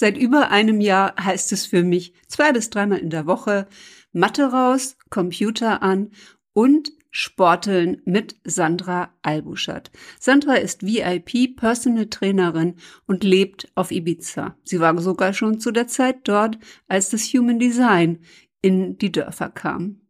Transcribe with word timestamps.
Seit 0.00 0.16
über 0.16 0.52
einem 0.52 0.80
Jahr 0.80 1.16
heißt 1.20 1.50
es 1.50 1.66
für 1.66 1.82
mich 1.82 2.12
zwei 2.28 2.52
bis 2.52 2.70
dreimal 2.70 2.98
in 3.00 3.10
der 3.10 3.26
Woche 3.26 3.66
Mathe 4.12 4.44
raus, 4.44 4.96
Computer 5.10 5.82
an 5.82 6.12
und 6.52 6.92
Sporteln 7.10 8.00
mit 8.04 8.36
Sandra 8.44 9.12
Albuschat. 9.22 9.90
Sandra 10.20 10.54
ist 10.54 10.86
VIP 10.86 11.56
Personal 11.56 12.06
Trainerin 12.06 12.76
und 13.08 13.24
lebt 13.24 13.72
auf 13.74 13.90
Ibiza. 13.90 14.56
Sie 14.62 14.78
war 14.78 14.96
sogar 15.00 15.32
schon 15.32 15.58
zu 15.58 15.72
der 15.72 15.88
Zeit 15.88 16.18
dort, 16.28 16.60
als 16.86 17.10
das 17.10 17.24
Human 17.32 17.58
Design 17.58 18.20
in 18.62 18.98
die 18.98 19.10
Dörfer 19.10 19.48
kam. 19.48 20.02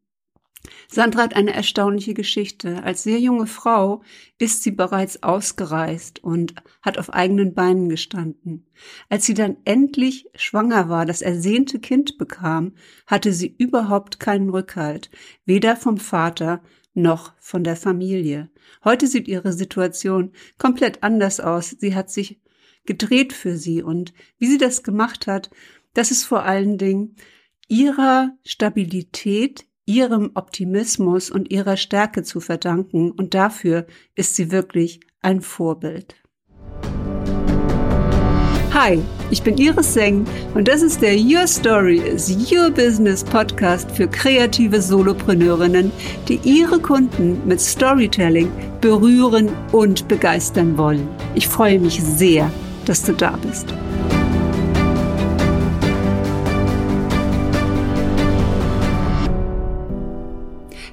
Sandra 0.89 1.23
hat 1.23 1.37
eine 1.37 1.55
erstaunliche 1.55 2.15
Geschichte. 2.15 2.83
Als 2.83 3.03
sehr 3.03 3.21
junge 3.21 3.47
Frau 3.47 4.03
ist 4.39 4.63
sie 4.63 4.71
bereits 4.71 5.23
ausgereist 5.23 6.23
und 6.23 6.55
hat 6.83 6.99
auf 6.99 7.13
eigenen 7.13 7.55
Beinen 7.55 7.89
gestanden. 7.89 8.67
Als 9.09 9.27
sie 9.27 9.35
dann 9.35 9.57
endlich 9.65 10.27
schwanger 10.35 10.89
war, 10.89 11.07
das 11.07 11.23
ersehnte 11.23 11.79
Kind 11.79 12.19
bekam, 12.19 12.73
hatte 13.07 13.33
sie 13.33 13.55
überhaupt 13.59 14.21
keinen 14.21 14.51
Rückhalt, 14.51 15.11
weder 15.45 15.77
vom 15.77 15.99
Vater 15.99 16.63
noch 16.95 17.33
von 17.39 17.65
der 17.65 17.77
Familie. 17.77 18.51
Heute 18.85 19.07
sieht 19.07 19.29
ihre 19.29 19.53
Situation 19.53 20.33
komplett 20.59 21.03
anders 21.03 21.41
aus. 21.41 21.77
Sie 21.79 21.95
hat 21.95 22.11
sich 22.11 22.41
gedreht 22.85 23.33
für 23.33 23.57
sie 23.57 23.83
und 23.83 24.13
wie 24.39 24.47
sie 24.47 24.59
das 24.59 24.83
gemacht 24.83 25.27
hat, 25.27 25.51
das 25.95 26.11
ist 26.11 26.25
vor 26.25 26.43
allen 26.43 26.79
Dingen 26.79 27.17
ihrer 27.69 28.37
Stabilität, 28.45 29.67
ihrem 29.89 30.33
Optimismus 30.35 31.31
und 31.31 31.51
ihrer 31.51 31.79
Stärke 31.79 32.23
zu 32.23 32.41
verdanken 32.41 33.11
und 33.11 33.33
dafür 33.33 33.87
ist 34.15 34.37
sie 34.37 34.53
wirklich 34.53 35.01
ein 35.23 35.41
Vorbild. 35.41 36.15
Hi, 38.75 39.03
ich 39.31 39.43
bin 39.43 39.57
Iris 39.57 39.95
Seng 39.95 40.27
und 40.55 40.69
das 40.69 40.83
ist 40.83 41.01
der 41.01 41.17
Your 41.17 41.47
Story 41.47 41.97
is 41.97 42.31
Your 42.53 42.71
Business 42.71 43.25
Podcast 43.25 43.91
für 43.91 44.07
kreative 44.07 44.81
Solopreneurinnen, 44.83 45.91
die 46.29 46.39
ihre 46.45 46.79
Kunden 46.79 47.41
mit 47.49 47.61
Storytelling 47.61 48.53
berühren 48.83 49.49
und 49.73 50.07
begeistern 50.07 50.77
wollen. 50.77 51.09
Ich 51.35 51.49
freue 51.49 51.81
mich 51.81 52.01
sehr, 52.03 52.53
dass 52.85 53.03
du 53.03 53.15
da 53.15 53.39
bist. 53.39 53.75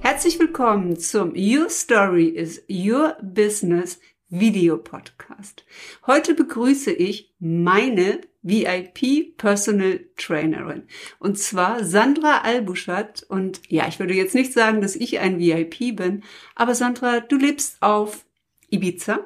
Herzlich 0.06 0.40
willkommen 0.40 1.00
zum 1.00 1.34
Your 1.36 1.68
Story 1.68 2.28
is 2.28 2.64
Your 2.70 3.18
Business 3.24 4.00
Videopodcast. 4.30 5.66
Heute 6.06 6.36
begrüße 6.36 6.92
ich 6.92 7.34
meine 7.40 8.22
VIP 8.44 9.36
Personal 9.36 10.02
Trainerin 10.16 10.84
und 11.18 11.40
zwar 11.40 11.84
Sandra 11.84 12.42
Albuschat 12.42 13.26
und 13.30 13.62
ja, 13.68 13.88
ich 13.88 13.98
würde 13.98 14.14
jetzt 14.14 14.36
nicht 14.36 14.54
sagen, 14.54 14.80
dass 14.80 14.96
ich 14.96 15.18
ein 15.18 15.40
VIP 15.40 15.96
bin, 15.96 16.24
aber 16.54 16.76
Sandra, 16.76 17.22
du 17.22 17.38
lebst 17.38 17.82
auf 17.82 18.26
Ibiza 18.70 19.22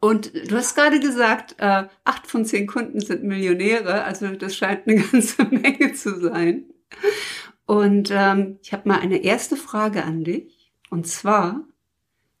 und 0.00 0.32
du 0.50 0.56
hast 0.56 0.76
gerade 0.76 0.98
gesagt, 0.98 1.56
äh, 1.58 1.88
acht 2.04 2.26
von 2.26 2.46
zehn 2.46 2.66
Kunden 2.66 3.00
sind 3.00 3.22
Millionäre, 3.22 4.04
also 4.04 4.28
das 4.28 4.56
scheint 4.56 4.88
eine 4.88 5.02
ganze 5.12 5.44
Menge 5.44 5.92
zu 5.92 6.18
sein. 6.18 6.64
Und 7.68 8.10
ähm, 8.10 8.58
ich 8.62 8.72
habe 8.72 8.88
mal 8.88 8.98
eine 8.98 9.18
erste 9.18 9.54
Frage 9.54 10.02
an 10.02 10.24
dich. 10.24 10.72
Und 10.88 11.06
zwar, 11.06 11.60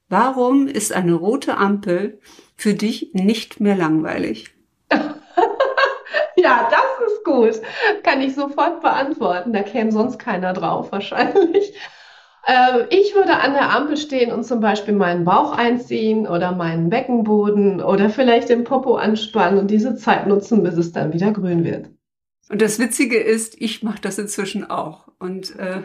warum 0.08 0.66
ist 0.66 0.90
eine 0.90 1.12
rote 1.12 1.58
Ampel 1.58 2.18
für 2.56 2.72
dich 2.72 3.10
nicht 3.12 3.60
mehr 3.60 3.76
langweilig? 3.76 4.54
ja, 4.90 6.70
das 6.70 7.12
ist 7.12 7.24
gut. 7.24 7.60
Kann 8.04 8.22
ich 8.22 8.34
sofort 8.34 8.80
beantworten. 8.80 9.52
Da 9.52 9.62
käme 9.62 9.92
sonst 9.92 10.18
keiner 10.18 10.54
drauf 10.54 10.92
wahrscheinlich. 10.92 11.74
Äh, 12.46 12.86
ich 12.88 13.14
würde 13.14 13.34
an 13.34 13.52
der 13.52 13.68
Ampel 13.68 13.98
stehen 13.98 14.32
und 14.32 14.44
zum 14.44 14.60
Beispiel 14.60 14.94
meinen 14.94 15.26
Bauch 15.26 15.52
einziehen 15.52 16.26
oder 16.26 16.52
meinen 16.52 16.88
Beckenboden 16.88 17.82
oder 17.82 18.08
vielleicht 18.08 18.48
den 18.48 18.64
Popo 18.64 18.94
anspannen 18.94 19.58
und 19.58 19.70
diese 19.70 19.94
Zeit 19.94 20.26
nutzen, 20.26 20.62
bis 20.62 20.78
es 20.78 20.92
dann 20.92 21.12
wieder 21.12 21.32
grün 21.32 21.64
wird. 21.64 21.90
Und 22.48 22.62
das 22.62 22.78
Witzige 22.78 23.18
ist, 23.18 23.60
ich 23.60 23.82
mache 23.82 24.00
das 24.00 24.18
inzwischen 24.18 24.68
auch. 24.68 25.08
Und 25.18 25.56
äh, 25.56 25.82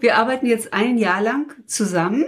wir 0.00 0.16
arbeiten 0.16 0.46
jetzt 0.46 0.72
ein 0.72 0.98
Jahr 0.98 1.20
lang 1.20 1.54
zusammen. 1.66 2.24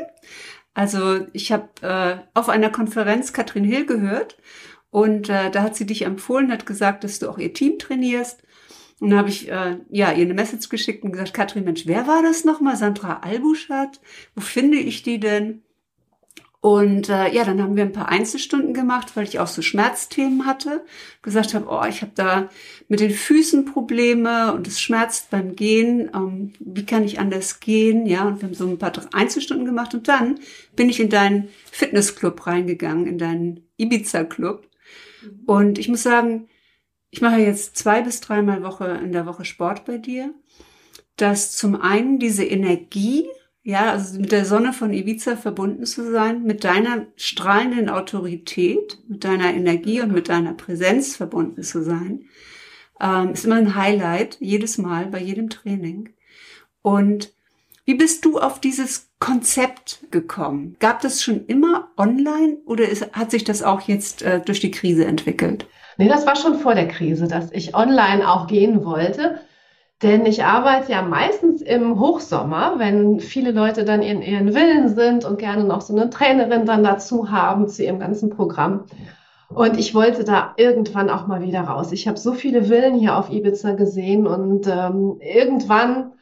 Also 0.74 1.26
ich 1.32 1.52
habe 1.52 1.68
äh, 1.82 2.16
auf 2.34 2.48
einer 2.48 2.70
Konferenz 2.70 3.32
Katrin 3.32 3.64
Hill 3.64 3.86
gehört 3.86 4.36
und 4.90 5.28
äh, 5.28 5.50
da 5.50 5.62
hat 5.62 5.76
sie 5.76 5.86
dich 5.86 6.02
empfohlen, 6.02 6.52
hat 6.52 6.66
gesagt, 6.66 7.04
dass 7.04 7.18
du 7.18 7.28
auch 7.28 7.38
ihr 7.38 7.52
Team 7.52 7.78
trainierst. 7.78 8.42
Und 9.00 9.10
dann 9.10 9.18
habe 9.18 9.28
ich 9.28 9.50
äh, 9.50 9.78
ja 9.90 10.12
ihr 10.12 10.24
eine 10.24 10.34
Message 10.34 10.68
geschickt 10.68 11.04
und 11.04 11.12
gesagt, 11.12 11.34
Katrin, 11.34 11.64
Mensch, 11.64 11.86
wer 11.86 12.06
war 12.06 12.22
das 12.22 12.44
nochmal? 12.44 12.76
Sandra 12.76 13.20
Albuschat? 13.20 14.00
Wo 14.34 14.40
finde 14.40 14.78
ich 14.78 15.02
die 15.02 15.20
denn? 15.20 15.62
Und 16.64 17.10
äh, 17.10 17.30
ja, 17.30 17.44
dann 17.44 17.60
haben 17.60 17.76
wir 17.76 17.82
ein 17.82 17.92
paar 17.92 18.08
Einzelstunden 18.08 18.72
gemacht, 18.72 19.16
weil 19.16 19.24
ich 19.24 19.38
auch 19.38 19.48
so 19.48 19.60
Schmerzthemen 19.60 20.46
hatte. 20.46 20.82
Gesagt 21.20 21.52
habe, 21.52 21.66
oh, 21.68 21.84
ich 21.86 22.00
habe 22.00 22.12
da 22.14 22.48
mit 22.88 23.00
den 23.00 23.10
Füßen 23.10 23.66
Probleme 23.66 24.54
und 24.54 24.66
es 24.66 24.80
schmerzt 24.80 25.28
beim 25.28 25.56
Gehen. 25.56 26.10
Ähm, 26.14 26.54
wie 26.60 26.86
kann 26.86 27.04
ich 27.04 27.18
anders 27.18 27.60
gehen? 27.60 28.06
Ja, 28.06 28.26
und 28.26 28.40
wir 28.40 28.48
haben 28.48 28.54
so 28.54 28.66
ein 28.66 28.78
paar 28.78 28.92
Einzelstunden 29.12 29.66
gemacht. 29.66 29.92
Und 29.92 30.08
dann 30.08 30.38
bin 30.74 30.88
ich 30.88 31.00
in 31.00 31.10
deinen 31.10 31.50
Fitnessclub 31.70 32.46
reingegangen, 32.46 33.06
in 33.08 33.18
deinen 33.18 33.68
Ibiza-Club. 33.76 34.66
Mhm. 35.22 35.42
Und 35.44 35.78
ich 35.78 35.90
muss 35.90 36.02
sagen, 36.02 36.48
ich 37.10 37.20
mache 37.20 37.40
jetzt 37.40 37.76
zwei 37.76 38.00
bis 38.00 38.22
dreimal 38.22 38.62
Woche 38.62 38.86
in 39.04 39.12
der 39.12 39.26
Woche 39.26 39.44
Sport 39.44 39.84
bei 39.84 39.98
dir. 39.98 40.32
Dass 41.16 41.54
zum 41.54 41.78
einen 41.78 42.18
diese 42.18 42.44
Energie 42.46 43.26
ja, 43.64 43.92
also 43.92 44.20
mit 44.20 44.30
der 44.30 44.44
Sonne 44.44 44.74
von 44.74 44.92
Ibiza 44.92 45.36
verbunden 45.36 45.86
zu 45.86 46.12
sein, 46.12 46.42
mit 46.42 46.64
deiner 46.64 47.06
strahlenden 47.16 47.88
Autorität, 47.88 48.98
mit 49.08 49.24
deiner 49.24 49.54
Energie 49.54 50.02
und 50.02 50.12
mit 50.12 50.28
deiner 50.28 50.52
Präsenz 50.52 51.16
verbunden 51.16 51.62
zu 51.62 51.82
sein, 51.82 52.26
ähm, 53.00 53.30
ist 53.30 53.46
immer 53.46 53.56
ein 53.56 53.74
Highlight, 53.74 54.36
jedes 54.38 54.76
Mal, 54.76 55.06
bei 55.06 55.18
jedem 55.18 55.48
Training. 55.48 56.10
Und 56.82 57.32
wie 57.86 57.94
bist 57.94 58.26
du 58.26 58.38
auf 58.38 58.60
dieses 58.60 59.10
Konzept 59.18 60.10
gekommen? 60.10 60.76
Gab 60.78 61.00
das 61.00 61.22
schon 61.22 61.46
immer 61.46 61.88
online 61.96 62.58
oder 62.66 62.86
ist, 62.86 63.12
hat 63.12 63.30
sich 63.30 63.44
das 63.44 63.62
auch 63.62 63.80
jetzt 63.80 64.20
äh, 64.20 64.40
durch 64.40 64.60
die 64.60 64.70
Krise 64.70 65.06
entwickelt? 65.06 65.66
Nee, 65.96 66.08
das 66.08 66.26
war 66.26 66.36
schon 66.36 66.58
vor 66.58 66.74
der 66.74 66.88
Krise, 66.88 67.28
dass 67.28 67.50
ich 67.52 67.74
online 67.74 68.28
auch 68.28 68.46
gehen 68.46 68.84
wollte. 68.84 69.40
Denn 70.04 70.26
ich 70.26 70.44
arbeite 70.44 70.92
ja 70.92 71.00
meistens 71.00 71.62
im 71.62 71.98
Hochsommer, 71.98 72.74
wenn 72.76 73.20
viele 73.20 73.52
Leute 73.52 73.86
dann 73.86 74.02
in 74.02 74.20
ihren 74.20 74.52
Villen 74.52 74.94
sind 74.94 75.24
und 75.24 75.38
gerne 75.38 75.64
noch 75.64 75.80
so 75.80 75.96
eine 75.96 76.10
Trainerin 76.10 76.66
dann 76.66 76.84
dazu 76.84 77.30
haben 77.30 77.68
zu 77.68 77.82
ihrem 77.82 78.00
ganzen 78.00 78.28
Programm. 78.28 78.84
Und 79.48 79.78
ich 79.78 79.94
wollte 79.94 80.22
da 80.22 80.52
irgendwann 80.58 81.08
auch 81.08 81.26
mal 81.26 81.40
wieder 81.40 81.62
raus. 81.62 81.90
Ich 81.90 82.06
habe 82.06 82.18
so 82.18 82.34
viele 82.34 82.64
Villen 82.64 82.94
hier 82.96 83.16
auf 83.16 83.30
Ibiza 83.30 83.72
gesehen 83.72 84.26
und 84.26 84.66
ähm, 84.66 85.20
irgendwann 85.20 86.12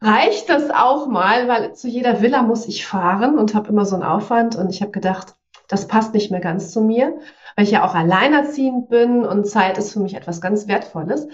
reicht 0.00 0.48
das 0.48 0.70
auch 0.70 1.08
mal, 1.08 1.48
weil 1.48 1.74
zu 1.74 1.88
jeder 1.88 2.22
Villa 2.22 2.44
muss 2.44 2.68
ich 2.68 2.86
fahren 2.86 3.40
und 3.40 3.56
habe 3.56 3.70
immer 3.70 3.86
so 3.86 3.96
einen 3.96 4.04
Aufwand. 4.04 4.54
Und 4.54 4.70
ich 4.70 4.82
habe 4.82 4.92
gedacht, 4.92 5.34
das 5.66 5.88
passt 5.88 6.14
nicht 6.14 6.30
mehr 6.30 6.40
ganz 6.40 6.70
zu 6.70 6.80
mir, 6.80 7.16
weil 7.56 7.64
ich 7.64 7.72
ja 7.72 7.84
auch 7.84 7.96
alleinerziehend 7.96 8.88
bin 8.88 9.24
und 9.24 9.48
Zeit 9.48 9.78
ist 9.78 9.92
für 9.92 10.00
mich 10.00 10.14
etwas 10.14 10.40
ganz 10.40 10.68
Wertvolles. 10.68 11.26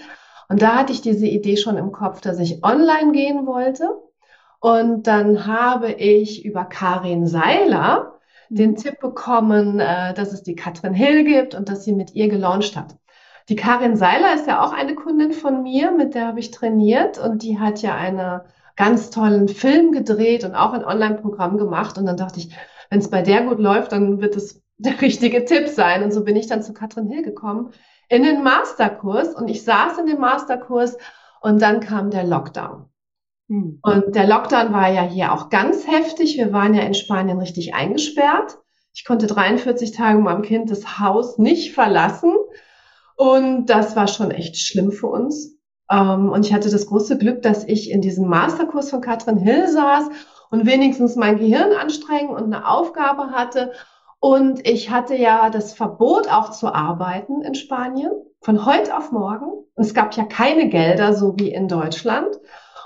Und 0.49 0.61
da 0.61 0.75
hatte 0.75 0.91
ich 0.91 1.01
diese 1.01 1.27
Idee 1.27 1.57
schon 1.57 1.77
im 1.77 1.91
Kopf, 1.91 2.21
dass 2.21 2.39
ich 2.39 2.63
online 2.63 3.11
gehen 3.11 3.45
wollte. 3.45 3.95
Und 4.59 5.07
dann 5.07 5.45
habe 5.45 5.91
ich 5.93 6.43
über 6.43 6.65
Karin 6.65 7.27
Seiler 7.27 8.19
den 8.49 8.75
Tipp 8.75 8.99
bekommen, 8.99 9.79
äh, 9.79 10.13
dass 10.13 10.33
es 10.33 10.43
die 10.43 10.55
Katrin 10.55 10.93
Hill 10.93 11.23
gibt 11.23 11.55
und 11.55 11.69
dass 11.69 11.85
sie 11.85 11.93
mit 11.93 12.15
ihr 12.15 12.27
gelauncht 12.27 12.75
hat. 12.75 12.97
Die 13.47 13.55
Karin 13.55 13.95
Seiler 13.95 14.35
ist 14.35 14.47
ja 14.47 14.63
auch 14.63 14.73
eine 14.73 14.95
Kundin 14.95 15.31
von 15.31 15.63
mir, 15.63 15.91
mit 15.91 16.13
der 16.13 16.27
habe 16.27 16.39
ich 16.39 16.51
trainiert 16.51 17.17
und 17.17 17.43
die 17.43 17.59
hat 17.59 17.81
ja 17.81 17.95
einen 17.95 18.41
ganz 18.75 19.11
tollen 19.11 19.47
Film 19.47 19.91
gedreht 19.91 20.43
und 20.43 20.55
auch 20.55 20.73
ein 20.73 20.85
Online-Programm 20.85 21.57
gemacht. 21.57 21.97
Und 21.97 22.05
dann 22.05 22.17
dachte 22.17 22.39
ich, 22.39 22.55
wenn 22.89 22.99
es 22.99 23.09
bei 23.09 23.21
der 23.21 23.43
gut 23.43 23.59
läuft, 23.59 23.91
dann 23.91 24.19
wird 24.19 24.35
es 24.35 24.61
der 24.77 24.99
richtige 25.01 25.45
Tipp 25.45 25.67
sein. 25.67 26.03
Und 26.03 26.11
so 26.11 26.23
bin 26.23 26.35
ich 26.35 26.47
dann 26.47 26.63
zu 26.63 26.73
Katrin 26.73 27.07
Hill 27.07 27.23
gekommen, 27.23 27.71
in 28.09 28.23
den 28.23 28.43
Masterkurs 28.43 29.35
und 29.35 29.47
ich 29.47 29.63
saß 29.63 29.99
in 29.99 30.07
dem 30.07 30.19
Masterkurs 30.19 30.97
und 31.41 31.61
dann 31.61 31.79
kam 31.79 32.09
der 32.09 32.25
Lockdown. 32.25 32.89
Hm. 33.47 33.79
Und 33.81 34.15
der 34.15 34.27
Lockdown 34.27 34.73
war 34.73 34.91
ja 34.91 35.03
hier 35.03 35.31
auch 35.31 35.49
ganz 35.49 35.87
heftig. 35.87 36.37
Wir 36.37 36.51
waren 36.51 36.73
ja 36.73 36.83
in 36.83 36.95
Spanien 36.95 37.39
richtig 37.39 37.73
eingesperrt. 37.73 38.57
Ich 38.93 39.05
konnte 39.05 39.27
43 39.27 39.91
Tage 39.91 40.19
meinem 40.19 40.41
Kind 40.41 40.71
das 40.71 40.99
Haus 40.99 41.37
nicht 41.37 41.73
verlassen. 41.73 42.33
Und 43.15 43.67
das 43.67 43.95
war 43.95 44.07
schon 44.07 44.31
echt 44.31 44.57
schlimm 44.57 44.91
für 44.91 45.07
uns. 45.07 45.57
Ähm, 45.91 46.29
und 46.29 46.45
ich 46.45 46.53
hatte 46.53 46.69
das 46.69 46.87
große 46.87 47.17
Glück, 47.17 47.41
dass 47.41 47.63
ich 47.63 47.91
in 47.91 48.01
diesem 48.01 48.27
Masterkurs 48.27 48.89
von 48.89 49.01
Katrin 49.01 49.37
Hill 49.37 49.67
saß 49.67 50.09
und 50.51 50.65
wenigstens 50.65 51.15
mein 51.15 51.37
Gehirn 51.37 51.73
anstrengen 51.73 52.29
und 52.29 52.45
eine 52.45 52.67
Aufgabe 52.67 53.31
hatte 53.31 53.71
und 54.19 54.67
ich 54.67 54.89
hatte 54.89 55.15
ja 55.15 55.49
das 55.49 55.73
Verbot 55.73 56.29
auch 56.29 56.51
zu 56.51 56.73
arbeiten 56.73 57.41
in 57.41 57.55
Spanien. 57.55 58.11
von 58.41 58.65
heute 58.65 58.95
auf 58.95 59.11
morgen. 59.11 59.65
Und 59.75 59.83
es 59.83 59.93
gab 59.93 60.15
ja 60.15 60.23
keine 60.23 60.69
Gelder, 60.69 61.13
so 61.13 61.37
wie 61.37 61.51
in 61.51 61.67
Deutschland. 61.67 62.39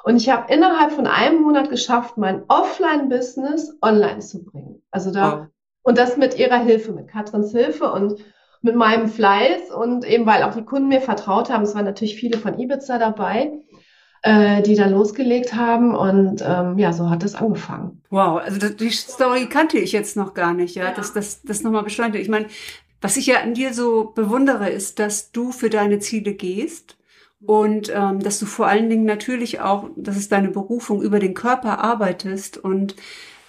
Und 0.03 0.17
ich 0.17 0.27
habe 0.29 0.51
innerhalb 0.51 0.91
von 0.91 1.05
einem 1.05 1.43
Monat 1.43 1.69
geschafft, 1.69 2.17
mein 2.17 2.43
Offline-Business 2.47 3.77
online 3.81 4.19
zu 4.19 4.43
bringen. 4.43 4.81
Also 4.89 5.11
da, 5.11 5.31
wow. 5.31 5.45
und 5.83 5.99
das 5.99 6.17
mit 6.17 6.39
ihrer 6.39 6.57
Hilfe, 6.57 6.91
mit 6.91 7.07
Katrins 7.07 7.51
Hilfe 7.51 7.91
und 7.91 8.15
mit 8.63 8.75
meinem 8.75 9.07
Fleiß 9.07 9.69
und 9.71 10.05
eben 10.05 10.25
weil 10.25 10.41
auch 10.41 10.55
die 10.55 10.65
Kunden 10.65 10.87
mir 10.87 11.01
vertraut 11.01 11.51
haben. 11.51 11.63
Es 11.63 11.75
waren 11.75 11.85
natürlich 11.85 12.15
viele 12.15 12.39
von 12.39 12.57
Ibiza 12.57 12.97
dabei 12.97 13.51
äh, 14.23 14.61
die 14.63 14.75
da 14.75 14.87
losgelegt 14.87 15.53
haben. 15.53 15.93
Und 15.95 16.43
ähm, 16.45 16.79
ja, 16.79 16.93
so 16.93 17.09
hat 17.09 17.23
es 17.23 17.35
angefangen. 17.35 18.01
Wow, 18.09 18.41
also 18.41 18.57
das, 18.57 18.75
die 18.77 18.89
Story 18.89 19.47
kannte 19.47 19.77
ich 19.77 19.91
jetzt 19.91 20.17
noch 20.17 20.33
gar 20.33 20.53
nicht, 20.53 20.75
ja. 20.75 20.85
ja. 20.85 20.93
Das, 20.93 21.13
das, 21.13 21.43
das 21.43 21.61
nochmal 21.61 21.83
beschleunigt. 21.83 22.21
Ich 22.21 22.29
meine, 22.29 22.47
was 23.01 23.17
ich 23.17 23.27
ja 23.27 23.41
an 23.41 23.53
dir 23.53 23.73
so 23.73 24.05
bewundere, 24.15 24.69
ist, 24.69 24.97
dass 24.97 25.31
du 25.31 25.51
für 25.51 25.69
deine 25.69 25.99
Ziele 25.99 26.33
gehst 26.33 26.97
und 27.45 27.91
ähm, 27.93 28.21
dass 28.21 28.39
du 28.39 28.45
vor 28.45 28.67
allen 28.67 28.89
Dingen 28.89 29.03
natürlich 29.03 29.59
auch, 29.59 29.89
das 29.97 30.15
ist 30.15 30.31
deine 30.31 30.49
Berufung, 30.49 31.01
über 31.01 31.19
den 31.19 31.33
Körper 31.33 31.79
arbeitest 31.79 32.57
und 32.57 32.95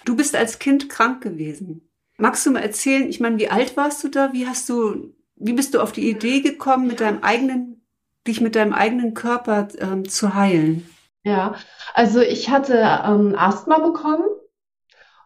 du 0.03 0.17
bist 0.17 0.35
als 0.35 0.59
Kind 0.59 0.89
krank 0.89 1.23
gewesen. 1.23 1.89
Magst 2.17 2.45
du 2.45 2.51
mal 2.51 2.59
erzählen, 2.59 3.07
ich 3.07 3.21
meine, 3.21 3.39
wie 3.39 3.49
alt 3.49 3.77
warst 3.77 4.03
du 4.03 4.09
da? 4.09 4.33
Wie 4.33 4.45
hast 4.45 4.67
du, 4.67 5.13
wie 5.37 5.53
bist 5.53 5.73
du 5.73 5.79
auf 5.79 5.93
die 5.93 6.09
Idee 6.09 6.41
gekommen, 6.41 6.87
mit 6.87 6.99
deinem 6.99 7.23
eigenen 7.23 7.84
dich 8.27 8.41
mit 8.41 8.55
deinem 8.55 8.73
eigenen 8.73 9.13
Körper 9.13 9.67
ähm, 9.79 10.07
zu 10.07 10.33
heilen? 10.33 10.89
Ja, 11.23 11.55
also 11.93 12.21
ich 12.21 12.49
hatte 12.49 12.77
ähm, 12.77 13.35
Asthma 13.37 13.79
bekommen 13.79 14.25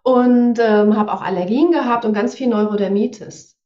und 0.03 0.59
ähm, 0.59 0.97
habe 0.97 1.11
auch 1.11 1.21
Allergien 1.21 1.71
gehabt 1.71 2.05
und 2.05 2.13
ganz 2.13 2.35
viel 2.35 2.47
Neurodermitis. 2.47 3.57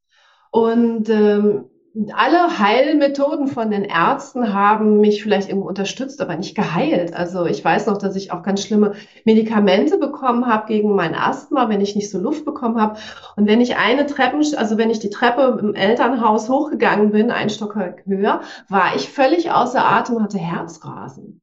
Und 0.51 1.09
ähm, 1.09 1.65
alle 2.13 2.57
Heilmethoden 2.57 3.48
von 3.48 3.69
den 3.69 3.84
Ärzten 3.84 4.51
haben 4.51 5.00
mich 5.00 5.22
vielleicht 5.22 5.50
irgendwo 5.50 5.68
unterstützt, 5.68 6.22
aber 6.22 6.36
nicht 6.36 6.56
geheilt. 6.56 7.13
Also 7.13 7.45
ich 7.45 7.63
weiß 7.63 7.86
noch, 7.86 8.00
dass 8.00 8.16
ich 8.16 8.31
auch 8.31 8.42
ganz 8.42 8.63
schlimme 8.63 8.94
Medikamente 9.25 10.00
bekommen 10.00 10.48
habe 10.48 10.68
gegen 10.68 10.95
mein 10.95 11.13
Asthma, 11.13 11.69
wenn 11.69 11.81
ich 11.81 11.95
nicht 11.95 12.10
so 12.10 12.19
Luft 12.19 12.45
bekommen 12.45 12.81
habe. 12.81 12.98
Und 13.36 13.48
wenn 13.48 13.62
ich 13.62 13.78
eine 13.78 14.07
Treppen, 14.07 14.44
also 14.57 14.78
wenn 14.80 14.90
ich 14.90 15.00
die 15.00 15.12
Treppe 15.12 15.60
im 15.62 15.75
Elternhaus 15.75 16.50
hochgegangen 16.50 17.12
bin, 17.12 17.30
ein 17.30 17.51
Stock 17.51 17.75
höher, 17.75 18.42
war 18.69 18.95
ich 18.95 19.10
völlig 19.10 19.51
außer 19.51 19.86
Atem 19.86 20.22
hatte 20.24 20.40
Herzrasen. 20.40 21.42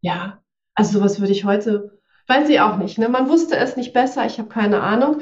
Ja, 0.00 0.40
also 0.74 0.98
sowas 0.98 1.20
würde 1.20 1.32
ich 1.32 1.44
heute, 1.44 2.00
weiß 2.26 2.48
ich 2.48 2.60
auch 2.60 2.78
nicht. 2.78 2.98
Ne? 2.98 3.08
Man 3.08 3.28
wusste 3.28 3.56
es 3.56 3.76
nicht 3.76 3.92
besser, 3.92 4.26
ich 4.26 4.38
habe 4.38 4.48
keine 4.48 4.80
Ahnung. 4.80 5.20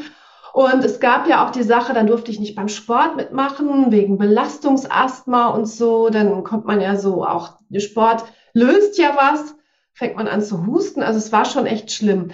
Und 0.53 0.85
es 0.85 1.01
gab 1.01 1.27
ja 1.27 1.47
auch 1.47 1.51
die 1.51 1.63
Sache, 1.63 1.95
dann 1.95 2.07
durfte 2.07 2.31
ich 2.31 2.39
nicht 2.39 2.55
beim 2.55 2.69
Sport 2.69 3.17
mitmachen, 3.17 3.91
wegen 3.91 4.19
Belastungsasthma 4.19 5.49
und 5.49 5.67
so. 5.67 6.11
Dann 6.11 6.45
kommt 6.45 6.67
man 6.67 6.81
ja 6.81 6.97
so 6.97 7.25
auch, 7.25 7.59
der 7.71 7.81
Sport 7.81 8.25
löst 8.53 8.99
ja 8.99 9.17
was, 9.17 9.55
fängt 9.95 10.17
man 10.17 10.29
an 10.29 10.43
zu 10.43 10.67
husten. 10.67 11.03
Also 11.03 11.19
es 11.19 11.33
war 11.33 11.47
schon 11.47 11.65
echt 11.65 11.91
schlimm. 11.91 12.33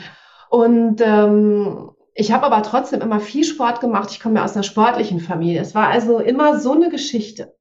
Und 0.51 1.01
ähm, 1.01 1.91
ich 2.15 2.33
habe 2.33 2.47
aber 2.47 2.63
trotzdem 2.63 3.01
immer 3.03 3.21
viel 3.21 3.45
Sport 3.45 3.81
gemacht. 3.81 4.11
Ich 4.11 4.19
komme 4.19 4.37
ja 4.37 4.45
aus 4.45 4.55
einer 4.55 4.65
sportlichen 4.65 5.21
Familie. 5.21 5.61
Es 5.61 5.77
war 5.77 5.89
also 5.89 6.19
immer 6.19 6.59
so 6.59 6.73
eine 6.73 6.89
Geschichte. 6.89 7.55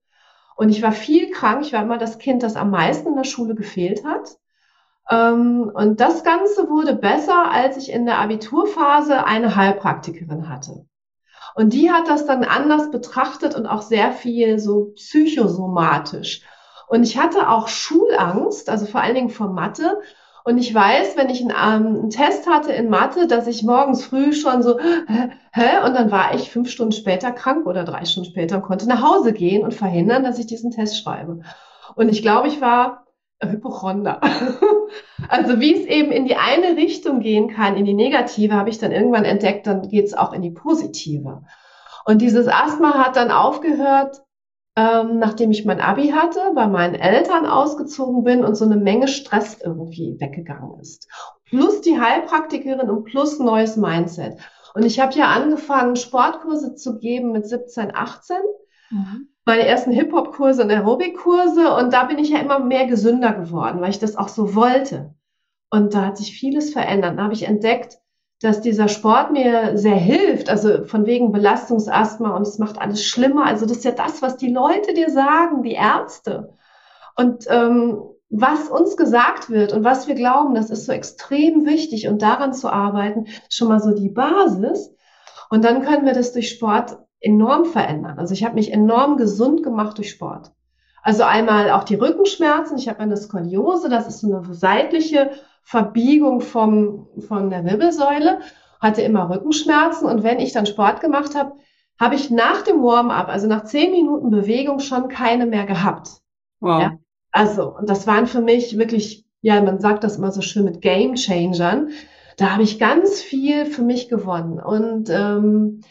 Und 0.55 0.69
ich 0.69 0.81
war 0.81 0.91
viel 0.91 1.29
krank. 1.29 1.63
Ich 1.63 1.73
war 1.73 1.83
immer 1.83 1.99
das 1.99 2.17
Kind, 2.17 2.41
das 2.41 2.55
am 2.55 2.71
meisten 2.71 3.09
in 3.09 3.15
der 3.15 3.25
Schule 3.25 3.53
gefehlt 3.53 4.03
hat. 4.03 4.37
Ähm, 5.09 5.71
und 5.73 5.99
das 5.99 6.23
Ganze 6.23 6.69
wurde 6.69 6.95
besser, 6.95 7.51
als 7.51 7.77
ich 7.77 7.91
in 7.91 8.05
der 8.05 8.19
Abiturphase 8.19 9.25
eine 9.25 9.55
Heilpraktikerin 9.55 10.49
hatte. 10.49 10.85
Und 11.55 11.73
die 11.73 11.91
hat 11.91 12.07
das 12.07 12.25
dann 12.25 12.43
anders 12.43 12.91
betrachtet 12.91 13.55
und 13.55 13.65
auch 13.65 13.81
sehr 13.81 14.11
viel 14.11 14.59
so 14.59 14.91
psychosomatisch. 14.95 16.43
Und 16.87 17.03
ich 17.03 17.17
hatte 17.17 17.49
auch 17.49 17.67
Schulangst, 17.67 18.69
also 18.69 18.85
vor 18.85 19.01
allen 19.01 19.15
Dingen 19.15 19.29
vor 19.29 19.49
Mathe. 19.49 19.99
Und 20.43 20.57
ich 20.59 20.73
weiß, 20.73 21.17
wenn 21.17 21.29
ich 21.29 21.41
einen, 21.41 21.49
ähm, 21.49 21.95
einen, 21.95 22.09
Test 22.09 22.47
hatte 22.47 22.71
in 22.71 22.89
Mathe, 22.89 23.27
dass 23.27 23.47
ich 23.47 23.63
morgens 23.63 24.05
früh 24.05 24.33
schon 24.33 24.61
so, 24.61 24.79
hä, 24.79 25.29
hä? 25.51 25.85
Und 25.85 25.95
dann 25.95 26.11
war 26.11 26.35
ich 26.35 26.51
fünf 26.51 26.69
Stunden 26.69 26.93
später 26.93 27.31
krank 27.31 27.65
oder 27.65 27.83
drei 27.83 28.05
Stunden 28.05 28.29
später 28.29 28.57
und 28.57 28.61
konnte 28.61 28.87
nach 28.87 29.01
Hause 29.01 29.33
gehen 29.33 29.63
und 29.63 29.73
verhindern, 29.73 30.23
dass 30.23 30.39
ich 30.39 30.45
diesen 30.45 30.71
Test 30.71 31.01
schreibe. 31.01 31.41
Und 31.95 32.09
ich 32.09 32.21
glaube, 32.21 32.47
ich 32.47 32.61
war 32.61 33.06
Hypochonder. 33.41 34.21
also 35.29 35.59
wie 35.59 35.75
es 35.75 35.85
eben 35.85 36.11
in 36.11 36.25
die 36.25 36.35
eine 36.35 36.77
Richtung 36.77 37.19
gehen 37.19 37.49
kann, 37.49 37.77
in 37.77 37.85
die 37.85 37.93
negative, 37.93 38.55
habe 38.55 38.69
ich 38.69 38.79
dann 38.79 38.91
irgendwann 38.91 39.25
entdeckt, 39.25 39.67
dann 39.67 39.87
geht 39.87 40.05
es 40.05 40.13
auch 40.13 40.33
in 40.33 40.41
die 40.41 40.51
positive. 40.51 41.43
Und 42.05 42.21
dieses 42.21 42.47
Asthma 42.47 42.93
hat 42.93 43.15
dann 43.15 43.31
aufgehört, 43.31 44.21
ähm, 44.75 45.19
nachdem 45.19 45.51
ich 45.51 45.65
mein 45.65 45.81
Abi 45.81 46.09
hatte, 46.09 46.39
bei 46.55 46.67
meinen 46.67 46.95
Eltern 46.95 47.45
ausgezogen 47.45 48.23
bin 48.23 48.43
und 48.43 48.55
so 48.55 48.65
eine 48.65 48.77
Menge 48.77 49.07
Stress 49.07 49.59
irgendwie 49.61 50.17
weggegangen 50.19 50.79
ist. 50.79 51.07
Plus 51.45 51.81
die 51.81 51.99
Heilpraktikerin 51.99 52.89
und 52.89 53.05
plus 53.05 53.39
neues 53.39 53.75
Mindset. 53.75 54.37
Und 54.73 54.85
ich 54.85 54.99
habe 54.99 55.13
ja 55.13 55.25
angefangen, 55.27 55.95
Sportkurse 55.95 56.75
zu 56.75 56.97
geben 56.99 57.31
mit 57.31 57.47
17, 57.47 57.95
18. 57.95 58.37
Mhm 58.91 59.29
meine 59.47 59.65
ersten 59.65 59.91
Hip-Hop-Kurse 59.91 60.61
und 60.61 60.71
Aerobic-Kurse 60.71 61.73
und 61.73 61.93
da 61.93 62.03
bin 62.03 62.19
ich 62.19 62.29
ja 62.29 62.39
immer 62.39 62.59
mehr 62.59 62.85
gesünder 62.85 63.31
geworden, 63.31 63.79
weil 63.79 63.91
ich 63.91 63.99
das 63.99 64.17
auch 64.17 64.27
so 64.27 64.53
wollte. 64.55 65.15
Und 65.69 65.93
da 65.93 66.05
hat 66.05 66.17
sich 66.17 66.37
vieles 66.37 66.73
verändert. 66.73 67.17
Da 67.17 67.23
habe 67.23 67.33
ich 67.33 67.47
entdeckt, 67.47 67.97
dass 68.41 68.59
dieser 68.59 68.89
Sport 68.89 69.31
mir 69.31 69.77
sehr 69.77 69.95
hilft, 69.95 70.49
also 70.49 70.83
von 70.83 71.05
wegen 71.05 71.31
Belastungsasthma 71.31 72.35
und 72.35 72.41
es 72.41 72.59
macht 72.59 72.77
alles 72.77 73.05
schlimmer. 73.05 73.45
Also 73.45 73.65
das 73.65 73.77
ist 73.77 73.85
ja 73.85 73.91
das, 73.91 74.21
was 74.21 74.35
die 74.35 74.51
Leute 74.51 74.93
dir 74.93 75.09
sagen, 75.09 75.63
die 75.63 75.73
Ärzte. 75.73 76.53
Und 77.15 77.45
ähm, 77.49 78.01
was 78.29 78.67
uns 78.67 78.97
gesagt 78.97 79.49
wird 79.49 79.71
und 79.71 79.85
was 79.85 80.09
wir 80.09 80.15
glauben, 80.15 80.55
das 80.55 80.69
ist 80.69 80.85
so 80.85 80.91
extrem 80.91 81.65
wichtig 81.65 82.09
und 82.09 82.21
daran 82.21 82.51
zu 82.51 82.69
arbeiten, 82.69 83.27
schon 83.49 83.69
mal 83.69 83.79
so 83.79 83.95
die 83.95 84.09
Basis. 84.09 84.93
Und 85.49 85.63
dann 85.63 85.83
können 85.83 86.05
wir 86.05 86.13
das 86.13 86.33
durch 86.33 86.49
Sport 86.49 86.97
enorm 87.19 87.65
verändern. 87.65 88.19
Also 88.19 88.33
ich 88.33 88.43
habe 88.43 88.55
mich 88.55 88.71
enorm 88.71 89.17
gesund 89.17 89.63
gemacht 89.63 89.97
durch 89.97 90.11
Sport. 90.11 90.51
Also 91.01 91.23
einmal 91.23 91.71
auch 91.71 91.83
die 91.83 91.95
Rückenschmerzen. 91.95 92.77
Ich 92.77 92.89
habe 92.89 92.99
eine 92.99 93.17
Skoliose, 93.17 93.89
das 93.89 94.07
ist 94.07 94.19
so 94.19 94.35
eine 94.35 94.53
seitliche 94.53 95.31
Verbiegung 95.63 96.41
vom, 96.41 97.07
von 97.27 97.49
der 97.49 97.65
Wirbelsäule, 97.65 98.39
hatte 98.79 99.01
immer 99.01 99.29
Rückenschmerzen. 99.29 100.07
Und 100.07 100.23
wenn 100.23 100.39
ich 100.39 100.53
dann 100.53 100.65
Sport 100.65 101.01
gemacht 101.01 101.35
habe, 101.35 101.53
habe 101.99 102.15
ich 102.15 102.29
nach 102.29 102.61
dem 102.61 102.83
Warm-up, 102.83 103.29
also 103.29 103.47
nach 103.47 103.63
zehn 103.63 103.91
Minuten 103.91 104.29
Bewegung, 104.29 104.79
schon 104.79 105.07
keine 105.07 105.45
mehr 105.45 105.65
gehabt. 105.65 106.09
Wow. 106.59 106.81
Ja? 106.81 106.99
Also, 107.31 107.75
und 107.75 107.89
das 107.89 108.05
waren 108.07 108.27
für 108.27 108.41
mich 108.41 108.77
wirklich, 108.77 109.25
ja, 109.41 109.61
man 109.61 109.79
sagt 109.79 110.03
das 110.03 110.17
immer 110.17 110.31
so 110.31 110.41
schön 110.41 110.65
mit 110.65 110.81
Game 110.81 111.15
Changern. 111.15 111.89
Da 112.37 112.51
habe 112.51 112.63
ich 112.63 112.79
ganz 112.79 113.21
viel 113.21 113.65
für 113.65 113.81
mich 113.81 114.09
gewonnen. 114.09 114.59
Und 114.59 115.09
ähm, 115.09 115.81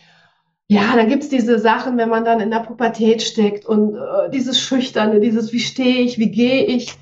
ja, 0.69 0.97
dann 0.97 1.09
gibt's 1.09 1.29
diese 1.29 1.59
Sachen, 1.59 1.97
wenn 1.97 2.09
man 2.09 2.25
dann 2.25 2.41
in 2.41 2.51
der 2.51 2.61
Pubertät 2.61 3.23
steckt 3.23 3.67
und 3.67 3.95
äh, 3.95 4.31
dieses 4.31 4.61
Schüchterne, 4.61 5.21
dieses 5.21 5.53
wie 5.53 5.61
stehe 5.61 6.03
ich, 6.03 6.19
wie 6.19 6.31
gehe 6.31 6.65
ich. 6.65 6.93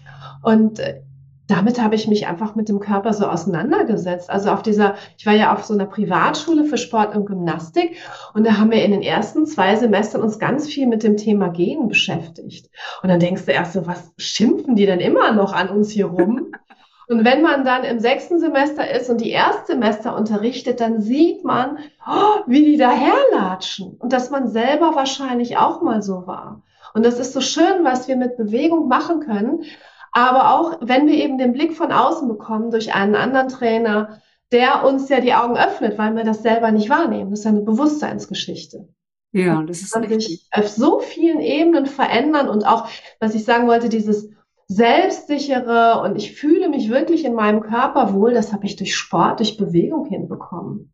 Und 0.43 0.81
äh, 0.81 1.01
damit 1.47 1.81
habe 1.81 1.95
ich 1.95 2.09
mich 2.09 2.27
einfach 2.27 2.55
mit 2.55 2.69
dem 2.69 2.81
Körper 2.81 3.13
so 3.13 3.27
auseinandergesetzt. 3.27 4.31
Also 4.31 4.51
auf 4.51 4.63
dieser, 4.63 4.95
ich 5.19 5.27
war 5.27 5.35
ja 5.35 5.53
auf 5.55 5.65
so 5.65 5.75
einer 5.75 5.87
Privatschule 5.87 6.65
für 6.65 6.79
Sport 6.79 7.15
und 7.15 7.27
Gymnastik 7.27 7.97
und 8.33 8.47
da 8.47 8.59
haben 8.59 8.71
wir 8.71 8.83
in 8.83 8.93
den 8.93 9.03
ersten 9.03 9.47
zwei 9.47 9.77
Semestern 9.77 10.23
uns 10.23 10.39
ganz 10.39 10.67
viel 10.67 10.87
mit 10.87 11.03
dem 11.03 11.17
Thema 11.17 11.49
Gehen 11.49 11.89
beschäftigt. 11.89 12.71
Und 13.03 13.09
dann 13.11 13.21
denkst 13.21 13.45
du 13.45 13.53
erst 13.53 13.75
so, 13.75 13.87
was 13.87 14.13
schimpfen 14.17 14.77
die 14.77 14.87
denn 14.87 15.01
immer 15.01 15.33
noch 15.33 15.53
an 15.53 15.69
uns 15.69 15.91
hier 15.91 16.07
rum? 16.07 16.53
Und 17.09 17.25
wenn 17.25 17.43
man 17.43 17.65
dann 17.65 17.85
im 17.85 17.99
sechsten 17.99 18.39
Semester 18.41 18.91
ist 18.91 19.11
und 19.11 19.21
die 19.21 19.31
Erstsemester 19.31 20.17
unterrichtet, 20.17 20.81
dann 20.81 21.01
sieht 21.01 21.45
man, 21.45 21.79
oh, 22.07 22.41
wie 22.47 22.65
die 22.65 22.77
daherlatschen 22.77 23.97
und 23.99 24.13
dass 24.13 24.31
man 24.31 24.49
selber 24.49 24.95
wahrscheinlich 24.95 25.59
auch 25.59 25.83
mal 25.83 26.03
so 26.03 26.27
war. 26.27 26.63
Und 26.95 27.05
das 27.05 27.19
ist 27.19 27.33
so 27.33 27.41
schön, 27.41 27.85
was 27.85 28.09
wir 28.09 28.17
mit 28.17 28.37
Bewegung 28.37 28.89
machen 28.89 29.21
können. 29.21 29.65
Aber 30.13 30.55
auch, 30.55 30.79
wenn 30.81 31.07
wir 31.07 31.15
eben 31.15 31.39
den 31.39 31.53
Blick 31.53 31.77
von 31.77 31.91
außen 31.91 32.29
bekommen 32.29 32.71
durch 32.71 32.95
einen 32.95 33.17
anderen 33.17 33.49
Trainer, 33.49 34.21
der 34.53 34.85
uns 34.85 35.09
ja 35.09 35.21
die 35.21 35.35
Augen 35.35 35.57
öffnet, 35.57 35.99
weil 35.99 36.15
wir 36.15 36.23
das 36.23 36.43
selber 36.43 36.71
nicht 36.71 36.89
wahrnehmen. 36.89 37.31
Das 37.31 37.41
ist 37.41 37.47
eine 37.47 37.63
Bewusstseinsgeschichte. 37.63 38.89
Ja, 39.33 39.61
das 39.65 39.81
ist 39.81 39.93
kann 39.93 40.09
sich 40.09 40.47
auf 40.53 40.69
so 40.69 41.01
vielen 41.01 41.41
Ebenen 41.41 41.87
verändern 41.87 42.49
und 42.49 42.65
auch, 42.65 42.89
was 43.19 43.35
ich 43.35 43.45
sagen 43.45 43.67
wollte, 43.67 43.89
dieses 43.89 44.31
selbstsichere 44.69 46.01
und 46.03 46.17
ich 46.17 46.33
fühle 46.33 46.69
mich 46.69 46.89
wirklich 46.89 47.25
in 47.25 47.35
meinem 47.35 47.61
Körper 47.61 48.15
wohl. 48.15 48.33
Das 48.35 48.53
habe 48.53 48.67
ich 48.67 48.77
durch 48.77 48.95
Sport, 48.95 49.41
durch 49.41 49.57
Bewegung 49.57 50.07
hinbekommen. 50.07 50.91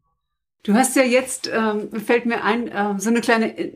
Du 0.62 0.74
hast 0.74 0.94
ja 0.94 1.02
jetzt, 1.02 1.50
ähm, 1.52 1.90
fällt 1.92 2.26
mir 2.26 2.44
ein, 2.44 2.68
äh, 2.68 2.94
so 2.98 3.08
eine 3.08 3.22
kleine 3.22 3.56
äh, 3.56 3.72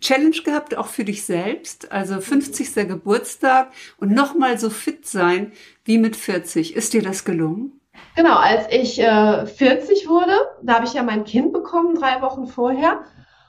Challenge 0.00 0.36
gehabt, 0.44 0.76
auch 0.76 0.88
für 0.88 1.04
dich 1.04 1.24
selbst. 1.24 1.92
Also 1.92 2.20
50. 2.20 2.88
Geburtstag 2.88 3.70
und 3.98 4.12
nochmal 4.12 4.58
so 4.58 4.68
fit 4.68 5.06
sein 5.06 5.52
wie 5.84 5.98
mit 5.98 6.16
40. 6.16 6.74
Ist 6.74 6.94
dir 6.94 7.02
das 7.02 7.24
gelungen? 7.24 7.80
Genau, 8.16 8.36
als 8.36 8.66
ich 8.70 8.98
äh, 8.98 9.46
40 9.46 10.08
wurde, 10.08 10.34
da 10.62 10.74
habe 10.74 10.86
ich 10.86 10.94
ja 10.94 11.04
mein 11.04 11.24
Kind 11.24 11.52
bekommen, 11.52 11.94
drei 11.94 12.20
Wochen 12.22 12.46
vorher. 12.46 13.04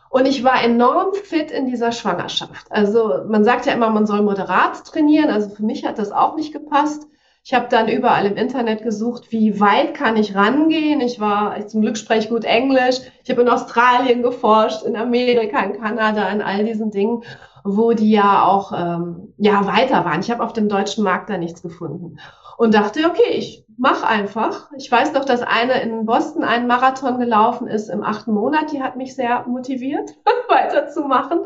Und 0.09 0.25
ich 0.25 0.43
war 0.43 0.63
enorm 0.63 1.13
fit 1.13 1.51
in 1.51 1.67
dieser 1.67 1.91
Schwangerschaft. 1.91 2.67
Also 2.69 3.23
man 3.27 3.43
sagt 3.43 3.65
ja 3.65 3.73
immer, 3.73 3.89
man 3.89 4.05
soll 4.05 4.21
moderat 4.21 4.85
trainieren. 4.85 5.29
Also 5.29 5.49
für 5.49 5.63
mich 5.63 5.85
hat 5.85 5.99
das 5.99 6.11
auch 6.11 6.35
nicht 6.35 6.53
gepasst. 6.53 7.07
Ich 7.43 7.53
habe 7.53 7.67
dann 7.69 7.87
überall 7.87 8.25
im 8.25 8.35
Internet 8.35 8.83
gesucht, 8.83 9.31
wie 9.31 9.59
weit 9.61 9.93
kann 9.93 10.17
ich 10.17 10.35
rangehen. 10.35 10.99
Ich 10.99 11.19
war, 11.19 11.57
ich 11.57 11.67
zum 11.67 11.81
Glück 11.81 11.97
spreche 11.97 12.29
gut 12.29 12.43
Englisch. 12.43 12.97
Ich 13.23 13.29
habe 13.29 13.41
in 13.41 13.49
Australien 13.49 14.21
geforscht, 14.21 14.83
in 14.83 14.97
Amerika, 14.97 15.59
in 15.61 15.79
Kanada, 15.79 16.27
in 16.29 16.41
all 16.41 16.65
diesen 16.65 16.91
Dingen, 16.91 17.23
wo 17.63 17.93
die 17.93 18.11
ja 18.11 18.43
auch 18.43 18.73
ähm, 18.73 19.33
ja 19.37 19.65
weiter 19.65 20.03
waren. 20.03 20.19
Ich 20.19 20.29
habe 20.29 20.43
auf 20.43 20.53
dem 20.53 20.67
deutschen 20.67 21.03
Markt 21.03 21.29
da 21.29 21.37
nichts 21.37 21.61
gefunden 21.61 22.17
und 22.57 22.73
dachte, 22.73 23.05
okay, 23.05 23.29
ich 23.29 23.65
mach 23.77 24.03
einfach. 24.03 24.69
Ich 24.75 24.91
weiß 24.91 25.13
doch, 25.13 25.23
dass 25.23 25.41
eine 25.41 25.79
in 25.81 26.05
Boston 26.05 26.43
einen 26.43 26.67
Marathon 26.67 27.19
gelaufen 27.19 27.67
ist 27.67 27.89
im 27.89 28.03
achten 28.03 28.33
Monat. 28.33 28.71
Die 28.71 28.81
hat 28.81 28.95
mich 28.95 29.15
sehr 29.15 29.45
motiviert, 29.47 30.15
weiterzumachen. 30.49 31.41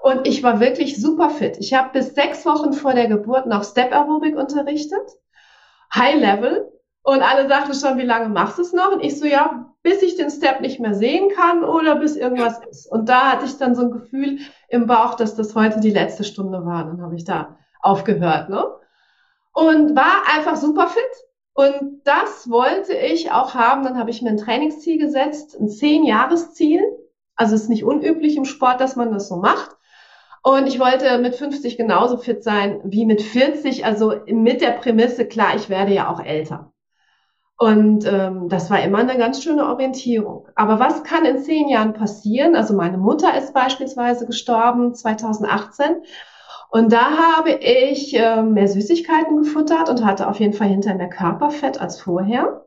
Und 0.00 0.26
ich 0.26 0.42
war 0.42 0.60
wirklich 0.60 1.00
super 1.00 1.30
fit. 1.30 1.56
Ich 1.58 1.74
habe 1.74 1.90
bis 1.92 2.14
sechs 2.14 2.44
Wochen 2.46 2.72
vor 2.72 2.94
der 2.94 3.06
Geburt 3.06 3.46
noch 3.46 3.64
Step 3.64 3.92
Aerobic 3.92 4.36
unterrichtet. 4.36 5.08
High 5.94 6.20
Level. 6.20 6.72
Und 7.02 7.22
alle 7.22 7.48
sagten 7.48 7.74
schon, 7.74 7.98
wie 7.98 8.06
lange 8.06 8.28
machst 8.28 8.58
du 8.58 8.62
es 8.62 8.72
noch? 8.72 8.92
Und 8.92 9.00
ich 9.00 9.18
so, 9.18 9.26
ja, 9.26 9.72
bis 9.82 10.02
ich 10.02 10.16
den 10.16 10.30
Step 10.30 10.60
nicht 10.60 10.80
mehr 10.80 10.94
sehen 10.94 11.30
kann 11.34 11.64
oder 11.64 11.96
bis 11.96 12.16
irgendwas 12.16 12.60
ist. 12.70 12.90
Und 12.90 13.08
da 13.08 13.32
hatte 13.32 13.46
ich 13.46 13.56
dann 13.56 13.74
so 13.74 13.82
ein 13.82 13.90
Gefühl 13.90 14.38
im 14.68 14.86
Bauch, 14.86 15.14
dass 15.14 15.34
das 15.34 15.54
heute 15.54 15.80
die 15.80 15.90
letzte 15.90 16.24
Stunde 16.24 16.64
war. 16.66 16.84
Dann 16.84 17.02
habe 17.02 17.14
ich 17.14 17.24
da 17.24 17.56
aufgehört, 17.80 18.48
ne? 18.48 18.64
Und 19.52 19.96
war 19.96 20.22
einfach 20.34 20.56
super 20.56 20.88
fit. 20.88 21.02
Und 21.54 22.02
das 22.04 22.48
wollte 22.48 22.94
ich 22.94 23.32
auch 23.32 23.54
haben. 23.54 23.82
Dann 23.82 23.98
habe 23.98 24.10
ich 24.10 24.22
mir 24.22 24.30
ein 24.30 24.36
Trainingsziel 24.36 24.98
gesetzt, 24.98 25.58
ein 25.58 25.68
Zehn-Jahres-Ziel. 25.68 26.80
Also 27.36 27.54
es 27.54 27.62
ist 27.62 27.68
nicht 27.68 27.84
unüblich 27.84 28.36
im 28.36 28.44
Sport, 28.44 28.80
dass 28.80 28.96
man 28.96 29.12
das 29.12 29.28
so 29.28 29.36
macht. 29.36 29.76
Und 30.42 30.66
ich 30.66 30.80
wollte 30.80 31.18
mit 31.18 31.34
50 31.34 31.76
genauso 31.76 32.16
fit 32.16 32.42
sein 32.42 32.80
wie 32.84 33.04
mit 33.04 33.20
40, 33.20 33.84
also 33.84 34.14
mit 34.26 34.62
der 34.62 34.70
Prämisse, 34.70 35.26
klar, 35.26 35.54
ich 35.54 35.68
werde 35.68 35.92
ja 35.92 36.10
auch 36.10 36.20
älter. 36.20 36.72
Und 37.58 38.06
ähm, 38.06 38.48
das 38.48 38.70
war 38.70 38.82
immer 38.82 38.98
eine 38.98 39.18
ganz 39.18 39.42
schöne 39.42 39.66
Orientierung. 39.66 40.48
Aber 40.54 40.80
was 40.80 41.04
kann 41.04 41.26
in 41.26 41.42
zehn 41.42 41.68
Jahren 41.68 41.92
passieren? 41.92 42.56
Also 42.56 42.74
meine 42.74 42.96
Mutter 42.96 43.36
ist 43.36 43.52
beispielsweise 43.52 44.24
gestorben 44.24 44.94
2018. 44.94 46.02
Und 46.70 46.92
da 46.92 47.16
habe 47.16 47.50
ich 47.50 48.16
äh, 48.16 48.42
mehr 48.42 48.68
Süßigkeiten 48.68 49.38
gefuttert 49.38 49.88
und 49.88 50.04
hatte 50.04 50.28
auf 50.28 50.38
jeden 50.38 50.52
Fall 50.52 50.68
hinterher 50.68 50.98
mehr 50.98 51.08
Körperfett 51.08 51.80
als 51.80 52.00
vorher. 52.00 52.66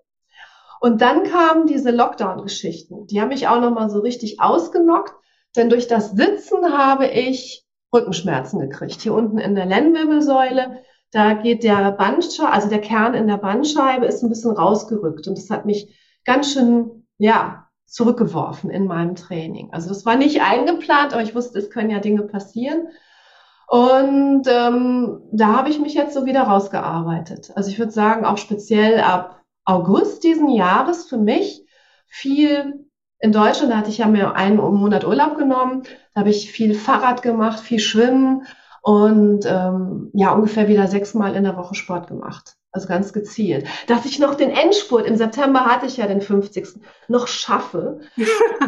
Und 0.81 1.01
dann 1.01 1.23
kamen 1.23 1.67
diese 1.67 1.91
Lockdown-Geschichten. 1.91 3.07
Die 3.07 3.21
haben 3.21 3.29
mich 3.29 3.47
auch 3.47 3.61
nochmal 3.61 3.89
so 3.89 3.99
richtig 3.99 4.41
ausgenockt. 4.41 5.13
Denn 5.55 5.69
durch 5.69 5.87
das 5.87 6.11
Sitzen 6.11 6.77
habe 6.77 7.07
ich 7.07 7.65
Rückenschmerzen 7.93 8.59
gekriegt. 8.59 9.01
Hier 9.01 9.13
unten 9.13 9.37
in 9.37 9.55
der 9.55 9.65
Lendenwirbelsäule, 9.65 10.83
da 11.11 11.33
geht 11.33 11.63
der 11.63 11.91
Bandscheibe, 11.91 12.51
also 12.51 12.67
der 12.67 12.81
Kern 12.81 13.13
in 13.13 13.27
der 13.27 13.37
Bandscheibe 13.37 14.05
ist 14.05 14.23
ein 14.23 14.29
bisschen 14.29 14.51
rausgerückt 14.51 15.27
und 15.27 15.37
das 15.37 15.49
hat 15.51 15.65
mich 15.65 15.95
ganz 16.25 16.53
schön, 16.53 17.07
ja, 17.19 17.67
zurückgeworfen 17.85 18.71
in 18.71 18.87
meinem 18.87 19.15
Training. 19.15 19.69
Also 19.71 19.89
das 19.89 20.05
war 20.05 20.15
nicht 20.15 20.41
eingeplant, 20.41 21.13
aber 21.13 21.21
ich 21.21 21.35
wusste, 21.35 21.59
es 21.59 21.69
können 21.69 21.91
ja 21.91 21.99
Dinge 21.99 22.23
passieren. 22.23 22.87
Und 23.73 24.43
ähm, 24.45 25.23
da 25.31 25.47
habe 25.47 25.69
ich 25.69 25.79
mich 25.79 25.95
jetzt 25.95 26.13
so 26.13 26.27
wieder 26.27 26.43
rausgearbeitet. 26.43 27.53
Also 27.55 27.71
ich 27.71 27.79
würde 27.79 27.91
sagen, 27.91 28.23
auch 28.23 28.37
speziell 28.37 28.99
ab 28.99 29.41
August 29.65 30.23
diesen 30.23 30.49
Jahres 30.49 31.09
für 31.09 31.17
mich 31.17 31.65
viel 32.05 32.85
in 33.17 33.31
Deutschland, 33.31 33.71
da 33.71 33.77
hatte 33.77 33.89
ich 33.89 33.97
ja 33.97 34.05
mir 34.05 34.35
einen 34.35 34.57
Monat 34.57 35.07
Urlaub 35.07 35.39
genommen, 35.39 35.81
da 36.13 36.19
habe 36.19 36.29
ich 36.29 36.51
viel 36.51 36.75
Fahrrad 36.75 37.23
gemacht, 37.23 37.61
viel 37.61 37.79
Schwimmen 37.79 38.45
und 38.83 39.47
ähm, 39.47 40.11
ja, 40.13 40.33
ungefähr 40.33 40.67
wieder 40.67 40.87
sechsmal 40.87 41.35
in 41.35 41.43
der 41.43 41.57
Woche 41.57 41.73
Sport 41.73 42.05
gemacht. 42.05 42.53
Also 42.71 42.87
ganz 42.87 43.11
gezielt. 43.11 43.65
Dass 43.87 44.05
ich 44.05 44.19
noch 44.19 44.35
den 44.35 44.51
Endspurt, 44.51 45.07
im 45.07 45.15
September 45.15 45.65
hatte 45.65 45.87
ich 45.87 45.97
ja 45.97 46.05
den 46.05 46.21
50. 46.21 46.79
noch 47.07 47.25
schaffe. 47.25 48.01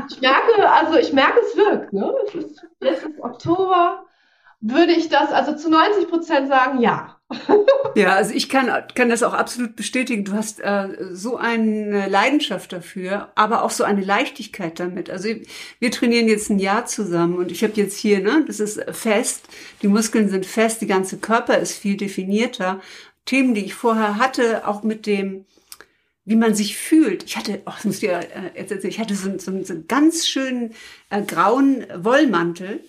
Ich 0.09 0.21
merke, 0.21 0.71
also 0.71 0.97
ich 0.97 1.13
merke, 1.13 1.39
es 1.41 1.55
wirkt. 1.55 1.93
Ne? 1.93 2.11
Es 2.27 2.35
ist, 2.35 2.65
jetzt 2.81 3.05
ist 3.05 3.19
Oktober, 3.19 4.05
würde 4.67 4.93
ich 4.93 5.09
das 5.09 5.31
also 5.31 5.55
zu 5.55 5.69
90 5.69 6.09
Prozent 6.09 6.47
sagen, 6.47 6.81
ja. 6.81 7.19
ja, 7.95 8.15
also 8.15 8.33
ich 8.33 8.49
kann, 8.49 8.71
kann 8.95 9.09
das 9.09 9.21
auch 9.21 9.33
absolut 9.33 9.75
bestätigen. 9.75 10.25
Du 10.25 10.33
hast 10.33 10.59
äh, 10.59 10.89
so 11.11 11.37
eine 11.37 12.07
Leidenschaft 12.07 12.73
dafür, 12.73 13.31
aber 13.35 13.63
auch 13.63 13.69
so 13.69 13.83
eine 13.83 14.01
Leichtigkeit 14.03 14.79
damit. 14.79 15.09
Also 15.11 15.29
wir 15.79 15.91
trainieren 15.91 16.27
jetzt 16.27 16.49
ein 16.49 16.59
Jahr 16.59 16.85
zusammen 16.87 17.37
und 17.37 17.51
ich 17.51 17.63
habe 17.63 17.73
jetzt 17.75 17.97
hier, 17.97 18.21
ne, 18.21 18.43
das 18.47 18.59
ist 18.59 18.83
fest, 18.91 19.47
die 19.83 19.87
Muskeln 19.87 20.29
sind 20.29 20.47
fest, 20.47 20.81
die 20.81 20.87
ganze 20.87 21.17
Körper 21.17 21.57
ist 21.59 21.77
viel 21.77 21.97
definierter. 21.97 22.81
Themen, 23.25 23.53
die 23.53 23.65
ich 23.65 23.75
vorher 23.75 24.17
hatte, 24.17 24.67
auch 24.67 24.81
mit 24.81 25.05
dem, 25.05 25.45
wie 26.25 26.35
man 26.35 26.55
sich 26.55 26.75
fühlt. 26.75 27.23
Ich 27.23 27.37
hatte, 27.37 27.61
oh, 27.65 27.71
das 27.71 27.85
muss 27.85 27.99
dir 27.99 28.19
äh, 28.19 28.59
jetzt 28.59 28.71
erzählen, 28.71 28.93
ich 28.93 28.99
hatte 28.99 29.15
so, 29.15 29.29
so, 29.37 29.63
so 29.63 29.73
einen 29.73 29.87
ganz 29.87 30.27
schönen 30.27 30.73
äh, 31.11 31.21
grauen 31.21 31.85
Wollmantel 31.95 32.81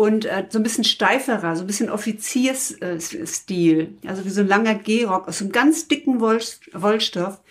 und 0.00 0.24
äh, 0.24 0.46
so 0.48 0.58
ein 0.58 0.62
bisschen 0.62 0.84
steiferer, 0.84 1.56
so 1.56 1.62
ein 1.62 1.66
bisschen 1.66 1.90
Offiziersstil, 1.90 3.98
also 4.06 4.24
wie 4.24 4.30
so 4.30 4.40
ein 4.40 4.48
langer 4.48 4.74
Gehrock 4.74 5.28
aus 5.28 5.42
einem 5.42 5.52
ganz 5.52 5.88
dicken 5.88 6.20
Woll 6.20 6.40
Wollstoff. 6.72 7.42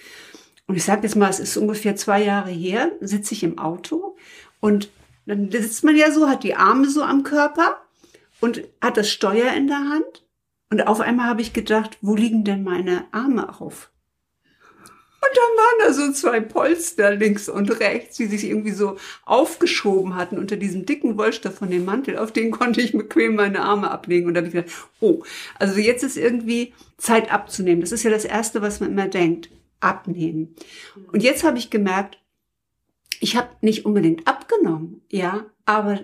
Und 0.65 0.75
ich 0.75 0.83
sage 0.83 1.03
jetzt 1.03 1.15
mal, 1.15 1.29
es 1.29 1.39
ist 1.39 1.57
ungefähr 1.57 1.95
zwei 1.95 2.23
Jahre 2.23 2.49
her, 2.49 2.91
sitze 3.01 3.35
ich 3.35 3.43
im 3.43 3.59
Auto 3.59 4.17
und 4.61 4.89
dann 5.27 5.51
sitzt 5.51 5.83
man 5.83 5.95
ja 5.95 6.11
so, 6.11 6.27
hat 6.27 6.43
die 6.43 6.55
Arme 6.55 6.89
so 6.89 7.03
am 7.03 7.21
Körper 7.21 7.83
und 8.39 8.63
hat 8.81 8.97
das 8.97 9.11
Steuer 9.11 9.53
in 9.53 9.67
der 9.67 9.87
Hand. 9.87 10.25
Und 10.71 10.87
auf 10.87 11.01
einmal 11.01 11.27
habe 11.27 11.43
ich 11.43 11.53
gedacht, 11.53 11.99
wo 12.01 12.15
liegen 12.15 12.45
denn 12.45 12.63
meine 12.63 13.03
Arme 13.11 13.61
auf? 13.61 13.91
Und 15.21 15.35
dann 15.35 15.57
waren 15.57 15.87
da 15.87 15.93
so 15.93 16.11
zwei 16.13 16.39
Polster 16.39 17.13
links 17.13 17.49
und 17.49 17.79
rechts, 17.79 18.17
die 18.17 18.27
sich 18.27 18.45
irgendwie 18.45 18.71
so 18.71 18.97
aufgeschoben 19.25 20.15
hatten 20.15 20.37
unter 20.37 20.55
diesem 20.55 20.85
dicken 20.85 21.17
Wollstoff 21.17 21.55
von 21.55 21.69
dem 21.69 21.83
Mantel. 21.85 22.17
Auf 22.17 22.31
den 22.31 22.51
konnte 22.51 22.81
ich 22.81 22.93
bequem 22.93 23.35
meine 23.35 23.61
Arme 23.61 23.91
ablegen. 23.91 24.27
Und 24.27 24.33
da 24.33 24.39
habe 24.39 24.47
ich 24.47 24.53
gedacht, 24.53 24.71
oh, 25.01 25.23
also 25.57 25.77
jetzt 25.79 26.03
ist 26.03 26.17
irgendwie 26.17 26.73
Zeit 26.97 27.31
abzunehmen. 27.31 27.81
Das 27.81 27.91
ist 27.91 28.03
ja 28.03 28.11
das 28.11 28.25
Erste, 28.25 28.61
was 28.61 28.79
man 28.79 28.91
immer 28.91 29.07
denkt. 29.07 29.49
Abnehmen. 29.81 30.55
Und 31.11 31.23
jetzt 31.23 31.43
habe 31.43 31.57
ich 31.57 31.69
gemerkt, 31.69 32.17
ich 33.21 33.35
habe 33.35 33.49
nicht 33.61 33.85
unbedingt 33.85 34.27
abgenommen, 34.27 35.01
ja, 35.09 35.45
aber 35.65 35.99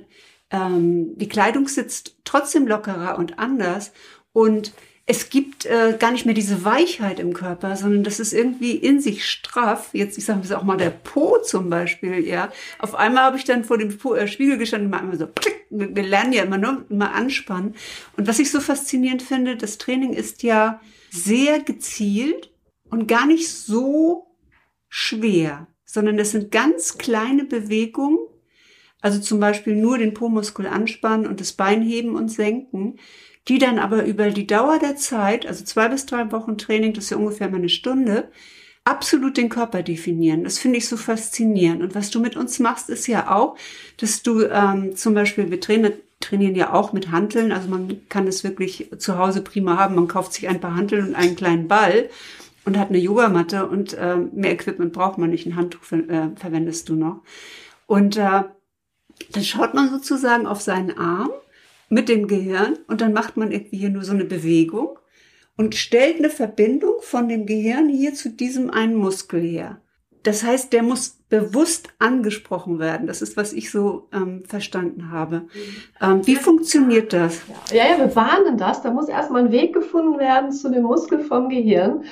ähm, 0.50 1.18
die 1.18 1.28
Kleidung 1.28 1.68
sitzt 1.68 2.18
trotzdem 2.24 2.68
lockerer 2.68 3.18
und 3.18 3.40
anders. 3.40 3.92
Und 4.32 4.74
es 5.08 5.30
gibt 5.30 5.66
äh, 5.66 5.96
gar 6.00 6.12
nicht 6.12 6.26
mehr 6.26 6.34
diese 6.34 6.66
Weichheit 6.66 7.20
im 7.20 7.34
Körper, 7.34 7.76
sondern 7.76 8.04
das 8.04 8.20
ist 8.20 8.34
irgendwie 8.34 8.72
in 8.72 9.00
sich 9.00 9.30
straff. 9.30 9.90
Jetzt, 9.94 10.18
ich 10.18 10.26
sage 10.26 10.58
auch 10.58 10.64
mal 10.64 10.78
der 10.78 10.90
Po 10.90 11.38
zum 11.44 11.70
Beispiel, 11.70 12.26
ja. 12.26 12.52
Auf 12.80 12.96
einmal 12.96 13.26
habe 13.26 13.38
ich 13.38 13.44
dann 13.44 13.64
vor 13.64 13.78
dem 13.78 13.96
po, 13.98 14.16
äh, 14.16 14.28
Spiegel 14.28 14.58
gestanden 14.58 14.92
und 14.92 15.00
immer 15.00 15.18
so, 15.18 15.28
klick, 15.28 15.68
wir 15.70 16.04
lernen 16.04 16.34
ja 16.34 16.44
immer 16.44 16.58
nur 16.58 16.86
immer 16.90 17.14
anspannen. 17.14 17.76
Und 18.18 18.28
was 18.28 18.40
ich 18.40 18.50
so 18.50 18.60
faszinierend 18.60 19.22
finde, 19.22 19.58
das 19.58 19.78
Training 19.78 20.14
ist 20.14 20.42
ja 20.42 20.82
sehr 21.12 21.60
gezielt 21.60 22.52
und 22.90 23.08
gar 23.08 23.28
nicht 23.28 23.48
so 23.48 24.26
schwer, 24.90 25.68
sondern 25.86 26.18
das 26.18 26.32
sind 26.32 26.52
ganz 26.52 26.98
kleine 26.98 27.46
Bewegungen, 27.46 28.18
also 29.02 29.20
zum 29.20 29.40
Beispiel 29.40 29.76
nur 29.76 30.00
den 30.00 30.16
Po-Muskel 30.16 30.66
anspannen 30.66 31.28
und 31.28 31.40
das 31.40 31.54
Bein 31.54 31.84
heben 31.84 32.16
und 32.16 32.30
senken 32.30 32.98
die 33.48 33.60
dann 33.60 33.80
aber 33.80 34.06
über 34.06 34.32
die 34.32 34.48
Dauer 34.48 34.80
der 34.80 34.96
Zeit, 34.96 35.46
also 35.46 35.64
zwei 35.64 35.88
bis 35.88 36.06
drei 36.06 36.32
Wochen 36.32 36.58
Training, 36.58 36.94
das 36.94 37.06
ist 37.06 37.10
ja 37.12 37.18
ungefähr 37.18 37.50
mal 37.50 37.58
eine 37.58 37.70
Stunde, 37.70 38.30
absolut 38.86 39.38
den 39.38 39.50
Körper 39.50 39.84
definieren. 39.84 40.44
Das 40.44 40.60
finde 40.60 40.78
ich 40.78 40.88
so 40.88 40.98
faszinierend. 40.98 41.82
Und 41.82 41.96
was 41.96 42.12
du 42.12 42.20
mit 42.20 42.36
uns 42.36 42.60
machst, 42.60 42.90
ist 42.90 43.08
ja 43.08 43.36
auch, 43.36 43.58
dass 43.98 44.24
du 44.24 44.44
ähm, 44.44 44.96
zum 44.96 45.14
Beispiel, 45.14 45.50
wir 45.50 45.60
trainieren, 45.60 45.94
trainieren 46.20 46.56
ja 46.56 46.74
auch 46.74 46.94
mit 46.94 47.12
Hanteln, 47.12 47.52
also 47.52 47.68
man 47.68 48.08
kann 48.10 48.28
es 48.28 48.44
wirklich 48.44 48.90
zu 48.98 49.18
Hause 49.18 49.42
prima 49.42 49.78
haben. 49.78 49.96
Man 49.96 50.08
kauft 50.08 50.34
sich 50.34 50.48
ein 50.48 50.62
paar 50.62 50.76
Hanteln 50.76 51.08
und 51.08 51.16
einen 51.16 51.36
kleinen 51.36 51.68
Ball 51.68 52.10
und 52.64 52.78
hat 52.78 52.90
eine 52.90 53.00
Yogamatte 53.00 53.68
und 53.68 53.94
äh, 53.94 54.18
mehr 54.18 54.52
Equipment 54.52 54.94
braucht 54.94 55.18
man 55.18 55.30
nicht. 55.30 55.46
Ein 55.46 55.56
Handtuch 55.56 55.84
ver 55.84 56.10
äh, 56.10 56.30
verwendest 56.36 56.90
du 56.90 56.96
noch. 56.96 57.22
Und 57.88 58.18
äh, 58.18 58.44
dann 59.32 59.44
schaut 59.44 59.74
man 59.74 59.90
sozusagen 59.90 60.48
auf 60.48 60.62
seinen 60.62 60.98
Arm 60.98 61.30
mit 61.90 62.10
dem 62.10 62.28
Gehirn 62.28 62.78
und 62.88 63.02
dann 63.02 63.14
macht 63.14 63.38
man 63.38 63.52
irgendwie 63.52 63.78
hier 63.78 63.90
nur 63.90 64.04
so 64.04 64.14
eine 64.14 64.26
Bewegung 64.26 64.98
und 65.58 65.76
stellt 65.76 66.18
eine 66.18 66.30
Verbindung 66.30 66.96
von 67.02 67.30
dem 67.30 67.46
Gehirn 67.46 67.90
hier 67.90 68.14
zu 68.14 68.30
diesem 68.30 68.70
einen 68.70 68.96
Muskel 68.96 69.42
her. 69.42 69.82
Das 70.24 70.44
heißt, 70.44 70.74
der 70.74 70.82
muss 70.82 71.20
bewusst 71.30 71.90
angesprochen 72.00 72.80
werden. 72.80 73.06
Das 73.06 73.22
ist, 73.22 73.38
was 73.38 73.54
ich 73.54 73.70
so 73.70 74.10
ähm, 74.12 74.44
verstanden 74.44 75.12
habe. 75.12 75.48
Ähm, 76.02 76.26
wie 76.26 76.36
funktioniert 76.36 77.14
das? 77.14 77.42
Ja, 77.72 77.86
ja, 77.92 78.00
wir 78.00 78.16
warnen 78.16 78.58
das. 78.58 78.82
Da 78.82 78.90
muss 78.90 79.08
erstmal 79.08 79.46
ein 79.46 79.52
Weg 79.52 79.74
gefunden 79.74 80.18
werden 80.18 80.52
zu 80.52 80.72
dem 80.72 80.84
Muskel 80.84 81.20
vom 81.20 81.50
Gehirn. 81.50 82.06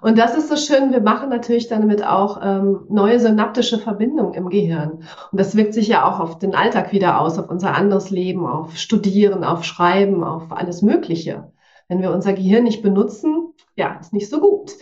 Und 0.00 0.18
das 0.18 0.36
ist 0.36 0.48
so 0.48 0.56
schön. 0.56 0.92
Wir 0.92 1.00
machen 1.00 1.28
natürlich 1.28 1.68
damit 1.68 2.04
auch 2.06 2.40
ähm, 2.42 2.86
neue 2.88 3.18
synaptische 3.18 3.78
Verbindungen 3.78 4.34
im 4.34 4.48
Gehirn. 4.48 5.02
Und 5.32 5.40
das 5.40 5.56
wirkt 5.56 5.74
sich 5.74 5.88
ja 5.88 6.08
auch 6.08 6.20
auf 6.20 6.38
den 6.38 6.54
Alltag 6.54 6.92
wieder 6.92 7.20
aus, 7.20 7.38
auf 7.38 7.50
unser 7.50 7.74
anderes 7.74 8.10
Leben, 8.10 8.46
auf 8.46 8.76
Studieren, 8.76 9.42
auf 9.44 9.64
Schreiben, 9.64 10.22
auf 10.22 10.52
alles 10.52 10.82
Mögliche. 10.82 11.52
Wenn 11.88 12.02
wir 12.02 12.12
unser 12.12 12.32
Gehirn 12.32 12.64
nicht 12.64 12.82
benutzen, 12.82 13.52
ja, 13.74 13.98
ist 14.00 14.12
nicht 14.12 14.30
so 14.30 14.40
gut. 14.40 14.72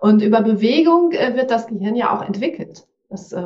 Und 0.00 0.22
über 0.22 0.42
Bewegung 0.42 1.12
äh, 1.12 1.34
wird 1.34 1.50
das 1.50 1.66
Gehirn 1.66 1.96
ja 1.96 2.16
auch 2.16 2.22
entwickelt. 2.22 2.86
Das 3.08 3.32
äh, 3.32 3.42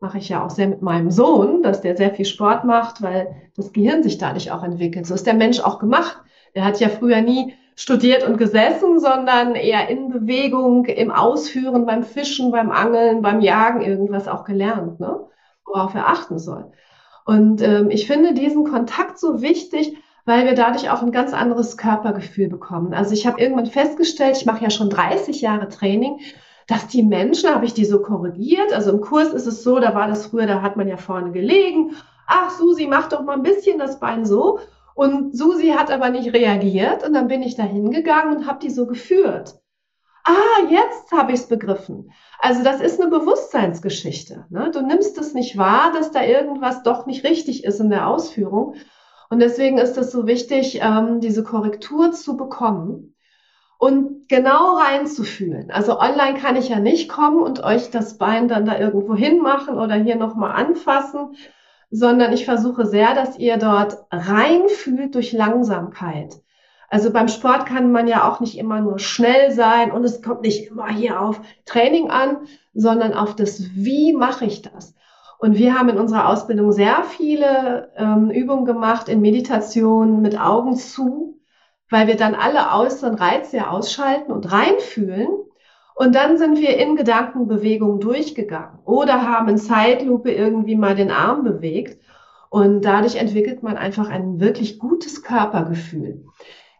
mache 0.00 0.18
ich 0.18 0.28
ja 0.28 0.44
auch 0.44 0.50
sehr 0.50 0.68
mit 0.68 0.82
meinem 0.82 1.10
Sohn, 1.10 1.62
dass 1.62 1.80
der 1.80 1.96
sehr 1.96 2.14
viel 2.14 2.26
Sport 2.26 2.64
macht, 2.64 3.02
weil 3.02 3.34
das 3.56 3.72
Gehirn 3.72 4.02
sich 4.02 4.18
dadurch 4.18 4.52
auch 4.52 4.62
entwickelt. 4.62 5.06
So 5.06 5.14
ist 5.14 5.26
der 5.26 5.34
Mensch 5.34 5.60
auch 5.60 5.78
gemacht. 5.78 6.18
Er 6.52 6.64
hat 6.64 6.78
ja 6.78 6.88
früher 6.88 7.20
nie 7.20 7.54
studiert 7.76 8.26
und 8.26 8.38
gesessen, 8.38 9.00
sondern 9.00 9.54
eher 9.54 9.88
in 9.88 10.08
Bewegung, 10.08 10.84
im 10.86 11.10
Ausführen, 11.10 11.86
beim 11.86 12.04
Fischen, 12.04 12.50
beim 12.50 12.70
Angeln, 12.70 13.22
beim 13.22 13.40
Jagen 13.40 13.80
irgendwas 13.80 14.28
auch 14.28 14.44
gelernt, 14.44 15.00
ne? 15.00 15.26
worauf 15.66 15.94
er 15.94 16.08
achten 16.08 16.38
soll. 16.38 16.72
Und 17.24 17.62
ähm, 17.62 17.90
ich 17.90 18.06
finde 18.06 18.34
diesen 18.34 18.64
Kontakt 18.64 19.18
so 19.18 19.42
wichtig, 19.42 19.96
weil 20.24 20.46
wir 20.46 20.54
dadurch 20.54 20.90
auch 20.90 21.02
ein 21.02 21.12
ganz 21.12 21.34
anderes 21.34 21.76
Körpergefühl 21.76 22.48
bekommen. 22.48 22.94
Also 22.94 23.12
ich 23.12 23.26
habe 23.26 23.40
irgendwann 23.40 23.66
festgestellt, 23.66 24.36
ich 24.36 24.46
mache 24.46 24.62
ja 24.62 24.70
schon 24.70 24.90
30 24.90 25.40
Jahre 25.40 25.68
Training, 25.68 26.20
dass 26.66 26.86
die 26.86 27.02
Menschen, 27.02 27.50
habe 27.50 27.66
ich 27.66 27.74
die 27.74 27.84
so 27.84 28.00
korrigiert, 28.00 28.72
also 28.72 28.90
im 28.90 29.00
Kurs 29.00 29.32
ist 29.32 29.46
es 29.46 29.62
so, 29.62 29.80
da 29.80 29.94
war 29.94 30.08
das 30.08 30.26
früher, 30.26 30.46
da 30.46 30.62
hat 30.62 30.76
man 30.76 30.88
ja 30.88 30.96
vorne 30.96 31.32
gelegen, 31.32 31.94
ach 32.26 32.50
Susi, 32.50 32.86
mach 32.86 33.08
doch 33.08 33.22
mal 33.22 33.34
ein 33.34 33.42
bisschen 33.42 33.78
das 33.78 34.00
Bein 34.00 34.24
so. 34.24 34.60
Und 34.94 35.36
Susi 35.36 35.68
hat 35.68 35.90
aber 35.90 36.10
nicht 36.10 36.32
reagiert 36.32 37.04
und 37.04 37.14
dann 37.14 37.28
bin 37.28 37.42
ich 37.42 37.56
da 37.56 37.64
hingegangen 37.64 38.36
und 38.36 38.46
habe 38.46 38.60
die 38.60 38.70
so 38.70 38.86
geführt. 38.86 39.60
Ah, 40.24 40.70
jetzt 40.70 41.12
habe 41.12 41.32
ich 41.32 41.40
es 41.40 41.48
begriffen. 41.48 42.12
Also 42.38 42.62
das 42.62 42.80
ist 42.80 43.00
eine 43.00 43.10
Bewusstseinsgeschichte. 43.10 44.46
Ne? 44.48 44.70
Du 44.72 44.80
nimmst 44.80 45.18
es 45.18 45.34
nicht 45.34 45.58
wahr, 45.58 45.92
dass 45.92 46.12
da 46.12 46.24
irgendwas 46.24 46.82
doch 46.82 47.04
nicht 47.04 47.24
richtig 47.24 47.64
ist 47.64 47.80
in 47.80 47.90
der 47.90 48.08
Ausführung. 48.08 48.76
Und 49.28 49.40
deswegen 49.40 49.78
ist 49.78 49.98
es 49.98 50.12
so 50.12 50.26
wichtig, 50.26 50.80
ähm, 50.80 51.20
diese 51.20 51.42
Korrektur 51.42 52.12
zu 52.12 52.36
bekommen 52.36 53.14
und 53.78 54.28
genau 54.28 54.78
reinzufühlen. 54.78 55.70
Also 55.70 55.98
online 55.98 56.38
kann 56.38 56.56
ich 56.56 56.70
ja 56.70 56.78
nicht 56.78 57.10
kommen 57.10 57.42
und 57.42 57.62
euch 57.62 57.90
das 57.90 58.16
Bein 58.16 58.48
dann 58.48 58.64
da 58.64 58.78
irgendwo 58.78 59.14
hinmachen 59.14 59.78
oder 59.78 59.94
hier 59.96 60.16
nochmal 60.16 60.52
anfassen, 60.52 61.36
sondern 61.90 62.32
ich 62.32 62.44
versuche 62.44 62.86
sehr, 62.86 63.14
dass 63.14 63.38
ihr 63.38 63.56
dort 63.56 64.06
reinfühlt 64.10 65.14
durch 65.14 65.32
Langsamkeit. 65.32 66.34
Also 66.88 67.12
beim 67.12 67.28
Sport 67.28 67.66
kann 67.66 67.92
man 67.92 68.06
ja 68.06 68.30
auch 68.30 68.40
nicht 68.40 68.56
immer 68.58 68.80
nur 68.80 68.98
schnell 68.98 69.50
sein 69.50 69.90
und 69.90 70.04
es 70.04 70.22
kommt 70.22 70.42
nicht 70.42 70.70
immer 70.70 70.88
hier 70.88 71.20
auf 71.20 71.40
Training 71.64 72.10
an, 72.10 72.46
sondern 72.72 73.14
auf 73.14 73.34
das, 73.34 73.62
wie 73.74 74.12
mache 74.12 74.44
ich 74.44 74.62
das? 74.62 74.94
Und 75.38 75.58
wir 75.58 75.78
haben 75.78 75.88
in 75.88 75.98
unserer 75.98 76.28
Ausbildung 76.28 76.72
sehr 76.72 77.04
viele 77.04 77.92
ähm, 77.96 78.30
Übungen 78.30 78.64
gemacht 78.64 79.08
in 79.08 79.20
Meditation 79.20 80.22
mit 80.22 80.40
Augen 80.40 80.76
zu, 80.76 81.40
weil 81.90 82.06
wir 82.06 82.16
dann 82.16 82.34
alle 82.34 82.80
äußeren 82.80 83.14
Reize 83.14 83.68
ausschalten 83.68 84.32
und 84.32 84.50
reinfühlen 84.52 85.28
und 85.94 86.14
dann 86.14 86.38
sind 86.38 86.58
wir 86.58 86.76
in 86.76 86.96
Gedankenbewegung 86.96 88.00
durchgegangen 88.00 88.80
oder 88.84 89.22
haben 89.22 89.48
in 89.48 89.58
Zeitlupe 89.58 90.32
irgendwie 90.32 90.76
mal 90.76 90.96
den 90.96 91.10
Arm 91.10 91.44
bewegt. 91.44 92.00
Und 92.50 92.84
dadurch 92.84 93.16
entwickelt 93.16 93.62
man 93.62 93.76
einfach 93.76 94.08
ein 94.08 94.38
wirklich 94.38 94.78
gutes 94.78 95.22
Körpergefühl. 95.22 96.24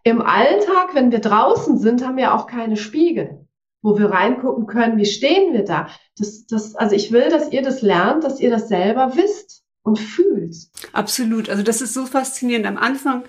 Im 0.04 0.21
Alltag, 0.21 0.94
wenn 0.94 1.11
wir 1.11 1.21
draußen 1.21 1.78
sind, 1.78 2.06
haben 2.06 2.16
wir 2.16 2.35
auch 2.35 2.47
keine 2.47 2.76
Spiegel, 2.76 3.47
wo 3.83 3.99
wir 3.99 4.11
reingucken 4.11 4.66
können, 4.66 4.99
wie 4.99 5.06
stehen 5.06 5.52
wir 5.52 5.64
da. 5.64 5.88
Das, 6.18 6.47
das, 6.47 6.75
also 6.76 6.94
ich 6.94 7.11
will, 7.11 7.28
dass 7.28 7.50
ihr 7.50 7.62
das 7.62 7.83
lernt, 7.83 8.23
dass 8.23 8.38
ihr 8.38 8.50
das 8.50 8.68
selber 8.68 9.16
wisst 9.16 9.64
und 9.83 9.99
fühlt. 9.99 10.54
Absolut. 10.92 11.49
Also 11.49 11.62
das 11.62 11.80
ist 11.80 11.94
so 11.94 12.06
faszinierend. 12.06 12.66
Am 12.66 12.76
Anfang 12.76 13.25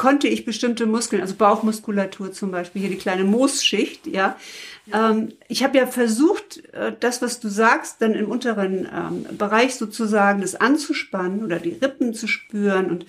konnte 0.00 0.28
ich 0.28 0.46
bestimmte 0.46 0.86
Muskeln, 0.86 1.20
also 1.20 1.34
Bauchmuskulatur 1.34 2.32
zum 2.32 2.50
Beispiel, 2.50 2.80
hier 2.80 2.90
die 2.90 2.96
kleine 2.96 3.24
Moosschicht, 3.24 4.06
ja. 4.06 4.34
Ähm, 4.94 5.34
ich 5.46 5.62
habe 5.62 5.76
ja 5.76 5.86
versucht, 5.86 6.64
äh, 6.72 6.94
das, 6.98 7.20
was 7.20 7.38
du 7.38 7.50
sagst, 7.50 8.00
dann 8.00 8.14
im 8.14 8.30
unteren 8.30 8.88
ähm, 8.90 9.36
Bereich 9.36 9.74
sozusagen 9.74 10.40
das 10.40 10.54
anzuspannen 10.54 11.44
oder 11.44 11.58
die 11.58 11.76
Rippen 11.82 12.14
zu 12.14 12.28
spüren 12.28 12.88
und 12.88 13.04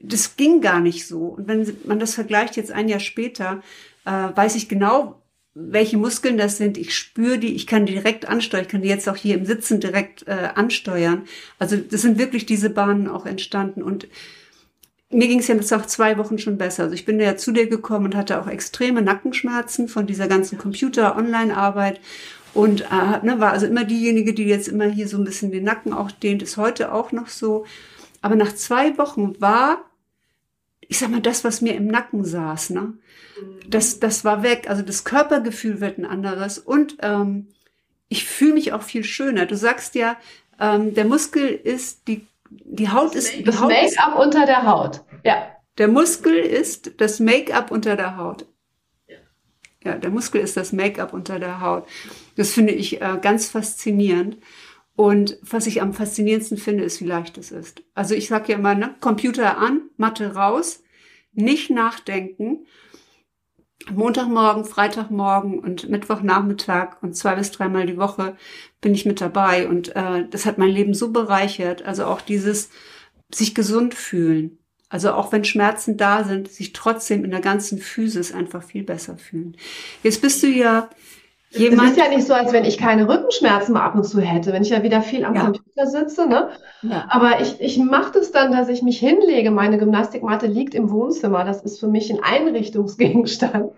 das 0.00 0.38
ging 0.38 0.62
gar 0.62 0.80
nicht 0.80 1.06
so. 1.06 1.18
Und 1.36 1.48
wenn 1.48 1.70
man 1.84 1.98
das 1.98 2.14
vergleicht 2.14 2.56
jetzt 2.56 2.72
ein 2.72 2.88
Jahr 2.88 3.00
später, 3.00 3.62
äh, 4.06 4.10
weiß 4.10 4.54
ich 4.54 4.70
genau, 4.70 5.20
welche 5.52 5.98
Muskeln 5.98 6.38
das 6.38 6.56
sind. 6.56 6.78
Ich 6.78 6.96
spüre 6.96 7.38
die, 7.38 7.54
ich 7.54 7.66
kann 7.66 7.84
die 7.84 7.92
direkt 7.92 8.26
ansteuern. 8.26 8.64
Ich 8.64 8.70
kann 8.70 8.80
die 8.80 8.88
jetzt 8.88 9.06
auch 9.06 9.16
hier 9.16 9.34
im 9.34 9.44
Sitzen 9.44 9.80
direkt 9.80 10.26
äh, 10.26 10.48
ansteuern. 10.54 11.24
Also 11.58 11.76
das 11.76 12.00
sind 12.00 12.16
wirklich 12.16 12.46
diese 12.46 12.70
Bahnen 12.70 13.06
auch 13.06 13.26
entstanden. 13.26 13.82
Und 13.82 14.08
mir 15.12 15.28
ging 15.28 15.40
es 15.40 15.48
ja 15.48 15.54
jetzt 15.54 15.72
auch 15.72 15.86
zwei 15.86 16.18
Wochen 16.18 16.38
schon 16.38 16.58
besser. 16.58 16.84
Also 16.84 16.94
ich 16.94 17.04
bin 17.04 17.20
ja 17.20 17.36
zu 17.36 17.52
dir 17.52 17.66
gekommen 17.68 18.06
und 18.06 18.16
hatte 18.16 18.40
auch 18.40 18.46
extreme 18.46 19.02
Nackenschmerzen 19.02 19.88
von 19.88 20.06
dieser 20.06 20.28
ganzen 20.28 20.58
Computer-Online-Arbeit 20.58 22.00
und 22.54 22.82
äh, 22.82 23.24
ne, 23.24 23.36
war 23.38 23.52
also 23.52 23.66
immer 23.66 23.84
diejenige, 23.84 24.34
die 24.34 24.44
jetzt 24.44 24.68
immer 24.68 24.86
hier 24.86 25.08
so 25.08 25.16
ein 25.16 25.24
bisschen 25.24 25.52
den 25.52 25.64
Nacken 25.64 25.92
auch 25.92 26.10
dehnt, 26.10 26.42
ist 26.42 26.56
heute 26.56 26.92
auch 26.92 27.12
noch 27.12 27.28
so. 27.28 27.64
Aber 28.20 28.36
nach 28.36 28.54
zwei 28.54 28.98
Wochen 28.98 29.40
war, 29.40 29.84
ich 30.80 30.98
sag 30.98 31.10
mal, 31.10 31.20
das, 31.20 31.44
was 31.44 31.60
mir 31.60 31.74
im 31.74 31.86
Nacken 31.86 32.24
saß, 32.24 32.70
ne, 32.70 32.94
das, 33.68 34.00
das 34.00 34.24
war 34.24 34.42
weg. 34.42 34.68
Also 34.68 34.82
das 34.82 35.04
Körpergefühl 35.04 35.80
wird 35.80 35.98
ein 35.98 36.04
anderes 36.04 36.58
und 36.58 36.96
ähm, 37.00 37.48
ich 38.08 38.26
fühle 38.26 38.54
mich 38.54 38.72
auch 38.72 38.82
viel 38.82 39.04
schöner. 39.04 39.46
Du 39.46 39.56
sagst 39.56 39.94
ja, 39.94 40.16
ähm, 40.60 40.94
der 40.94 41.06
Muskel 41.06 41.48
ist 41.48 42.06
die 42.08 42.26
die 42.64 42.88
Haut 42.88 43.14
ist 43.14 43.46
das 43.46 43.60
Make-up 43.60 44.18
unter 44.18 44.46
der 44.46 44.66
Haut. 44.66 45.04
Ja. 45.24 45.48
Der 45.78 45.88
Muskel 45.88 46.36
ist 46.36 47.00
das 47.00 47.20
Make-up 47.20 47.70
unter 47.70 47.96
der 47.96 48.16
Haut. 48.16 48.46
Ja, 49.84 49.96
der 49.96 50.10
Muskel 50.10 50.40
ist 50.40 50.56
das 50.56 50.72
Make-up 50.72 51.12
unter 51.12 51.38
der 51.38 51.60
Haut. 51.60 51.86
Das 52.36 52.52
finde 52.52 52.72
ich 52.72 53.00
äh, 53.00 53.18
ganz 53.20 53.48
faszinierend. 53.48 54.38
Und 54.94 55.38
was 55.42 55.66
ich 55.66 55.82
am 55.82 55.94
faszinierendsten 55.94 56.58
finde, 56.58 56.84
ist, 56.84 57.00
wie 57.00 57.06
leicht 57.06 57.38
es 57.38 57.50
ist. 57.50 57.82
Also 57.94 58.14
ich 58.14 58.28
sage 58.28 58.52
ja 58.52 58.58
immer, 58.58 58.74
ne, 58.74 58.94
Computer 59.00 59.58
an, 59.58 59.82
Matte 59.96 60.34
raus, 60.34 60.82
nicht 61.32 61.70
nachdenken. 61.70 62.66
Montagmorgen, 63.90 64.64
Freitagmorgen 64.64 65.58
und 65.58 65.88
Mittwochnachmittag 65.88 67.02
und 67.02 67.16
zwei 67.16 67.34
bis 67.34 67.50
dreimal 67.50 67.86
die 67.86 67.96
Woche 67.96 68.36
bin 68.80 68.94
ich 68.94 69.06
mit 69.06 69.20
dabei. 69.20 69.68
Und 69.68 69.94
äh, 69.96 70.26
das 70.30 70.46
hat 70.46 70.58
mein 70.58 70.68
Leben 70.68 70.94
so 70.94 71.10
bereichert. 71.10 71.82
Also 71.84 72.04
auch 72.04 72.20
dieses 72.20 72.70
sich 73.32 73.54
gesund 73.54 73.94
fühlen. 73.94 74.58
Also 74.88 75.12
auch 75.12 75.32
wenn 75.32 75.44
Schmerzen 75.44 75.96
da 75.96 76.22
sind, 76.22 76.50
sich 76.50 76.74
trotzdem 76.74 77.24
in 77.24 77.30
der 77.30 77.40
ganzen 77.40 77.78
Physis 77.78 78.32
einfach 78.32 78.62
viel 78.62 78.82
besser 78.82 79.16
fühlen. 79.16 79.56
Jetzt 80.02 80.20
bist 80.20 80.42
du 80.42 80.48
ja 80.48 80.90
Jemand, 81.54 81.90
es 81.90 81.96
ist 81.96 82.02
ja 82.02 82.08
nicht 82.08 82.26
so, 82.26 82.32
als 82.32 82.52
wenn 82.52 82.64
ich 82.64 82.78
keine 82.78 83.08
Rückenschmerzen 83.08 83.74
mal 83.74 83.84
ab 83.84 83.94
und 83.94 84.04
zu 84.04 84.20
hätte, 84.20 84.52
wenn 84.52 84.62
ich 84.62 84.70
ja 84.70 84.82
wieder 84.82 85.02
viel 85.02 85.24
am 85.24 85.34
ja. 85.34 85.44
Computer 85.44 85.86
sitze. 85.86 86.26
Ne? 86.26 86.48
Ja. 86.82 87.06
Aber 87.10 87.40
ich, 87.40 87.60
ich 87.60 87.78
mache 87.78 88.12
das 88.12 88.32
dann, 88.32 88.52
dass 88.52 88.68
ich 88.68 88.82
mich 88.82 88.98
hinlege. 88.98 89.50
Meine 89.50 89.78
Gymnastikmatte 89.78 90.46
liegt 90.46 90.74
im 90.74 90.90
Wohnzimmer. 90.90 91.44
Das 91.44 91.62
ist 91.62 91.78
für 91.78 91.88
mich 91.88 92.10
ein 92.10 92.22
Einrichtungsgegenstand. 92.22 93.72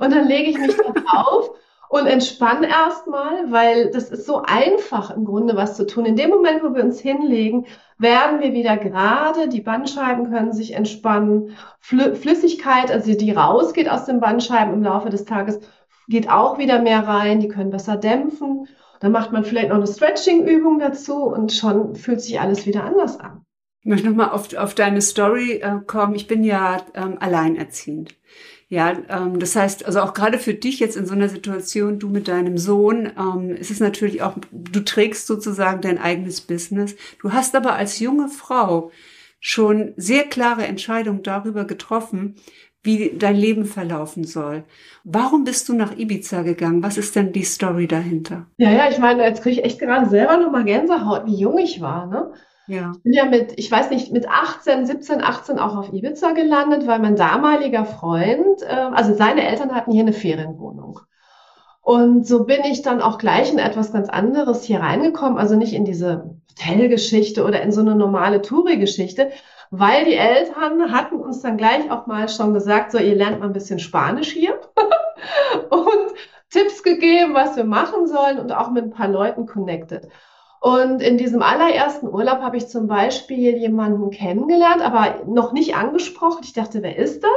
Und 0.00 0.14
dann 0.14 0.28
lege 0.28 0.50
ich 0.50 0.58
mich 0.58 0.76
da 0.76 0.92
drauf 1.00 1.50
und 1.88 2.06
entspanne 2.06 2.68
erstmal, 2.68 3.50
weil 3.50 3.90
das 3.90 4.10
ist 4.10 4.26
so 4.26 4.42
einfach 4.42 5.10
im 5.10 5.24
Grunde 5.24 5.56
was 5.56 5.76
zu 5.76 5.86
tun. 5.86 6.04
In 6.04 6.16
dem 6.16 6.30
Moment, 6.30 6.62
wo 6.62 6.74
wir 6.74 6.84
uns 6.84 7.00
hinlegen, 7.00 7.66
werden 7.98 8.40
wir 8.40 8.52
wieder 8.52 8.76
gerade, 8.76 9.48
die 9.48 9.60
Bandscheiben 9.60 10.30
können 10.30 10.52
sich 10.52 10.74
entspannen, 10.74 11.56
Flüssigkeit, 11.80 12.90
also 12.90 13.14
die 13.14 13.32
rausgeht 13.32 13.88
aus 13.88 14.04
den 14.04 14.20
Bandscheiben 14.20 14.74
im 14.74 14.82
Laufe 14.82 15.08
des 15.08 15.24
Tages, 15.24 15.60
geht 16.08 16.28
auch 16.28 16.58
wieder 16.58 16.80
mehr 16.80 17.06
rein, 17.06 17.40
die 17.40 17.48
können 17.48 17.70
besser 17.70 17.96
dämpfen. 17.96 18.68
Dann 19.00 19.12
macht 19.12 19.32
man 19.32 19.44
vielleicht 19.44 19.68
noch 19.68 19.76
eine 19.76 19.86
Stretching-Übung 19.86 20.78
dazu 20.78 21.24
und 21.24 21.52
schon 21.52 21.96
fühlt 21.96 22.20
sich 22.20 22.40
alles 22.40 22.66
wieder 22.66 22.84
anders 22.84 23.20
an. 23.20 23.44
Ich 23.80 23.86
möchte 23.86 24.08
nochmal 24.08 24.30
auf, 24.30 24.52
auf 24.54 24.74
deine 24.74 25.00
Story 25.00 25.60
äh, 25.62 25.78
kommen. 25.86 26.14
Ich 26.14 26.26
bin 26.26 26.42
ja 26.42 26.78
ähm, 26.94 27.18
alleinerziehend. 27.20 28.16
Ja, 28.68 28.96
ähm, 29.08 29.38
das 29.38 29.54
heißt, 29.54 29.86
also 29.86 30.00
auch 30.00 30.12
gerade 30.12 30.38
für 30.38 30.54
dich 30.54 30.80
jetzt 30.80 30.96
in 30.96 31.06
so 31.06 31.14
einer 31.14 31.28
Situation, 31.28 32.00
du 32.00 32.08
mit 32.08 32.26
deinem 32.26 32.58
Sohn, 32.58 33.12
ähm, 33.16 33.50
ist 33.50 33.70
es 33.70 33.78
natürlich 33.78 34.22
auch, 34.22 34.34
du 34.50 34.80
trägst 34.84 35.28
sozusagen 35.28 35.82
dein 35.82 35.98
eigenes 35.98 36.40
Business. 36.40 36.96
Du 37.20 37.32
hast 37.32 37.54
aber 37.54 37.74
als 37.74 38.00
junge 38.00 38.28
Frau 38.28 38.90
schon 39.38 39.94
sehr 39.96 40.24
klare 40.24 40.66
Entscheidungen 40.66 41.22
darüber 41.22 41.64
getroffen, 41.64 42.34
wie 42.86 43.16
dein 43.18 43.36
Leben 43.36 43.64
verlaufen 43.64 44.24
soll. 44.24 44.64
Warum 45.04 45.44
bist 45.44 45.68
du 45.68 45.74
nach 45.74 45.96
Ibiza 45.96 46.42
gegangen? 46.42 46.82
Was 46.82 46.96
ist 46.96 47.14
denn 47.14 47.32
die 47.32 47.44
Story 47.44 47.86
dahinter? 47.86 48.46
Ja, 48.56 48.70
ja, 48.70 48.88
ich 48.90 48.98
meine, 48.98 49.22
jetzt 49.24 49.42
kriege 49.42 49.60
ich 49.60 49.64
echt 49.64 49.78
gerade 49.78 50.08
selber 50.08 50.36
nochmal 50.38 50.64
Gänsehaut, 50.64 51.26
wie 51.26 51.36
jung 51.36 51.58
ich 51.58 51.80
war, 51.80 52.06
ne? 52.06 52.32
Ja. 52.68 52.92
Ich 52.96 53.02
bin 53.02 53.12
ja 53.12 53.24
mit, 53.26 53.52
ich 53.58 53.70
weiß 53.70 53.90
nicht, 53.90 54.12
mit 54.12 54.28
18, 54.28 54.86
17, 54.86 55.22
18 55.22 55.58
auch 55.58 55.76
auf 55.76 55.92
Ibiza 55.92 56.32
gelandet, 56.32 56.86
weil 56.86 56.98
mein 56.98 57.14
damaliger 57.14 57.84
Freund, 57.84 58.62
äh, 58.62 58.74
also 58.74 59.14
seine 59.14 59.46
Eltern 59.46 59.74
hatten 59.74 59.92
hier 59.92 60.02
eine 60.02 60.12
Ferienwohnung. 60.12 61.00
Und 61.82 62.26
so 62.26 62.44
bin 62.44 62.62
ich 62.64 62.82
dann 62.82 63.00
auch 63.00 63.18
gleich 63.18 63.52
in 63.52 63.60
etwas 63.60 63.92
ganz 63.92 64.08
anderes 64.08 64.64
hier 64.64 64.80
reingekommen, 64.80 65.38
also 65.38 65.54
nicht 65.54 65.72
in 65.72 65.84
diese 65.84 66.36
Hotelgeschichte 66.50 67.44
oder 67.44 67.62
in 67.62 67.70
so 67.70 67.80
eine 67.80 67.94
normale 67.94 68.42
Touri-Geschichte, 68.42 69.30
weil 69.78 70.04
die 70.04 70.14
Eltern 70.14 70.92
hatten 70.92 71.16
uns 71.16 71.42
dann 71.42 71.56
gleich 71.56 71.90
auch 71.90 72.06
mal 72.06 72.28
schon 72.28 72.54
gesagt, 72.54 72.92
so 72.92 72.98
ihr 72.98 73.14
lernt 73.14 73.40
mal 73.40 73.46
ein 73.46 73.52
bisschen 73.52 73.78
Spanisch 73.78 74.32
hier 74.32 74.60
und 75.70 76.14
Tipps 76.50 76.82
gegeben, 76.82 77.34
was 77.34 77.56
wir 77.56 77.64
machen 77.64 78.06
sollen 78.06 78.38
und 78.38 78.52
auch 78.52 78.70
mit 78.70 78.84
ein 78.84 78.90
paar 78.90 79.08
Leuten 79.08 79.46
connected. 79.46 80.08
Und 80.60 81.02
in 81.02 81.18
diesem 81.18 81.42
allerersten 81.42 82.08
Urlaub 82.08 82.40
habe 82.40 82.56
ich 82.56 82.68
zum 82.68 82.86
Beispiel 82.88 83.56
jemanden 83.56 84.10
kennengelernt, 84.10 84.82
aber 84.82 85.22
noch 85.26 85.52
nicht 85.52 85.76
angesprochen. 85.76 86.40
Ich 86.42 86.54
dachte, 86.54 86.82
wer 86.82 86.96
ist 86.96 87.22
das? 87.22 87.30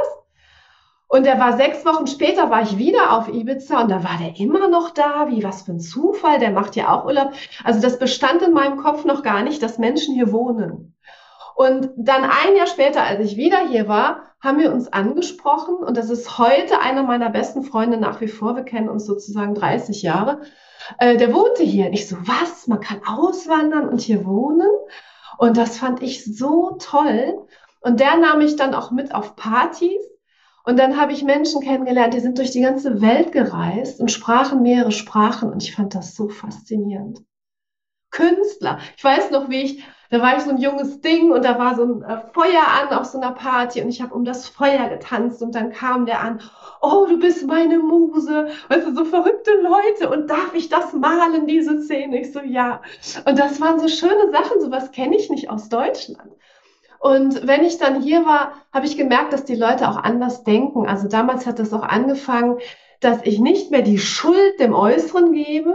Und 1.06 1.26
der 1.26 1.40
war 1.40 1.56
sechs 1.56 1.84
Wochen 1.84 2.06
später, 2.06 2.50
war 2.50 2.62
ich 2.62 2.78
wieder 2.78 3.18
auf 3.18 3.28
Ibiza 3.28 3.82
und 3.82 3.90
da 3.90 4.04
war 4.04 4.16
der 4.20 4.38
immer 4.38 4.68
noch 4.68 4.90
da. 4.90 5.28
Wie, 5.28 5.42
was 5.42 5.62
für 5.62 5.72
ein 5.72 5.80
Zufall, 5.80 6.38
der 6.38 6.52
macht 6.52 6.76
ja 6.76 6.94
auch 6.94 7.04
Urlaub. 7.04 7.32
Also 7.64 7.80
das 7.80 7.98
bestand 7.98 8.42
in 8.42 8.52
meinem 8.52 8.78
Kopf 8.78 9.04
noch 9.04 9.24
gar 9.24 9.42
nicht, 9.42 9.60
dass 9.60 9.78
Menschen 9.78 10.14
hier 10.14 10.32
wohnen. 10.32 10.94
Und 11.60 11.90
dann 11.94 12.24
ein 12.24 12.56
Jahr 12.56 12.66
später, 12.66 13.02
als 13.02 13.20
ich 13.20 13.36
wieder 13.36 13.68
hier 13.68 13.86
war, 13.86 14.22
haben 14.40 14.58
wir 14.58 14.72
uns 14.72 14.90
angesprochen 14.90 15.74
und 15.74 15.94
das 15.98 16.08
ist 16.08 16.38
heute 16.38 16.80
einer 16.80 17.02
meiner 17.02 17.28
besten 17.28 17.64
Freunde 17.64 17.98
nach 17.98 18.22
wie 18.22 18.28
vor. 18.28 18.56
Wir 18.56 18.62
kennen 18.62 18.88
uns 18.88 19.04
sozusagen 19.04 19.54
30 19.54 20.00
Jahre. 20.00 20.40
Äh, 20.96 21.18
der 21.18 21.34
wohnte 21.34 21.62
hier. 21.62 21.88
Und 21.88 21.92
ich 21.92 22.08
so, 22.08 22.16
was? 22.20 22.66
Man 22.66 22.80
kann 22.80 23.02
auswandern 23.06 23.90
und 23.90 24.00
hier 24.00 24.24
wohnen? 24.24 24.70
Und 25.36 25.58
das 25.58 25.76
fand 25.76 26.02
ich 26.02 26.24
so 26.34 26.78
toll. 26.80 27.46
Und 27.82 28.00
der 28.00 28.16
nahm 28.16 28.38
mich 28.38 28.56
dann 28.56 28.72
auch 28.72 28.90
mit 28.90 29.14
auf 29.14 29.36
Partys. 29.36 30.00
Und 30.64 30.78
dann 30.78 30.98
habe 30.98 31.12
ich 31.12 31.24
Menschen 31.24 31.60
kennengelernt, 31.60 32.14
die 32.14 32.20
sind 32.20 32.38
durch 32.38 32.52
die 32.52 32.62
ganze 32.62 33.02
Welt 33.02 33.32
gereist 33.32 34.00
und 34.00 34.10
sprachen 34.10 34.62
mehrere 34.62 34.92
Sprachen 34.92 35.52
und 35.52 35.62
ich 35.62 35.76
fand 35.76 35.94
das 35.94 36.16
so 36.16 36.30
faszinierend. 36.30 37.20
Künstler. 38.10 38.78
Ich 38.96 39.04
weiß 39.04 39.30
noch, 39.30 39.48
wie 39.48 39.62
ich, 39.62 39.84
da 40.10 40.20
war 40.20 40.36
ich 40.36 40.42
so 40.42 40.50
ein 40.50 40.58
junges 40.58 41.00
Ding 41.00 41.30
und 41.30 41.44
da 41.44 41.58
war 41.58 41.76
so 41.76 41.84
ein 41.84 42.02
äh, 42.02 42.20
Feuer 42.32 42.66
an 42.80 42.96
auf 42.96 43.06
so 43.06 43.20
einer 43.20 43.32
Party 43.32 43.80
und 43.80 43.88
ich 43.88 44.02
habe 44.02 44.14
um 44.14 44.24
das 44.24 44.48
Feuer 44.48 44.88
getanzt 44.88 45.42
und 45.42 45.54
dann 45.54 45.70
kam 45.72 46.06
der 46.06 46.20
an, 46.20 46.40
oh, 46.80 47.06
du 47.08 47.18
bist 47.18 47.46
meine 47.46 47.78
Muse, 47.78 48.48
weißt 48.68 48.88
du, 48.88 48.94
so 48.94 49.04
verrückte 49.04 49.52
Leute 49.52 50.10
und 50.10 50.28
darf 50.28 50.54
ich 50.54 50.68
das 50.68 50.92
malen, 50.92 51.46
diese 51.46 51.82
Szene? 51.82 52.20
Ich 52.20 52.32
so, 52.32 52.40
ja. 52.40 52.82
Und 53.24 53.38
das 53.38 53.60
waren 53.60 53.78
so 53.78 53.88
schöne 53.88 54.32
Sachen, 54.32 54.60
sowas 54.60 54.90
kenne 54.90 55.16
ich 55.16 55.30
nicht 55.30 55.48
aus 55.48 55.68
Deutschland. 55.68 56.32
Und 56.98 57.46
wenn 57.46 57.64
ich 57.64 57.78
dann 57.78 58.02
hier 58.02 58.26
war, 58.26 58.52
habe 58.72 58.86
ich 58.86 58.98
gemerkt, 58.98 59.32
dass 59.32 59.44
die 59.44 59.54
Leute 59.54 59.88
auch 59.88 59.96
anders 59.96 60.44
denken. 60.44 60.86
Also 60.86 61.08
damals 61.08 61.46
hat 61.46 61.58
es 61.58 61.72
auch 61.72 61.82
angefangen, 61.82 62.58
dass 63.00 63.22
ich 63.22 63.38
nicht 63.40 63.70
mehr 63.70 63.80
die 63.80 63.98
Schuld 63.98 64.60
dem 64.60 64.74
Äußeren 64.74 65.32
gebe, 65.32 65.72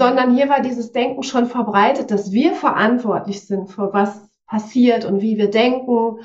sondern 0.00 0.34
hier 0.34 0.48
war 0.48 0.62
dieses 0.62 0.92
Denken 0.92 1.22
schon 1.22 1.44
verbreitet, 1.44 2.10
dass 2.10 2.32
wir 2.32 2.54
verantwortlich 2.54 3.46
sind 3.46 3.68
für 3.68 3.92
was 3.92 4.30
passiert 4.46 5.04
und 5.04 5.20
wie 5.20 5.36
wir 5.36 5.50
denken. 5.50 6.20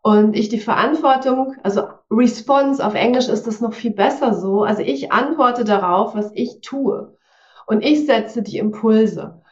Und 0.00 0.36
ich 0.36 0.48
die 0.48 0.60
Verantwortung, 0.60 1.56
also 1.64 1.88
Response 2.08 2.86
auf 2.86 2.94
Englisch 2.94 3.26
ist 3.26 3.48
das 3.48 3.60
noch 3.60 3.74
viel 3.74 3.90
besser 3.90 4.32
so. 4.32 4.62
Also 4.62 4.82
ich 4.82 5.10
antworte 5.10 5.64
darauf, 5.64 6.14
was 6.14 6.30
ich 6.34 6.60
tue. 6.60 7.16
Und 7.66 7.82
ich 7.82 8.06
setze 8.06 8.42
die 8.42 8.58
Impulse. 8.58 9.42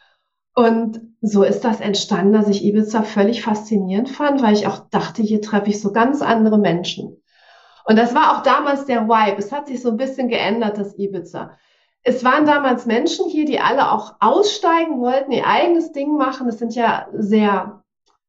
Und 0.55 1.01
so 1.19 1.43
ist 1.43 1.65
das 1.65 1.81
entstanden, 1.81 2.31
dass 2.31 2.47
ich 2.47 2.63
Ibiza 2.63 3.01
völlig 3.01 3.41
faszinierend 3.41 4.09
fand, 4.09 4.41
weil 4.41 4.53
ich 4.53 4.67
auch 4.67 4.87
dachte, 4.89 5.21
hier 5.21 5.41
treffe 5.41 5.69
ich 5.69 5.81
so 5.81 5.91
ganz 5.91 6.21
andere 6.21 6.57
Menschen. 6.57 7.21
Und 7.83 7.99
das 7.99 8.15
war 8.15 8.37
auch 8.37 8.43
damals 8.43 8.85
der 8.85 9.09
Vibe. 9.09 9.37
Es 9.37 9.51
hat 9.51 9.67
sich 9.67 9.81
so 9.81 9.89
ein 9.89 9.97
bisschen 9.97 10.29
geändert, 10.29 10.77
das 10.77 10.97
Ibiza. 10.97 11.57
Es 12.07 12.23
waren 12.23 12.45
damals 12.45 12.85
Menschen 12.85 13.27
hier, 13.27 13.45
die 13.45 13.59
alle 13.59 13.91
auch 13.91 14.13
aussteigen 14.19 15.01
wollten, 15.01 15.31
ihr 15.31 15.47
eigenes 15.47 15.91
Ding 15.91 16.15
machen. 16.17 16.47
Es 16.47 16.59
sind 16.59 16.75
ja 16.75 17.07
sehr, 17.13 17.81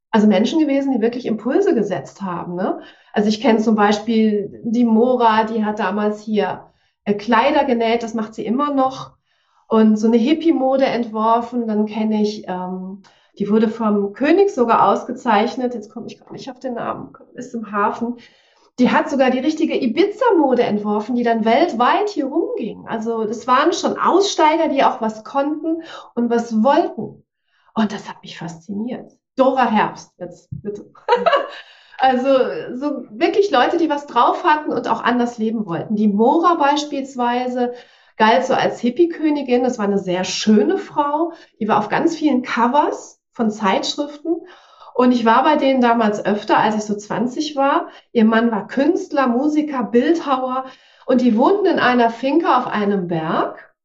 also 0.09 0.25
Menschen 0.25 0.59
gewesen, 0.59 0.93
die 0.93 1.01
wirklich 1.01 1.27
Impulse 1.27 1.75
gesetzt 1.75 2.23
haben. 2.23 2.55
Ne? 2.55 2.81
Also 3.13 3.29
ich 3.29 3.39
kenne 3.39 3.59
zum 3.59 3.75
Beispiel 3.75 4.61
die 4.63 4.83
Mora, 4.83 5.43
die 5.43 5.63
hat 5.63 5.77
damals 5.77 6.21
hier 6.21 6.71
äh, 7.05 7.13
Kleider 7.13 7.65
genäht, 7.65 8.01
das 8.01 8.15
macht 8.15 8.33
sie 8.33 8.45
immer 8.45 8.73
noch 8.73 9.11
und 9.67 9.97
so 9.97 10.07
eine 10.07 10.17
Hippie-Mode 10.17 10.85
entworfen. 10.85 11.67
Dann 11.67 11.85
kenne 11.85 12.23
ich, 12.23 12.47
ähm, 12.47 13.03
die 13.37 13.47
wurde 13.47 13.69
vom 13.69 14.13
König 14.13 14.49
sogar 14.49 14.89
ausgezeichnet. 14.89 15.75
Jetzt 15.75 15.91
komme 15.91 16.07
ich 16.07 16.17
gerade 16.17 16.33
nicht 16.33 16.49
auf 16.49 16.59
den 16.59 16.73
Namen, 16.73 17.13
ist 17.35 17.53
im 17.53 17.71
Hafen. 17.71 18.17
Die 18.79 18.91
hat 18.91 19.09
sogar 19.09 19.31
die 19.31 19.39
richtige 19.39 19.75
Ibiza-Mode 19.75 20.63
entworfen, 20.63 21.15
die 21.15 21.23
dann 21.23 21.45
weltweit 21.45 22.09
hier 22.09 22.25
rumging. 22.25 22.85
Also 22.87 23.25
das 23.25 23.47
waren 23.47 23.73
schon 23.73 23.97
Aussteiger, 23.97 24.67
die 24.67 24.83
auch 24.83 25.01
was 25.01 25.23
konnten 25.23 25.83
und 26.13 26.29
was 26.29 26.63
wollten. 26.63 27.25
Und 27.73 27.91
das 27.91 28.07
hat 28.07 28.21
mich 28.21 28.37
fasziniert. 28.37 29.13
Dora 29.35 29.69
Herbst, 29.69 30.13
jetzt 30.19 30.47
bitte. 30.51 30.91
also 31.97 32.27
so 32.75 33.03
wirklich 33.09 33.49
Leute, 33.49 33.77
die 33.77 33.89
was 33.89 34.05
drauf 34.05 34.43
hatten 34.43 34.71
und 34.71 34.87
auch 34.87 35.03
anders 35.03 35.37
leben 35.37 35.65
wollten. 35.65 35.95
Die 35.95 36.07
Mora 36.07 36.55
beispielsweise, 36.55 37.73
galt 38.17 38.45
so 38.45 38.53
als 38.53 38.79
Hippie-Königin. 38.79 39.63
Das 39.63 39.77
war 39.77 39.85
eine 39.85 39.99
sehr 39.99 40.23
schöne 40.23 40.77
Frau. 40.77 41.31
Die 41.59 41.67
war 41.67 41.77
auf 41.79 41.87
ganz 41.87 42.15
vielen 42.15 42.41
Covers 42.41 43.21
von 43.31 43.49
Zeitschriften. 43.49 44.41
Und 44.97 45.11
ich 45.11 45.25
war 45.25 45.43
bei 45.43 45.57
denen 45.57 45.79
damals 45.79 46.25
öfter, 46.25 46.57
als 46.57 46.75
ich 46.75 46.81
so 46.81 46.95
20 46.95 47.55
war. 47.55 47.89
Ihr 48.13 48.25
Mann 48.25 48.49
war 48.49 48.65
Künstler, 48.65 49.27
Musiker, 49.27 49.83
Bildhauer. 49.83 50.65
Und 51.05 51.21
die 51.21 51.37
wohnten 51.37 51.67
in 51.67 51.77
einer 51.77 52.09
Finca 52.09 52.57
auf 52.57 52.65
einem 52.65 53.07
Berg 53.07 53.75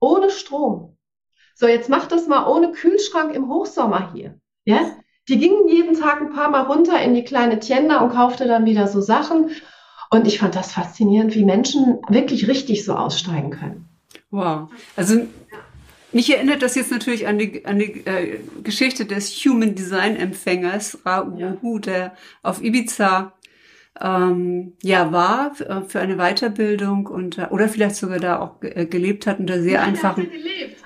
ohne 0.00 0.30
Strom. 0.30 0.96
So, 1.54 1.66
jetzt 1.66 1.90
macht 1.90 2.10
das 2.10 2.26
mal 2.26 2.46
ohne 2.46 2.72
Kühlschrank 2.72 3.34
im 3.34 3.50
Hochsommer 3.50 4.14
hier. 4.14 4.40
Ja? 4.64 4.78
Die 5.28 5.38
gingen 5.38 5.68
jeden 5.68 6.00
Tag 6.00 6.22
ein 6.22 6.32
paar 6.32 6.48
Mal 6.48 6.62
runter 6.62 6.98
in 7.02 7.12
die 7.12 7.24
kleine 7.24 7.60
Tienda 7.60 8.00
und 8.00 8.14
kaufte 8.14 8.46
dann 8.46 8.64
wieder 8.64 8.86
so 8.86 9.02
Sachen. 9.02 9.50
Und 10.10 10.26
ich 10.26 10.38
fand 10.38 10.56
das 10.56 10.72
faszinierend, 10.72 11.34
wie 11.34 11.44
Menschen 11.44 11.98
wirklich 12.08 12.48
richtig 12.48 12.86
so 12.86 12.94
aussteigen 12.94 13.50
können. 13.50 13.90
Wow. 14.30 14.70
Also 14.96 15.26
mich 16.12 16.32
erinnert 16.34 16.62
das 16.62 16.74
jetzt 16.74 16.90
natürlich 16.90 17.26
an 17.26 17.38
die, 17.38 17.64
an 17.64 17.78
die 17.78 18.06
äh, 18.06 18.40
Geschichte 18.62 19.04
des 19.04 19.30
Human 19.44 19.74
Design 19.74 20.16
Empfängers, 20.16 20.98
Ra 21.04 21.32
ja. 21.36 21.56
der 21.78 22.14
auf 22.42 22.62
Ibiza 22.62 23.32
ähm, 24.00 24.72
ja 24.82 25.12
war 25.12 25.52
äh, 25.60 25.82
für 25.82 26.00
eine 26.00 26.16
Weiterbildung 26.16 27.06
und 27.06 27.38
äh, 27.38 27.46
oder 27.50 27.68
vielleicht 27.68 27.96
sogar 27.96 28.18
da 28.18 28.40
auch 28.40 28.62
äh, 28.62 28.86
gelebt 28.86 29.26
hat 29.26 29.38
unter 29.38 29.60
sehr 29.62 29.80
Nein, 29.80 29.90
einfachen. 29.90 30.30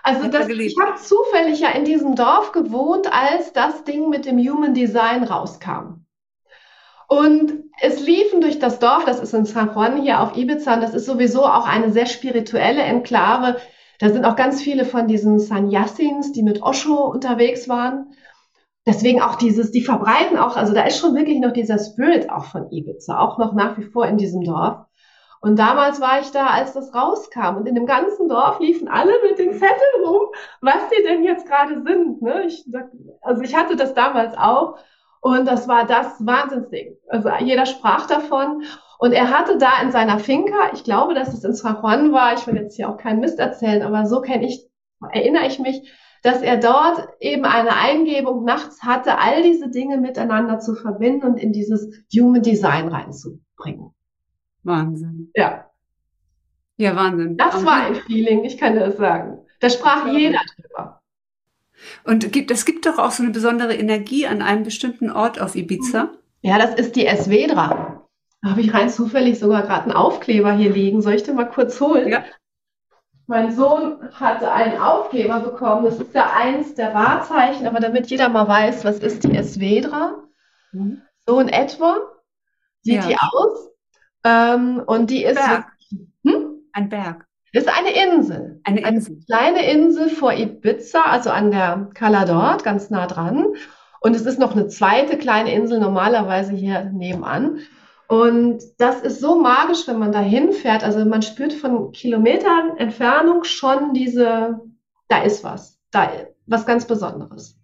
Also 0.02 0.28
das, 0.28 0.48
ich 0.48 0.76
habe 0.80 1.00
zufällig 1.00 1.60
ja 1.60 1.70
in 1.70 1.84
diesem 1.84 2.14
Dorf 2.16 2.52
gewohnt, 2.52 3.12
als 3.12 3.52
das 3.52 3.84
Ding 3.84 4.08
mit 4.08 4.24
dem 4.24 4.38
Human 4.38 4.74
Design 4.74 5.24
rauskam. 5.24 6.04
Und 7.08 7.52
es 7.80 8.00
liefen 8.00 8.40
durch 8.40 8.58
das 8.58 8.80
Dorf, 8.80 9.04
das 9.04 9.20
ist 9.20 9.32
in 9.32 9.44
San 9.44 9.72
Juan 9.72 10.02
hier 10.02 10.20
auf 10.20 10.36
Ibiza, 10.36 10.74
und 10.74 10.80
das 10.80 10.94
ist 10.94 11.06
sowieso 11.06 11.44
auch 11.44 11.66
eine 11.66 11.92
sehr 11.92 12.06
spirituelle 12.06 12.82
Enklave. 12.82 13.60
Da 13.98 14.10
sind 14.10 14.24
auch 14.24 14.36
ganz 14.36 14.62
viele 14.62 14.84
von 14.84 15.08
diesen 15.08 15.38
Sanyasins, 15.38 16.32
die 16.32 16.42
mit 16.42 16.62
Osho 16.62 17.10
unterwegs 17.10 17.68
waren. 17.68 18.12
Deswegen 18.86 19.20
auch 19.20 19.34
dieses, 19.36 19.72
die 19.72 19.82
verbreiten 19.82 20.38
auch, 20.38 20.56
also 20.56 20.72
da 20.72 20.84
ist 20.84 20.98
schon 20.98 21.14
wirklich 21.16 21.40
noch 21.40 21.52
dieser 21.52 21.78
Spirit 21.78 22.30
auch 22.30 22.44
von 22.44 22.70
Ibiza, 22.70 23.18
auch 23.18 23.36
noch 23.38 23.52
nach 23.52 23.76
wie 23.78 23.82
vor 23.84 24.06
in 24.06 24.16
diesem 24.16 24.42
Dorf. 24.44 24.86
Und 25.40 25.58
damals 25.58 26.00
war 26.00 26.20
ich 26.20 26.30
da, 26.30 26.46
als 26.48 26.72
das 26.72 26.94
rauskam. 26.94 27.56
Und 27.56 27.66
in 27.66 27.74
dem 27.74 27.86
ganzen 27.86 28.28
Dorf 28.28 28.58
liefen 28.58 28.88
alle 28.88 29.12
mit 29.22 29.38
den 29.38 29.52
Zetteln 29.52 30.04
rum, 30.04 30.28
was 30.60 30.88
die 30.90 31.02
denn 31.02 31.24
jetzt 31.24 31.46
gerade 31.46 31.82
sind. 31.82 32.22
Ne? 32.22 32.44
Ich, 32.46 32.64
also 33.20 33.42
ich 33.42 33.54
hatte 33.54 33.76
das 33.76 33.94
damals 33.94 34.36
auch. 34.36 34.78
Und 35.26 35.46
das 35.46 35.66
war 35.66 35.84
das 35.84 36.24
Wahnsinnsding. 36.24 36.94
Also 37.08 37.30
jeder 37.40 37.66
sprach 37.66 38.06
davon. 38.06 38.62
Und 39.00 39.10
er 39.10 39.36
hatte 39.36 39.58
da 39.58 39.82
in 39.82 39.90
seiner 39.90 40.20
Finca, 40.20 40.70
ich 40.72 40.84
glaube, 40.84 41.14
dass 41.14 41.34
es 41.34 41.42
in 41.42 41.52
San 41.52 41.78
Juan 41.82 42.12
war, 42.12 42.34
ich 42.34 42.46
will 42.46 42.54
jetzt 42.54 42.76
hier 42.76 42.88
auch 42.88 42.96
keinen 42.96 43.18
Mist 43.18 43.40
erzählen, 43.40 43.82
aber 43.82 44.06
so 44.06 44.20
kenne 44.20 44.46
ich, 44.46 44.64
erinnere 45.10 45.48
ich 45.48 45.58
mich, 45.58 45.92
dass 46.22 46.42
er 46.42 46.58
dort 46.58 47.08
eben 47.18 47.44
eine 47.44 47.74
Eingebung 47.74 48.44
nachts 48.44 48.84
hatte, 48.84 49.18
all 49.18 49.42
diese 49.42 49.68
Dinge 49.68 49.98
miteinander 49.98 50.60
zu 50.60 50.76
verbinden 50.76 51.26
und 51.26 51.38
in 51.38 51.52
dieses 51.52 51.90
Human 52.16 52.42
Design 52.42 52.86
reinzubringen. 52.86 53.90
Wahnsinn. 54.62 55.32
Ja. 55.34 55.66
Ja, 56.76 56.94
Wahnsinn. 56.94 57.36
Das 57.36 57.66
war 57.66 57.86
ein 57.86 57.96
Feeling, 57.96 58.44
ich 58.44 58.58
kann 58.58 58.74
dir 58.74 58.86
das 58.86 58.96
sagen. 58.96 59.38
Da 59.58 59.70
sprach 59.70 60.06
jeder 60.06 60.38
drüber. 60.56 60.95
Und 62.04 62.32
gibt, 62.32 62.50
es 62.50 62.64
gibt 62.64 62.86
doch 62.86 62.98
auch 62.98 63.10
so 63.10 63.22
eine 63.22 63.32
besondere 63.32 63.74
Energie 63.74 64.26
an 64.26 64.42
einem 64.42 64.64
bestimmten 64.64 65.10
Ort 65.10 65.40
auf 65.40 65.54
Ibiza. 65.54 66.10
Ja, 66.42 66.58
das 66.58 66.74
ist 66.74 66.96
die 66.96 67.06
Esvedra. 67.06 68.06
Da 68.42 68.50
habe 68.50 68.60
ich 68.60 68.72
rein 68.72 68.88
zufällig 68.88 69.38
sogar 69.38 69.62
gerade 69.62 69.84
einen 69.84 69.92
Aufkleber 69.92 70.52
hier 70.52 70.72
liegen. 70.72 71.02
Soll 71.02 71.14
ich 71.14 71.22
den 71.22 71.36
mal 71.36 71.48
kurz 71.48 71.80
holen? 71.80 72.08
Ja. 72.08 72.24
Mein 73.26 73.52
Sohn 73.52 73.98
hatte 74.12 74.52
einen 74.52 74.80
Aufkleber 74.80 75.40
bekommen. 75.40 75.84
Das 75.84 75.98
ist 75.98 76.14
ja 76.14 76.32
eins 76.32 76.74
der 76.74 76.94
Wahrzeichen, 76.94 77.66
aber 77.66 77.80
damit 77.80 78.06
jeder 78.06 78.28
mal 78.28 78.46
weiß, 78.46 78.84
was 78.84 78.98
ist 79.00 79.24
die 79.24 79.34
Esvedra? 79.36 80.22
Mhm. 80.72 81.02
So 81.26 81.40
in 81.40 81.48
etwa 81.48 81.96
sieht 82.82 83.02
ja. 83.02 83.08
die 83.08 83.16
aus. 83.16 83.70
Ähm, 84.22 84.82
und 84.86 85.10
die 85.10 85.24
ist. 85.24 85.34
Berg. 85.34 85.66
Hm? 86.24 86.60
Ein 86.72 86.88
Berg. 86.88 87.26
Das 87.52 87.64
ist 87.64 87.72
eine 87.72 87.90
Insel. 87.90 88.60
Eine 88.64 88.88
Insel. 88.88 89.14
Eine 89.14 89.24
kleine 89.24 89.70
Insel 89.70 90.08
vor 90.10 90.32
Ibiza, 90.32 91.02
also 91.02 91.30
an 91.30 91.50
der 91.50 91.90
Cala 91.94 92.24
d'Or, 92.24 92.62
ganz 92.62 92.90
nah 92.90 93.06
dran. 93.06 93.46
Und 94.00 94.14
es 94.14 94.26
ist 94.26 94.38
noch 94.38 94.52
eine 94.52 94.68
zweite 94.68 95.16
kleine 95.16 95.52
Insel 95.52 95.80
normalerweise 95.80 96.52
hier 96.52 96.84
nebenan. 96.92 97.60
Und 98.08 98.62
das 98.78 99.00
ist 99.00 99.20
so 99.20 99.40
magisch, 99.40 99.88
wenn 99.88 99.98
man 99.98 100.12
da 100.12 100.20
hinfährt. 100.20 100.84
Also 100.84 101.04
man 101.04 101.22
spürt 101.22 101.52
von 101.52 101.92
Kilometern 101.92 102.76
Entfernung 102.76 103.44
schon 103.44 103.94
diese, 103.94 104.60
da 105.08 105.22
ist 105.22 105.42
was, 105.42 105.80
da 105.90 106.10
was 106.46 106.66
ganz 106.66 106.86
Besonderes. 106.86 107.58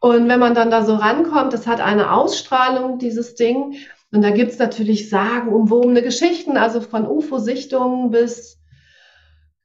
Und 0.00 0.28
wenn 0.28 0.40
man 0.40 0.54
dann 0.54 0.70
da 0.70 0.84
so 0.84 0.96
rankommt, 0.96 1.52
das 1.52 1.68
hat 1.68 1.80
eine 1.80 2.12
Ausstrahlung, 2.12 2.98
dieses 2.98 3.36
Ding. 3.36 3.76
Und 4.10 4.22
da 4.22 4.30
gibt's 4.30 4.58
natürlich 4.58 5.08
sagenumwobene 5.08 6.02
Geschichten, 6.02 6.56
also 6.56 6.80
von 6.80 7.06
UFO-Sichtungen 7.06 8.10
bis, 8.10 8.58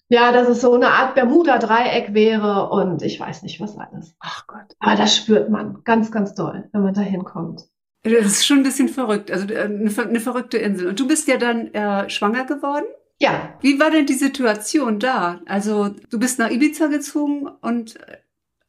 ja, 0.09 0.31
dass 0.31 0.47
es 0.47 0.61
so 0.61 0.73
eine 0.73 0.89
Art 0.89 1.15
Bermuda-Dreieck 1.15 2.13
wäre 2.13 2.69
und 2.69 3.01
ich 3.01 3.19
weiß 3.19 3.43
nicht 3.43 3.59
was 3.59 3.77
alles. 3.77 4.15
Ach 4.19 4.47
Gott. 4.47 4.75
Aber 4.79 4.95
das 4.95 5.15
spürt 5.15 5.49
man 5.49 5.83
ganz, 5.83 6.11
ganz 6.11 6.33
doll, 6.33 6.69
wenn 6.71 6.83
man 6.83 6.93
da 6.93 7.01
hinkommt. 7.01 7.63
Das 8.03 8.25
ist 8.25 8.45
schon 8.45 8.59
ein 8.59 8.63
bisschen 8.63 8.89
verrückt, 8.89 9.31
also 9.31 9.47
äh, 9.47 9.63
eine, 9.63 9.91
eine 9.97 10.19
verrückte 10.19 10.57
Insel. 10.57 10.87
Und 10.87 10.99
du 10.99 11.07
bist 11.07 11.27
ja 11.27 11.37
dann 11.37 11.73
äh, 11.73 12.09
schwanger 12.09 12.45
geworden? 12.45 12.85
Ja. 13.19 13.57
Wie 13.61 13.79
war 13.79 13.89
denn 13.89 14.05
die 14.05 14.13
Situation 14.13 14.99
da? 14.99 15.41
Also 15.45 15.89
du 16.09 16.19
bist 16.19 16.39
nach 16.39 16.51
Ibiza 16.51 16.87
gezogen 16.87 17.47
und 17.47 17.99
äh, 18.07 18.17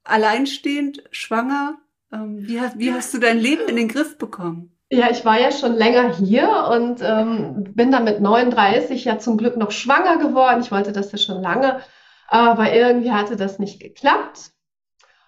alleinstehend, 0.03 1.05
schwanger. 1.11 1.79
Ähm, 2.12 2.38
wie, 2.48 2.61
wie 2.77 2.92
hast 2.92 3.12
du 3.12 3.18
dein 3.18 3.38
Leben 3.38 3.68
in 3.68 3.77
den 3.77 3.88
Griff 3.88 4.16
bekommen? 4.18 4.78
Ja, 4.90 5.11
ich 5.11 5.24
war 5.24 5.38
ja 5.38 5.53
schon 5.53 5.74
länger 5.74 6.16
hier 6.16 6.48
und 6.72 7.03
ähm, 7.03 7.64
bin 7.74 7.90
dann 7.90 8.05
mit 8.05 8.20
39 8.20 9.05
ja 9.05 9.18
zum 9.18 9.37
Glück 9.37 9.57
noch 9.57 9.70
schwanger 9.70 10.16
geworden. 10.16 10.61
Ich 10.62 10.70
wollte 10.72 10.92
das 10.92 11.12
ja 11.12 11.18
schon 11.18 11.42
lange, 11.42 11.81
aber 12.27 12.72
irgendwie 12.72 13.12
hatte 13.12 13.37
das 13.37 13.59
nicht 13.59 13.81
geklappt. 13.81 14.53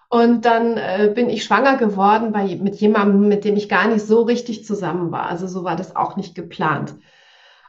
Und 0.09 0.45
dann 0.45 0.77
äh, 0.77 1.11
bin 1.15 1.29
ich 1.29 1.43
schwanger 1.45 1.77
geworden 1.77 2.31
bei, 2.33 2.55
mit 2.57 2.75
jemandem, 2.77 3.29
mit 3.29 3.45
dem 3.45 3.55
ich 3.55 3.69
gar 3.69 3.87
nicht 3.87 4.05
so 4.05 4.23
richtig 4.23 4.65
zusammen 4.65 5.11
war. 5.11 5.27
Also 5.27 5.47
so 5.47 5.63
war 5.63 5.75
das 5.75 5.95
auch 5.95 6.17
nicht 6.17 6.35
geplant. 6.35 6.95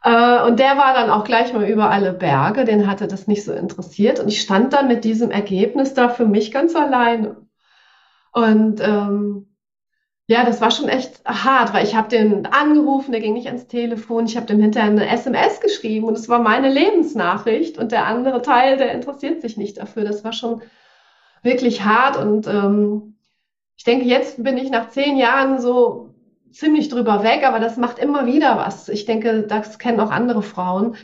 Äh, 0.05 0.42
und 0.44 0.59
der 0.61 0.78
war 0.78 0.94
dann 0.94 1.11
auch 1.11 1.24
gleich 1.24 1.52
mal 1.52 1.68
über 1.68 1.90
alle 1.90 2.12
Berge, 2.14 2.64
den 2.64 2.88
hatte 2.88 3.09
das 3.09 3.28
nicht 3.28 3.44
so 3.44 3.52
interessiert. 3.52 4.20
Und 4.20 4.28
ich 4.28 4.40
stand 4.40 4.72
dann 4.72 4.88
mit 4.88 5.05
diesem 5.05 5.31
Ergebnis 5.31 5.94
da 5.94 6.09
für 6.09 6.26
mich 6.26 6.52
ganz 6.52 6.74
alleine. 6.76 7.37
Und 8.33 8.81
ähm, 8.81 9.51
ja, 10.28 10.44
das 10.44 10.61
war 10.61 10.70
schon 10.70 10.88
echt 10.88 11.20
hart, 11.24 11.74
weil 11.74 11.85
ich 11.85 11.94
habe 11.96 12.08
den 12.08 12.46
angerufen, 12.46 13.12
der 13.12 13.20
ging 13.20 13.35
nicht 13.35 13.48
ans 13.48 13.66
Telefon. 13.66 14.26
Ich 14.26 14.37
habe 14.37 14.46
dem 14.46 14.61
hinterher 14.61 14.90
eine 14.90 15.08
SMS 15.08 15.61
geschrieben 15.61 16.06
und 16.06 16.16
es 16.16 16.28
war 16.28 16.38
meine 16.38 16.72
Lebensnachricht 16.72 17.76
und 17.76 17.92
der 17.92 18.06
andere 18.06 18.40
Teil, 18.40 18.76
der 18.76 18.92
interessiert 18.92 19.42
sich 19.42 19.56
nicht 19.56 19.78
dafür. 19.78 20.04
Das 20.04 20.24
war 20.24 20.32
schon 20.32 20.62
wirklich 21.42 21.85
hart 21.85 22.16
und 22.16 22.46
ähm, 22.46 23.16
ich 23.76 23.85
denke, 23.85 24.04
jetzt 24.06 24.42
bin 24.42 24.56
ich 24.56 24.70
nach 24.70 24.90
zehn 24.90 25.16
Jahren 25.16 25.61
so 25.61 26.14
ziemlich 26.52 26.88
drüber 26.88 27.24
weg, 27.24 27.42
aber 27.44 27.58
das 27.58 27.76
macht 27.76 27.98
immer 27.98 28.26
wieder 28.26 28.56
was. 28.56 28.88
Ich 28.88 29.06
denke, 29.06 29.42
das 29.42 29.78
kennen 29.78 29.98
auch 29.98 30.11
andere 30.11 30.42
Frauen, 30.42 30.96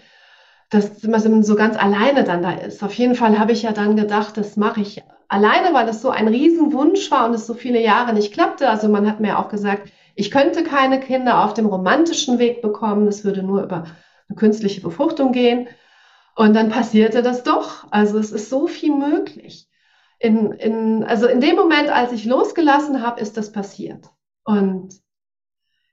dass 0.70 1.02
man 1.02 1.42
so 1.42 1.54
ganz 1.54 1.76
alleine 1.76 2.24
dann 2.24 2.42
da 2.42 2.52
ist. 2.52 2.83
Auf 2.83 2.92
jeden 2.94 3.14
Fall 3.14 3.38
habe 3.38 3.52
ich 3.52 3.62
ja 3.62 3.72
dann 3.72 3.96
gedacht, 3.96 4.37
das 4.37 4.57
mache 4.57 4.81
ich 4.81 5.02
alleine, 5.28 5.72
weil 5.72 5.88
es 5.88 6.02
so 6.02 6.11
ein 6.11 6.28
Riesenwunsch 6.28 7.11
war 7.11 7.26
und 7.26 7.35
es 7.35 7.46
so 7.46 7.54
viele 7.54 7.81
Jahre 7.81 8.12
nicht 8.12 8.33
klappte. 8.33 8.68
Also 8.68 8.88
man 8.88 9.09
hat 9.09 9.20
mir 9.20 9.38
auch 9.38 9.48
gesagt, 9.48 9.90
ich 10.14 10.31
könnte 10.31 10.64
keine 10.64 11.00
Kinder 11.00 11.44
auf 11.44 11.54
dem 11.54 11.66
romantischen 11.66 12.38
Weg 12.38 12.61
bekommen. 12.61 13.07
Es 13.07 13.24
würde 13.24 13.42
nur 13.42 13.62
über 13.62 13.85
eine 14.28 14.37
künstliche 14.37 14.81
Befruchtung 14.81 15.33
gehen. 15.33 15.68
Und 16.37 16.54
dann 16.54 16.68
passierte 16.68 17.22
das 17.22 17.42
doch. 17.42 17.87
Also 17.90 18.18
es 18.18 18.31
ist 18.31 18.50
so 18.50 18.66
viel 18.66 18.94
möglich. 18.94 19.68
In, 20.18 20.52
in, 20.52 21.04
also 21.04 21.28
in 21.28 21.40
dem 21.40 21.57
Moment, 21.57 21.88
als 21.88 22.12
ich 22.12 22.24
losgelassen 22.24 23.02
habe, 23.02 23.20
ist 23.20 23.37
das 23.37 23.52
passiert. 23.52 24.11
Und 24.44 24.94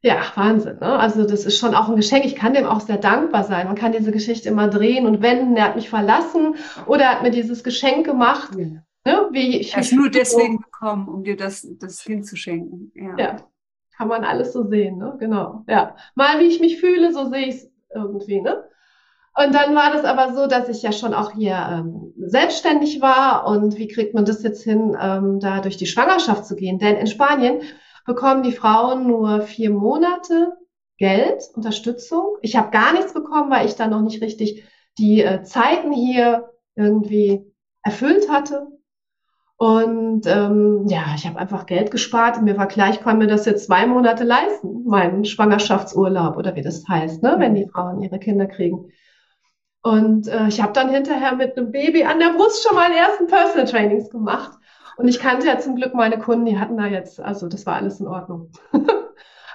ja, 0.05 0.21
Wahnsinn. 0.35 0.77
Ne? 0.79 0.99
Also 0.99 1.25
das 1.25 1.45
ist 1.45 1.57
schon 1.57 1.73
auch 1.73 1.89
ein 1.89 1.95
Geschenk. 1.95 2.25
Ich 2.25 2.35
kann 2.35 2.53
dem 2.53 2.67
auch 2.67 2.79
sehr 2.79 2.97
dankbar 2.97 3.43
sein. 3.43 3.65
Man 3.65 3.75
kann 3.75 3.91
diese 3.91 4.11
Geschichte 4.11 4.49
immer 4.49 4.67
drehen 4.67 5.07
und 5.07 5.23
wenden. 5.23 5.57
Er 5.57 5.65
hat 5.65 5.75
mich 5.75 5.89
verlassen 5.89 6.55
oder 6.85 7.05
er 7.05 7.11
hat 7.15 7.23
mir 7.23 7.31
dieses 7.31 7.63
Geschenk 7.63 8.05
gemacht. 8.05 8.51
Ja. 8.55 8.65
Ne? 9.03 9.29
Wie 9.31 9.57
ich, 9.57 9.73
er 9.73 9.81
ist 9.81 9.93
nur 9.93 10.11
deswegen 10.11 10.59
gekommen, 10.59 11.07
um 11.07 11.23
dir 11.23 11.35
das, 11.35 11.67
das 11.79 12.01
hinzuschenken. 12.01 12.91
Ja. 12.93 13.15
ja. 13.17 13.37
kann 13.97 14.07
man 14.07 14.23
alles 14.23 14.53
so 14.53 14.67
sehen, 14.67 14.99
ne? 14.99 15.15
Genau. 15.19 15.63
Ja. 15.67 15.95
Mal 16.13 16.39
wie 16.39 16.45
ich 16.45 16.59
mich 16.59 16.79
fühle, 16.79 17.11
so 17.11 17.27
sehe 17.27 17.47
ich 17.47 17.55
es 17.55 17.71
irgendwie, 17.91 18.41
ne? 18.41 18.63
Und 19.37 19.55
dann 19.55 19.75
war 19.75 19.91
das 19.91 20.05
aber 20.05 20.35
so, 20.35 20.45
dass 20.45 20.69
ich 20.69 20.83
ja 20.83 20.91
schon 20.91 21.15
auch 21.15 21.31
hier 21.31 21.57
ähm, 21.71 22.13
selbstständig 22.17 23.01
war. 23.01 23.47
Und 23.47 23.75
wie 23.77 23.87
kriegt 23.87 24.13
man 24.13 24.23
das 24.23 24.43
jetzt 24.43 24.63
hin, 24.63 24.95
ähm, 25.01 25.39
da 25.39 25.61
durch 25.61 25.77
die 25.77 25.87
Schwangerschaft 25.87 26.45
zu 26.45 26.55
gehen? 26.55 26.77
Denn 26.77 26.95
in 26.95 27.07
Spanien 27.07 27.61
bekommen 28.05 28.43
die 28.43 28.51
Frauen 28.51 29.07
nur 29.07 29.41
vier 29.41 29.71
Monate 29.71 30.53
Geld, 30.97 31.43
Unterstützung. 31.55 32.37
Ich 32.41 32.55
habe 32.55 32.71
gar 32.71 32.93
nichts 32.93 33.13
bekommen, 33.13 33.51
weil 33.51 33.65
ich 33.65 33.75
da 33.75 33.87
noch 33.87 34.01
nicht 34.01 34.21
richtig 34.21 34.63
die 34.97 35.21
äh, 35.21 35.43
Zeiten 35.43 35.91
hier 35.91 36.49
irgendwie 36.75 37.51
erfüllt 37.83 38.29
hatte. 38.29 38.67
Und 39.57 40.25
ähm, 40.27 40.85
ja, 40.87 41.03
ich 41.15 41.25
habe 41.25 41.39
einfach 41.39 41.65
Geld 41.65 41.89
gespart 41.91 42.37
und 42.37 42.43
mir 42.43 42.57
war 42.57 42.67
klar, 42.67 42.89
ich 42.89 42.99
kann 42.99 43.17
mir 43.17 43.27
das 43.27 43.45
jetzt 43.45 43.67
zwei 43.67 43.87
Monate 43.87 44.25
leisten, 44.25 44.83
meinen 44.85 45.23
Schwangerschaftsurlaub 45.23 46.35
oder 46.35 46.55
wie 46.55 46.61
das 46.61 46.85
heißt, 46.87 47.23
ne, 47.23 47.35
wenn 47.39 47.55
die 47.55 47.67
Frauen 47.67 48.01
ihre 48.01 48.19
Kinder 48.19 48.47
kriegen. 48.47 48.91
Und 49.81 50.27
äh, 50.27 50.47
ich 50.47 50.61
habe 50.61 50.73
dann 50.73 50.89
hinterher 50.89 51.35
mit 51.35 51.57
einem 51.57 51.71
Baby 51.71 52.03
an 52.03 52.19
der 52.19 52.33
Brust 52.33 52.63
schon 52.63 52.75
meine 52.75 52.95
ersten 52.95 53.27
Personal 53.27 53.67
Trainings 53.67 54.09
gemacht. 54.09 54.57
Und 54.97 55.08
ich 55.08 55.19
kannte 55.19 55.47
ja 55.47 55.60
zum 55.60 55.75
Glück 55.75 55.93
meine 55.93 56.19
Kunden, 56.19 56.45
die 56.45 56.60
hatten 56.60 56.77
da 56.77 56.86
jetzt, 56.86 57.19
also 57.19 57.47
das 57.47 57.65
war 57.65 57.75
alles 57.75 57.99
in 57.99 58.08
Ordnung. 58.08 58.51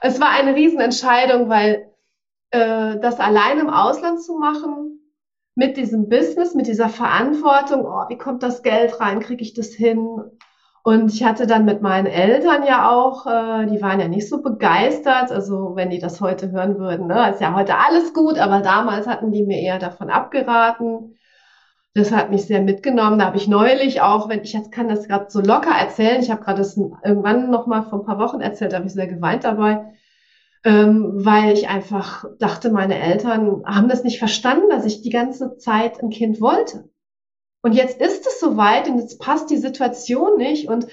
es 0.02 0.20
war 0.20 0.30
eine 0.30 0.54
Riesenentscheidung, 0.54 1.48
weil 1.48 1.90
äh, 2.50 2.98
das 2.98 3.20
allein 3.20 3.58
im 3.58 3.70
Ausland 3.70 4.22
zu 4.22 4.38
machen, 4.38 5.00
mit 5.54 5.76
diesem 5.76 6.08
Business, 6.08 6.54
mit 6.54 6.66
dieser 6.66 6.88
Verantwortung, 6.88 7.84
oh, 7.84 8.08
wie 8.08 8.18
kommt 8.18 8.42
das 8.42 8.62
Geld 8.62 9.00
rein, 9.00 9.20
kriege 9.20 9.42
ich 9.42 9.54
das 9.54 9.68
hin? 9.68 10.20
Und 10.82 11.12
ich 11.12 11.24
hatte 11.24 11.46
dann 11.46 11.66
mit 11.66 11.82
meinen 11.82 12.06
Eltern 12.06 12.64
ja 12.64 12.90
auch, 12.90 13.26
äh, 13.26 13.66
die 13.66 13.82
waren 13.82 14.00
ja 14.00 14.08
nicht 14.08 14.28
so 14.28 14.42
begeistert, 14.42 15.30
also 15.30 15.72
wenn 15.74 15.90
die 15.90 15.98
das 15.98 16.20
heute 16.20 16.50
hören 16.50 16.78
würden, 16.78 17.06
ne, 17.06 17.30
ist 17.30 17.40
ja 17.40 17.54
heute 17.54 17.76
alles 17.76 18.14
gut, 18.14 18.38
aber 18.38 18.60
damals 18.60 19.06
hatten 19.06 19.30
die 19.32 19.44
mir 19.44 19.60
eher 19.60 19.78
davon 19.78 20.08
abgeraten. 20.08 21.18
Das 21.94 22.12
hat 22.12 22.30
mich 22.30 22.42
sehr 22.44 22.62
mitgenommen. 22.62 23.18
Da 23.18 23.26
habe 23.26 23.36
ich 23.36 23.48
neulich 23.48 24.00
auch, 24.00 24.28
wenn 24.28 24.42
ich 24.42 24.52
jetzt 24.52 24.70
kann 24.70 24.88
das 24.88 25.08
gerade 25.08 25.26
so 25.28 25.40
locker 25.40 25.72
erzählen, 25.72 26.20
ich 26.20 26.30
habe 26.30 26.42
gerade 26.42 26.58
das 26.58 26.76
irgendwann 26.76 27.50
noch 27.50 27.66
mal 27.66 27.82
vor 27.82 28.00
ein 28.00 28.06
paar 28.06 28.18
Wochen 28.18 28.40
erzählt, 28.40 28.72
da 28.72 28.76
habe 28.76 28.86
ich 28.86 28.92
sehr 28.92 29.08
geweint 29.08 29.44
dabei 29.44 29.92
ähm, 30.64 31.12
weil 31.24 31.54
ich 31.54 31.68
einfach 31.68 32.24
dachte, 32.38 32.70
meine 32.70 32.98
Eltern 32.98 33.62
haben 33.64 33.88
das 33.88 34.04
nicht 34.04 34.18
verstanden, 34.18 34.68
dass 34.68 34.84
ich 34.84 35.02
die 35.02 35.10
ganze 35.10 35.56
Zeit 35.56 36.02
ein 36.02 36.10
Kind 36.10 36.40
wollte. 36.40 36.90
Und 37.62 37.72
jetzt 37.72 38.00
ist 38.00 38.26
es 38.26 38.40
soweit 38.40 38.88
und 38.88 38.98
jetzt 38.98 39.20
passt 39.20 39.50
die 39.50 39.56
Situation 39.56 40.36
nicht 40.36 40.68
und 40.68 40.86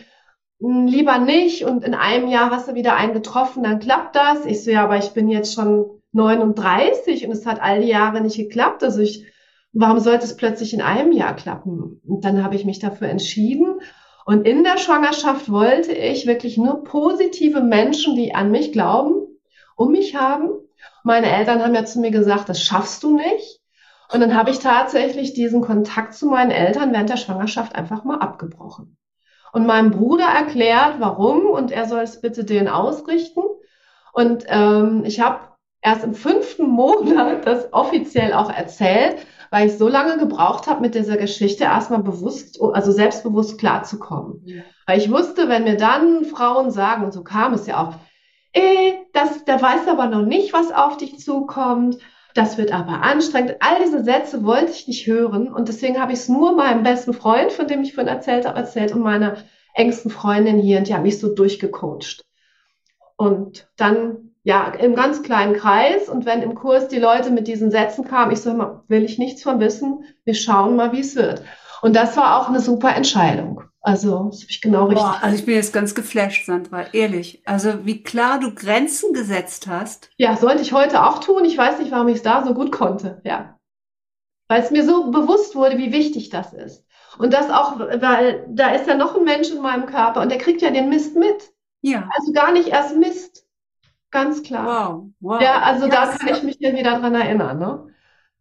hm, 0.61 0.87
lieber 0.87 1.19
nicht 1.19 1.65
und 1.65 1.83
in 1.83 1.93
einem 1.93 2.27
Jahr 2.29 2.49
hast 2.51 2.69
du 2.69 2.75
wieder 2.75 2.95
einen 2.95 3.13
getroffen, 3.13 3.63
dann 3.63 3.79
klappt 3.79 4.15
das. 4.15 4.45
Ich 4.45 4.63
so, 4.63 4.71
ja, 4.71 4.83
aber 4.83 4.97
ich 4.97 5.11
bin 5.11 5.29
jetzt 5.29 5.53
schon 5.53 6.01
39 6.13 7.25
und 7.25 7.31
es 7.31 7.45
hat 7.45 7.61
all 7.61 7.81
die 7.81 7.89
Jahre 7.89 8.21
nicht 8.21 8.37
geklappt. 8.37 8.83
Also 8.83 9.01
ich, 9.01 9.25
warum 9.73 9.99
sollte 9.99 10.25
es 10.25 10.37
plötzlich 10.37 10.73
in 10.73 10.81
einem 10.81 11.11
Jahr 11.11 11.35
klappen? 11.35 12.01
Und 12.07 12.25
dann 12.25 12.43
habe 12.43 12.55
ich 12.55 12.65
mich 12.65 12.79
dafür 12.79 13.09
entschieden. 13.09 13.79
Und 14.25 14.45
in 14.45 14.63
der 14.63 14.77
Schwangerschaft 14.77 15.49
wollte 15.51 15.93
ich 15.93 16.27
wirklich 16.27 16.57
nur 16.57 16.83
positive 16.83 17.61
Menschen, 17.61 18.15
die 18.15 18.35
an 18.35 18.51
mich 18.51 18.71
glauben, 18.71 19.27
um 19.75 19.91
mich 19.91 20.15
haben. 20.15 20.49
Meine 21.03 21.31
Eltern 21.31 21.63
haben 21.63 21.75
ja 21.75 21.85
zu 21.85 21.99
mir 21.99 22.11
gesagt, 22.11 22.49
das 22.49 22.61
schaffst 22.61 23.03
du 23.03 23.15
nicht. 23.15 23.61
Und 24.11 24.21
dann 24.21 24.35
habe 24.35 24.51
ich 24.51 24.59
tatsächlich 24.59 25.33
diesen 25.33 25.61
Kontakt 25.61 26.13
zu 26.13 26.27
meinen 26.27 26.51
Eltern 26.51 26.93
während 26.93 27.09
der 27.09 27.17
Schwangerschaft 27.17 27.75
einfach 27.75 28.03
mal 28.03 28.19
abgebrochen. 28.19 28.97
Und 29.53 29.65
meinem 29.65 29.91
Bruder 29.91 30.25
erklärt, 30.25 30.95
warum, 30.99 31.45
und 31.45 31.71
er 31.71 31.85
soll 31.85 32.01
es 32.01 32.21
bitte 32.21 32.43
denen 32.43 32.67
ausrichten. 32.67 33.41
Und 34.13 34.45
ähm, 34.47 35.03
ich 35.05 35.19
habe 35.19 35.39
erst 35.81 36.03
im 36.03 36.13
fünften 36.13 36.67
Monat 36.67 37.45
das 37.45 37.71
offiziell 37.73 38.33
auch 38.33 38.51
erzählt, 38.51 39.17
weil 39.51 39.67
ich 39.67 39.77
so 39.77 39.87
lange 39.87 40.17
gebraucht 40.17 40.67
habe, 40.67 40.81
mit 40.81 40.95
dieser 40.95 41.17
Geschichte 41.17 41.65
erstmal 41.65 42.03
bewusst, 42.03 42.59
also 42.61 42.91
selbstbewusst 42.91 43.59
klarzukommen. 43.59 44.41
Ja. 44.45 44.63
Weil 44.85 44.99
ich 44.99 45.11
wusste, 45.11 45.49
wenn 45.49 45.63
mir 45.63 45.77
dann 45.77 46.25
Frauen 46.25 46.71
sagen, 46.71 47.03
und 47.03 47.13
so 47.13 47.23
kam 47.23 47.53
es 47.53 47.67
ja 47.67 47.83
auch, 47.83 47.95
eh, 48.53 48.93
das, 49.13 49.45
der 49.45 49.61
weiß 49.61 49.87
aber 49.87 50.07
noch 50.07 50.23
nicht, 50.23 50.53
was 50.53 50.71
auf 50.71 50.97
dich 50.97 51.19
zukommt. 51.19 51.97
Das 52.33 52.57
wird 52.57 52.71
aber 52.71 53.01
anstrengend. 53.01 53.55
All 53.61 53.79
diese 53.83 54.03
Sätze 54.03 54.43
wollte 54.45 54.71
ich 54.71 54.87
nicht 54.87 55.07
hören 55.07 55.51
und 55.51 55.69
deswegen 55.69 55.99
habe 55.99 56.13
ich 56.13 56.19
es 56.19 56.29
nur 56.29 56.55
meinem 56.55 56.83
besten 56.83 57.13
Freund, 57.13 57.51
von 57.51 57.67
dem 57.67 57.81
ich 57.81 57.95
vorhin 57.95 58.13
erzählt 58.13 58.45
habe, 58.45 58.59
erzählt 58.59 58.93
und 58.93 59.01
meiner 59.01 59.37
engsten 59.73 60.11
Freundin 60.11 60.59
hier 60.59 60.77
und 60.79 60.87
die 60.87 60.93
haben 60.93 61.03
mich 61.03 61.19
so 61.19 61.33
durchgecoacht. 61.33 62.23
Und 63.15 63.67
dann, 63.75 64.35
ja, 64.47 64.69
im 64.69 64.95
ganz 64.95 65.23
kleinen 65.23 65.55
Kreis. 65.55 66.07
Und 66.07 66.25
wenn 66.25 66.41
im 66.41 66.55
Kurs 66.55 66.87
die 66.87 66.99
Leute 66.99 67.31
mit 67.31 67.49
diesen 67.49 67.69
Sätzen 67.69 68.07
kamen, 68.07 68.31
ich 68.31 68.39
so 68.39 68.49
immer, 68.49 68.85
will 68.87 69.03
ich 69.03 69.17
nichts 69.17 69.43
von 69.43 69.59
wissen, 69.59 70.05
wir 70.23 70.35
schauen 70.35 70.77
mal, 70.77 70.93
wie 70.93 71.01
es 71.01 71.17
wird. 71.17 71.43
Und 71.81 71.97
das 71.97 72.15
war 72.15 72.39
auch 72.39 72.47
eine 72.47 72.61
super 72.61 72.95
Entscheidung. 72.95 73.61
Also, 73.81 74.29
das 74.31 74.43
habe 74.43 74.49
ich 74.49 74.61
genau 74.61 74.85
richtig. 74.85 75.05
Boah, 75.05 75.19
also 75.21 75.35
ich 75.35 75.45
bin 75.45 75.55
jetzt 75.55 75.73
ganz 75.73 75.93
geflasht, 75.95 76.45
Sandra, 76.45 76.85
ehrlich. 76.93 77.41
Also 77.45 77.85
wie 77.85 78.03
klar 78.03 78.39
du 78.39 78.55
Grenzen 78.55 79.11
gesetzt 79.11 79.67
hast. 79.67 80.11
Ja, 80.15 80.37
sollte 80.37 80.61
ich 80.61 80.71
heute 80.71 81.03
auch 81.03 81.19
tun. 81.19 81.43
Ich 81.43 81.57
weiß 81.57 81.79
nicht, 81.79 81.91
warum 81.91 82.07
ich 82.07 82.15
es 82.15 82.23
da 82.23 82.45
so 82.45 82.53
gut 82.53 82.71
konnte. 82.71 83.19
Ja. 83.25 83.59
Weil 84.47 84.61
es 84.61 84.71
mir 84.71 84.85
so 84.85 85.11
bewusst 85.11 85.55
wurde, 85.55 85.77
wie 85.77 85.91
wichtig 85.91 86.29
das 86.29 86.53
ist. 86.53 86.85
Und 87.17 87.33
das 87.33 87.49
auch, 87.49 87.77
weil 87.79 88.45
da 88.47 88.69
ist 88.69 88.87
ja 88.87 88.95
noch 88.95 89.17
ein 89.17 89.25
Mensch 89.25 89.49
in 89.49 89.61
meinem 89.61 89.87
Körper 89.87 90.21
und 90.21 90.31
der 90.31 90.37
kriegt 90.37 90.61
ja 90.61 90.69
den 90.69 90.87
Mist 90.87 91.17
mit. 91.17 91.51
Ja. 91.81 92.09
Also 92.17 92.31
gar 92.31 92.53
nicht 92.53 92.69
erst 92.69 92.95
Mist. 92.95 93.46
Ganz 94.11 94.43
klar. 94.43 94.65
Wow. 94.65 95.09
wow. 95.19 95.41
Ja, 95.41 95.61
also 95.61 95.87
ja, 95.87 95.91
da 95.91 96.17
kann 96.17 96.35
ich 96.35 96.43
mich 96.43 96.57
ja 96.59 96.73
wieder 96.73 96.99
dran 96.99 97.15
erinnern, 97.15 97.59
ne? 97.59 97.87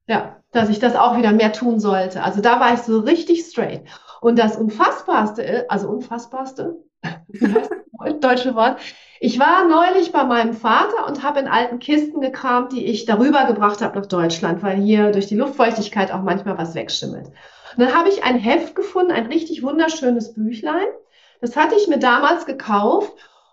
Ja, 0.06 0.36
dass 0.52 0.68
ich 0.68 0.78
das 0.78 0.94
auch 0.94 1.16
wieder 1.16 1.32
mehr 1.32 1.52
tun 1.52 1.80
sollte. 1.80 2.22
Also 2.22 2.40
da 2.40 2.60
war 2.60 2.74
ich 2.74 2.80
so 2.80 3.00
richtig 3.00 3.44
straight. 3.44 3.84
Und 4.20 4.38
das 4.38 4.56
Unfassbarste, 4.56 5.66
also 5.68 5.88
Unfassbarste, 5.88 6.76
deutsche 8.20 8.54
Wort, 8.54 8.78
ich 9.20 9.38
war 9.38 9.66
neulich 9.66 10.12
bei 10.12 10.24
meinem 10.24 10.54
Vater 10.54 11.06
und 11.06 11.22
habe 11.22 11.40
in 11.40 11.48
alten 11.48 11.78
Kisten 11.78 12.20
gekramt, 12.20 12.72
die 12.72 12.84
ich 12.86 13.04
darüber 13.04 13.44
gebracht 13.46 13.82
habe 13.82 13.98
nach 13.98 14.06
Deutschland, 14.06 14.62
weil 14.62 14.76
hier 14.76 15.10
durch 15.10 15.26
die 15.26 15.36
Luftfeuchtigkeit 15.36 16.12
auch 16.12 16.22
manchmal 16.22 16.58
was 16.58 16.74
wegschimmelt. 16.74 17.26
Und 17.26 17.84
dann 17.84 17.94
habe 17.94 18.08
ich 18.08 18.24
ein 18.24 18.38
Heft 18.38 18.74
gefunden, 18.74 19.12
ein 19.12 19.26
richtig 19.26 19.62
wunderschönes 19.62 20.34
Büchlein. 20.34 20.86
Das 21.40 21.56
hatte 21.56 21.74
ich 21.74 21.88
mir 21.88 21.98
damals 21.98 22.46
gekauft, 22.46 23.12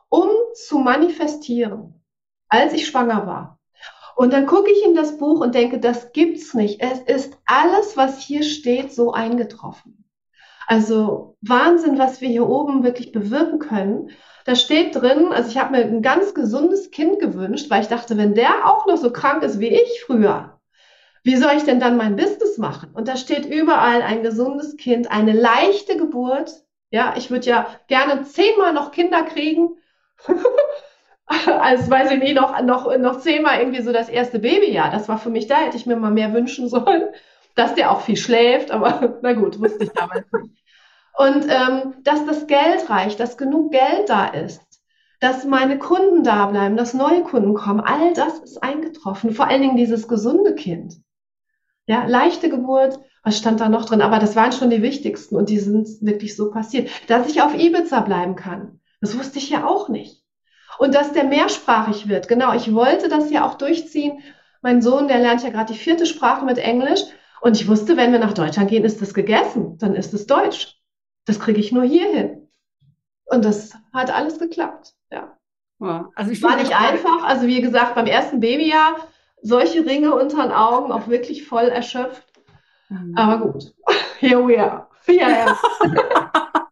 um 0.10 0.30
zu 0.54 0.80
manifestieren, 0.80 2.03
als 2.54 2.74
ich 2.74 2.86
schwanger 2.86 3.26
war. 3.26 3.60
Und 4.16 4.32
dann 4.32 4.46
gucke 4.46 4.72
ich 4.72 4.86
in 4.86 4.94
das 4.94 5.18
Buch 5.18 5.40
und 5.42 5.56
denke, 5.56 5.80
das 5.80 6.14
gibt's 6.14 6.54
nicht. 6.54 6.82
Es 6.82 7.00
ist 7.00 7.40
alles, 7.46 7.98
was 7.98 8.22
hier 8.22 8.44
steht, 8.44 8.94
so 8.94 9.12
eingetroffen. 9.12 10.06
Also 10.68 11.36
Wahnsinn, 11.42 11.98
was 11.98 12.22
wir 12.22 12.30
hier 12.30 12.48
oben 12.48 12.84
wirklich 12.84 13.12
bewirken 13.12 13.58
können. 13.58 14.12
Da 14.46 14.56
steht 14.56 14.96
drin, 14.96 15.34
also 15.34 15.50
ich 15.50 15.58
habe 15.58 15.72
mir 15.72 15.84
ein 15.84 16.04
ganz 16.04 16.36
gesundes 16.36 16.92
Kind 16.92 17.20
gewünscht, 17.20 17.72
weil 17.72 17.82
ich 17.82 17.88
dachte, 17.88 18.18
wenn 18.18 18.36
der 18.36 18.70
auch 18.70 18.86
noch 18.86 18.98
so 18.98 19.12
krank 19.12 19.42
ist 19.42 19.60
wie 19.60 19.74
ich 19.74 20.04
früher, 20.06 20.60
wie 21.24 21.38
soll 21.38 21.54
ich 21.58 21.64
denn 21.64 21.80
dann 21.80 21.98
mein 21.98 22.16
Business 22.16 22.60
machen? 22.60 22.92
Und 22.94 23.08
da 23.08 23.18
steht 23.18 23.46
überall 23.48 24.04
ein 24.04 24.22
gesundes 24.22 24.78
Kind, 24.78 25.10
eine 25.10 25.34
leichte 25.34 25.98
Geburt. 25.98 26.54
Ja, 26.92 27.16
ich 27.18 27.32
würde 27.32 27.48
ja 27.48 27.68
gerne 27.88 28.24
zehnmal 28.24 28.74
noch 28.74 28.92
Kinder 28.92 29.24
kriegen. 29.24 29.70
als 31.60 31.90
weiß 31.90 32.12
ich 32.12 32.20
nicht, 32.20 32.36
noch, 32.36 32.62
noch, 32.62 32.98
noch 32.98 33.20
zehnmal 33.20 33.60
irgendwie 33.60 33.82
so 33.82 33.92
das 33.92 34.10
erste 34.10 34.40
Babyjahr. 34.40 34.92
Das 34.92 35.08
war 35.08 35.18
für 35.18 35.30
mich, 35.30 35.48
da 35.48 35.58
hätte 35.58 35.78
ich 35.78 35.86
mir 35.86 35.96
mal 35.96 36.12
mehr 36.12 36.34
wünschen 36.34 36.70
sollen, 36.70 37.04
dass 37.56 37.76
der 37.76 37.92
auch 37.92 38.02
viel 38.02 38.18
schläft, 38.18 38.72
aber 38.72 39.18
na 39.22 39.34
gut, 39.34 39.60
wusste 39.60 39.86
ich 39.86 39.92
damals 39.92 40.26
nicht. 40.32 40.64
Und 41.16 41.46
ähm, 41.48 41.94
dass 42.04 42.26
das 42.26 42.48
Geld 42.48 42.90
reicht, 42.90 43.20
dass 43.20 43.38
genug 43.38 43.72
Geld 43.72 44.10
da 44.10 44.26
ist, 44.26 44.62
dass 45.20 45.46
meine 45.46 45.78
Kunden 45.78 46.24
da 46.24 46.48
bleiben, 46.48 46.76
dass 46.76 46.96
neue 46.96 47.22
Kunden 47.22 47.54
kommen, 47.54 47.80
all 47.80 48.14
das 48.14 48.40
ist 48.40 48.64
eingetroffen. 48.64 49.32
Vor 49.32 49.48
allen 49.48 49.62
Dingen 49.62 49.78
dieses 49.78 50.08
gesunde 50.08 50.56
Kind. 50.56 50.96
Ja, 51.86 52.06
leichte 52.06 52.50
Geburt, 52.50 53.00
was 53.24 53.38
stand 53.38 53.62
da 53.62 53.70
noch 53.70 53.86
drin? 53.86 54.02
Aber 54.02 54.20
das 54.20 54.36
waren 54.36 54.52
schon 54.52 54.70
die 54.70 54.82
wichtigsten 54.82 55.36
und 55.36 55.50
die 55.50 55.60
sind 55.60 55.88
wirklich 56.02 56.36
so 56.36 56.50
passiert. 56.50 56.90
Dass 57.08 57.30
ich 57.30 57.42
auf 57.42 57.54
Ibiza 57.54 58.02
bleiben 58.02 58.36
kann, 58.36 58.80
das 59.02 59.18
wusste 59.18 59.38
ich 59.38 59.50
ja 59.50 59.68
auch 59.68 59.88
nicht. 59.88 60.23
Und 60.78 60.96
dass 60.96 61.14
der 61.14 61.24
mehrsprachig 61.26 62.08
wird, 62.08 62.28
genau, 62.28 62.54
ich 62.54 62.74
wollte 62.74 63.10
das 63.10 63.32
ja 63.32 63.46
auch 63.46 63.56
durchziehen. 63.56 64.22
Mein 64.62 64.82
Sohn, 64.82 65.08
der 65.08 65.20
lernt 65.20 65.44
ja 65.44 65.50
gerade 65.50 65.74
die 65.74 65.80
vierte 65.80 66.06
Sprache 66.06 66.46
mit 66.46 66.58
Englisch. 66.58 67.02
Und 67.42 67.60
ich 67.60 67.68
wusste, 67.68 67.98
wenn 67.98 68.12
wir 68.12 68.20
nach 68.20 68.34
Deutschland 68.34 68.70
gehen, 68.70 68.86
ist 68.86 69.02
das 69.02 69.14
gegessen, 69.14 69.78
dann 69.78 69.96
ist 69.96 70.14
es 70.14 70.28
Deutsch. 70.28 70.78
Das 71.26 71.40
kriege 71.40 71.60
ich 71.60 71.72
nur 71.72 71.84
hier 71.84 72.10
hin. 72.10 72.50
Und 73.26 73.46
das 73.46 73.74
hat 73.94 74.14
alles 74.14 74.40
geklappt, 74.40 74.94
ja. 75.12 75.38
ja 75.80 76.10
also 76.16 76.32
ich 76.32 76.42
war 76.42 76.56
nicht 76.56 76.76
einfach. 76.76 77.24
Also 77.24 77.48
wie 77.48 77.62
gesagt, 77.62 77.96
beim 77.96 78.06
ersten 78.06 78.40
Babyjahr 78.40 78.96
solche 79.42 79.86
Ringe 79.86 80.16
unter 80.16 80.42
den 80.42 80.52
Augen, 80.52 80.92
auch 80.92 81.08
wirklich 81.08 81.46
voll 81.46 81.66
erschöpft. 81.66 82.24
Mhm. 82.90 83.16
Aber 83.16 83.52
gut, 83.52 83.74
here 84.20 84.48
we 84.48 84.60
are. 84.60 84.88
Ja, 85.08 85.30
ja. 85.30 85.58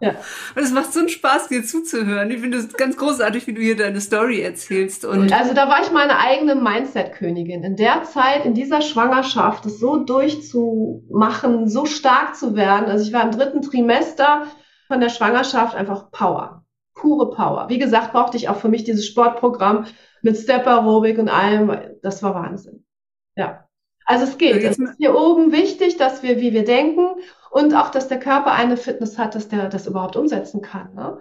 ja. 0.00 0.10
Und 0.54 0.62
es 0.62 0.72
macht 0.72 0.92
so 0.92 1.00
einen 1.00 1.08
Spaß, 1.08 1.48
dir 1.48 1.64
zuzuhören. 1.64 2.30
Ich 2.30 2.40
finde 2.40 2.58
es 2.58 2.72
ganz 2.74 2.96
großartig, 2.96 3.46
wie 3.46 3.54
du 3.54 3.60
hier 3.60 3.76
deine 3.76 4.00
Story 4.00 4.40
erzählst. 4.40 5.04
Und 5.04 5.32
also 5.32 5.54
da 5.54 5.68
war 5.68 5.82
ich 5.82 5.90
meine 5.90 6.18
eigene 6.18 6.54
Mindset-Königin. 6.54 7.62
In 7.62 7.76
der 7.76 8.04
Zeit, 8.04 8.44
in 8.44 8.54
dieser 8.54 8.82
Schwangerschaft, 8.82 9.66
es 9.66 9.78
so 9.78 9.96
durchzumachen, 9.96 11.68
so 11.68 11.86
stark 11.86 12.36
zu 12.36 12.54
werden. 12.54 12.86
Also 12.86 13.06
ich 13.06 13.12
war 13.12 13.22
im 13.22 13.30
dritten 13.30 13.62
Trimester 13.62 14.46
von 14.88 15.00
der 15.00 15.08
Schwangerschaft 15.08 15.74
einfach 15.74 16.10
Power. 16.10 16.64
Pure 16.94 17.30
Power. 17.30 17.68
Wie 17.68 17.78
gesagt, 17.78 18.12
brauchte 18.12 18.36
ich 18.36 18.48
auch 18.48 18.56
für 18.56 18.68
mich 18.68 18.84
dieses 18.84 19.06
Sportprogramm 19.06 19.86
mit 20.22 20.36
Step 20.36 20.66
Aerobic 20.66 21.18
und 21.18 21.28
allem. 21.28 21.76
Das 22.02 22.22
war 22.22 22.34
Wahnsinn. 22.34 22.84
Ja. 23.36 23.64
Also 24.06 24.24
es 24.24 24.38
geht. 24.38 24.62
Es 24.62 24.78
ist 24.78 24.96
hier 24.98 25.14
oben 25.14 25.52
wichtig, 25.52 25.96
dass 25.96 26.22
wir, 26.22 26.40
wie 26.40 26.52
wir 26.52 26.64
denken 26.64 27.08
und 27.54 27.72
auch, 27.72 27.90
dass 27.90 28.08
der 28.08 28.18
Körper 28.18 28.50
eine 28.50 28.76
Fitness 28.76 29.16
hat, 29.16 29.36
dass 29.36 29.48
der 29.48 29.68
das 29.68 29.86
überhaupt 29.86 30.16
umsetzen 30.16 30.60
kann. 30.60 30.92
Ne? 30.94 31.20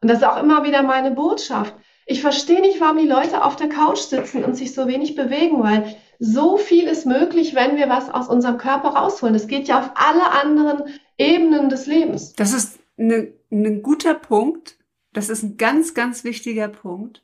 Und 0.00 0.08
das 0.08 0.18
ist 0.18 0.24
auch 0.24 0.42
immer 0.42 0.64
wieder 0.64 0.82
meine 0.82 1.10
Botschaft. 1.10 1.74
Ich 2.06 2.22
verstehe 2.22 2.62
nicht, 2.62 2.80
warum 2.80 2.96
die 2.96 3.06
Leute 3.06 3.44
auf 3.44 3.56
der 3.56 3.68
Couch 3.68 3.98
sitzen 3.98 4.44
und 4.44 4.56
sich 4.56 4.72
so 4.72 4.88
wenig 4.88 5.14
bewegen, 5.14 5.62
weil 5.62 5.94
so 6.18 6.56
viel 6.56 6.84
ist 6.84 7.04
möglich, 7.04 7.54
wenn 7.54 7.76
wir 7.76 7.90
was 7.90 8.08
aus 8.08 8.28
unserem 8.28 8.56
Körper 8.56 8.88
rausholen. 8.88 9.34
Das 9.34 9.46
geht 9.46 9.68
ja 9.68 9.78
auf 9.78 9.90
alle 9.94 10.30
anderen 10.30 10.84
Ebenen 11.18 11.68
des 11.68 11.86
Lebens. 11.86 12.32
Das 12.32 12.54
ist 12.54 12.78
ein 12.96 13.06
ne, 13.06 13.32
ne 13.50 13.80
guter 13.82 14.14
Punkt. 14.14 14.78
Das 15.12 15.28
ist 15.28 15.42
ein 15.42 15.58
ganz, 15.58 15.92
ganz 15.92 16.24
wichtiger 16.24 16.68
Punkt. 16.68 17.22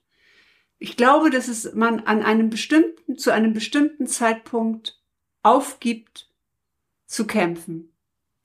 Ich 0.78 0.98
glaube, 0.98 1.30
dass 1.30 1.48
es 1.48 1.72
man 1.72 2.00
an 2.00 2.22
einem 2.22 2.50
bestimmten, 2.50 3.16
zu 3.16 3.30
einem 3.30 3.54
bestimmten 3.54 4.06
Zeitpunkt 4.06 5.00
aufgibt 5.42 6.28
zu 7.06 7.26
kämpfen. 7.26 7.89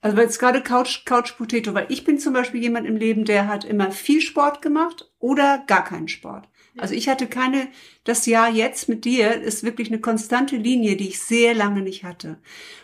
Also 0.06 0.18
jetzt 0.18 0.38
gerade 0.38 0.62
Couch, 0.62 1.04
Couch 1.04 1.36
Potato, 1.36 1.74
weil 1.74 1.86
ich 1.88 2.04
bin 2.04 2.20
zum 2.20 2.32
Beispiel 2.32 2.62
jemand 2.62 2.86
im 2.86 2.94
Leben, 2.94 3.24
der 3.24 3.48
hat 3.48 3.64
immer 3.64 3.90
viel 3.90 4.20
Sport 4.20 4.62
gemacht 4.62 5.10
oder 5.18 5.64
gar 5.66 5.82
keinen 5.82 6.06
Sport. 6.06 6.48
Also 6.78 6.94
ich 6.94 7.08
hatte 7.08 7.26
keine, 7.26 7.66
das 8.04 8.24
Jahr 8.26 8.48
jetzt 8.48 8.88
mit 8.88 9.04
dir 9.04 9.34
ist 9.42 9.64
wirklich 9.64 9.88
eine 9.88 10.00
konstante 10.00 10.54
Linie, 10.54 10.94
die 10.94 11.08
ich 11.08 11.20
sehr 11.20 11.54
lange 11.54 11.80
nicht 11.80 12.04
hatte. 12.04 12.38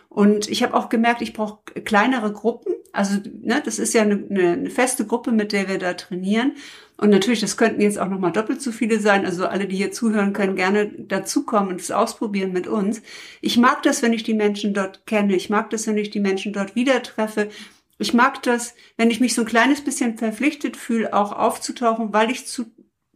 Und 0.09 0.51
ich 0.51 0.65
habe 0.65 0.75
auch 0.75 0.89
gemerkt, 0.89 1.23
ich 1.23 1.33
brauche 1.33 1.61
kleinere 1.85 2.33
Gruppen. 2.33 2.75
Also 2.93 3.21
ne, 3.41 3.63
das 3.65 3.79
ist 3.79 3.95
ja 3.95 4.03
eine, 4.03 4.27
eine 4.29 4.69
feste 4.69 5.07
Gruppe, 5.07 5.31
mit 5.31 5.53
der 5.53 5.69
wir 5.69 5.79
da 5.79 5.93
trainieren. 5.95 6.57
Und 7.03 7.11
natürlich, 7.11 7.41
das 7.41 7.57
könnten 7.57 7.81
jetzt 7.81 7.99
auch 7.99 8.09
nochmal 8.09 8.31
doppelt 8.31 8.63
so 8.63 8.71
viele 8.71 9.01
sein. 9.01 9.27
Also 9.27 9.49
alle, 9.49 9.67
die 9.67 9.75
hier 9.75 9.91
zuhören, 9.91 10.33
können 10.33 10.55
gerne 10.55 10.87
dazukommen 10.87 11.71
und 11.71 11.81
es 11.81 11.91
ausprobieren 11.91 12.53
mit 12.53 12.69
uns. 12.69 13.03
Ich 13.41 13.57
mag 13.57 13.83
das, 13.83 14.03
wenn 14.03 14.13
ich 14.13 14.23
die 14.23 14.35
Menschen 14.35 14.73
dort 14.73 15.05
kenne. 15.05 15.35
Ich 15.35 15.51
mag 15.51 15.69
das, 15.71 15.89
wenn 15.89 15.99
ich 15.99 16.11
die 16.11 16.21
Menschen 16.21 16.53
dort 16.53 16.77
wieder 16.77 17.03
treffe. 17.03 17.49
Ich 17.99 18.15
mag 18.15 18.41
das, 18.45 18.75
wenn 18.97 19.11
ich 19.11 19.19
mich 19.19 19.35
so 19.35 19.43
ein 19.43 19.49
kleines 19.49 19.81
bisschen 19.81 20.17
verpflichtet 20.17 20.77
fühle, 20.77 21.13
auch 21.13 21.33
aufzutauchen, 21.33 22.13
weil 22.13 22.31
ich 22.31 22.47
zu 22.47 22.67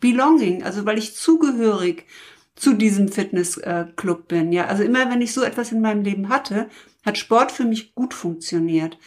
belonging, 0.01 0.64
also 0.64 0.85
weil 0.85 0.99
ich 0.99 1.14
zugehörig 1.14 2.07
zu 2.57 2.72
diesem 2.72 3.07
Fitnessclub 3.07 4.27
bin. 4.27 4.51
Ja, 4.51 4.66
also 4.66 4.83
immer 4.83 5.09
wenn 5.12 5.22
ich 5.22 5.33
so 5.33 5.44
etwas 5.44 5.70
in 5.70 5.81
meinem 5.81 6.03
Leben 6.03 6.29
hatte, 6.29 6.68
hat 7.05 7.18
Sport 7.18 7.53
für 7.53 7.64
mich 7.64 7.94
gut 7.94 8.14
funktioniert. 8.14 8.99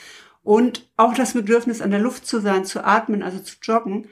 Und 0.41 0.89
auch 0.95 1.15
das 1.15 1.33
Bedürfnis, 1.33 1.81
an 1.81 1.91
der 1.91 1.99
Luft 1.99 2.25
zu 2.25 2.39
sein, 2.39 2.63
zu 2.63 2.85
atmen, 2.85 3.23
also 3.23 3.39
zu 3.39 3.57
joggen, 3.61 4.07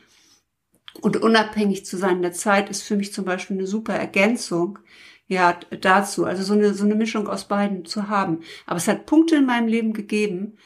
und 1.01 1.17
unabhängig 1.17 1.85
zu 1.85 1.97
sein 1.97 2.17
in 2.17 2.21
der 2.21 2.33
Zeit 2.33 2.69
ist 2.69 2.83
für 2.83 2.95
mich 2.95 3.13
zum 3.13 3.25
Beispiel 3.25 3.57
eine 3.57 3.67
super 3.67 3.93
Ergänzung 3.93 4.79
ja 5.27 5.57
dazu. 5.81 6.25
Also 6.25 6.43
so 6.43 6.53
eine, 6.53 6.73
so 6.73 6.85
eine 6.85 6.95
Mischung 6.95 7.27
aus 7.27 7.47
beiden 7.47 7.85
zu 7.85 8.09
haben. 8.09 8.39
Aber 8.65 8.77
es 8.77 8.87
hat 8.87 9.05
Punkte 9.05 9.35
in 9.35 9.45
meinem 9.45 9.67
Leben 9.67 9.93
gegeben, 9.93 10.57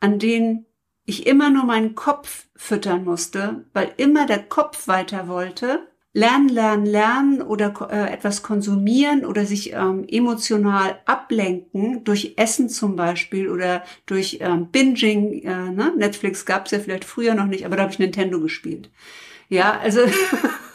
an 0.00 0.18
denen 0.18 0.66
ich 1.04 1.26
immer 1.26 1.50
nur 1.50 1.64
meinen 1.64 1.94
Kopf 1.94 2.46
füttern 2.56 3.04
musste, 3.04 3.64
weil 3.72 3.92
immer 3.96 4.26
der 4.26 4.42
Kopf 4.42 4.88
weiter 4.88 5.28
wollte. 5.28 5.86
Lernen, 6.12 6.48
lernen, 6.48 6.86
lernen 6.86 7.42
oder 7.42 7.74
äh, 7.90 8.10
etwas 8.10 8.42
konsumieren 8.42 9.26
oder 9.26 9.44
sich 9.44 9.74
ähm, 9.74 10.06
emotional 10.08 10.98
ablenken 11.04 12.04
durch 12.04 12.32
Essen 12.38 12.70
zum 12.70 12.96
Beispiel 12.96 13.50
oder 13.50 13.84
durch 14.06 14.38
ähm, 14.40 14.68
Binging. 14.70 15.42
Äh, 15.42 15.70
ne? 15.72 15.92
Netflix 15.94 16.46
gab 16.46 16.64
es 16.64 16.72
ja 16.72 16.78
vielleicht 16.78 17.04
früher 17.04 17.34
noch 17.34 17.44
nicht, 17.44 17.66
aber 17.66 17.76
da 17.76 17.82
habe 17.82 17.92
ich 17.92 17.98
Nintendo 17.98 18.40
gespielt. 18.40 18.90
Ja, 19.48 19.78
also 19.78 20.00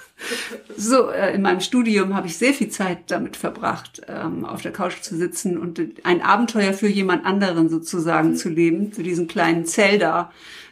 so 0.77 1.09
äh, 1.09 1.33
in 1.33 1.41
meinem 1.41 1.59
Studium 1.59 2.15
habe 2.15 2.27
ich 2.27 2.37
sehr 2.37 2.53
viel 2.53 2.69
Zeit 2.69 3.11
damit 3.11 3.35
verbracht, 3.35 4.01
ähm, 4.07 4.45
auf 4.45 4.61
der 4.61 4.71
Couch 4.71 5.01
zu 5.01 5.17
sitzen 5.17 5.57
und 5.57 5.81
ein 6.03 6.21
Abenteuer 6.21 6.73
für 6.73 6.87
jemand 6.87 7.25
anderen 7.25 7.69
sozusagen 7.69 8.29
mhm. 8.29 8.35
zu 8.35 8.49
leben, 8.49 8.93
zu 8.93 9.03
diesem 9.03 9.27
kleinen 9.27 9.65
Zelda 9.65 10.31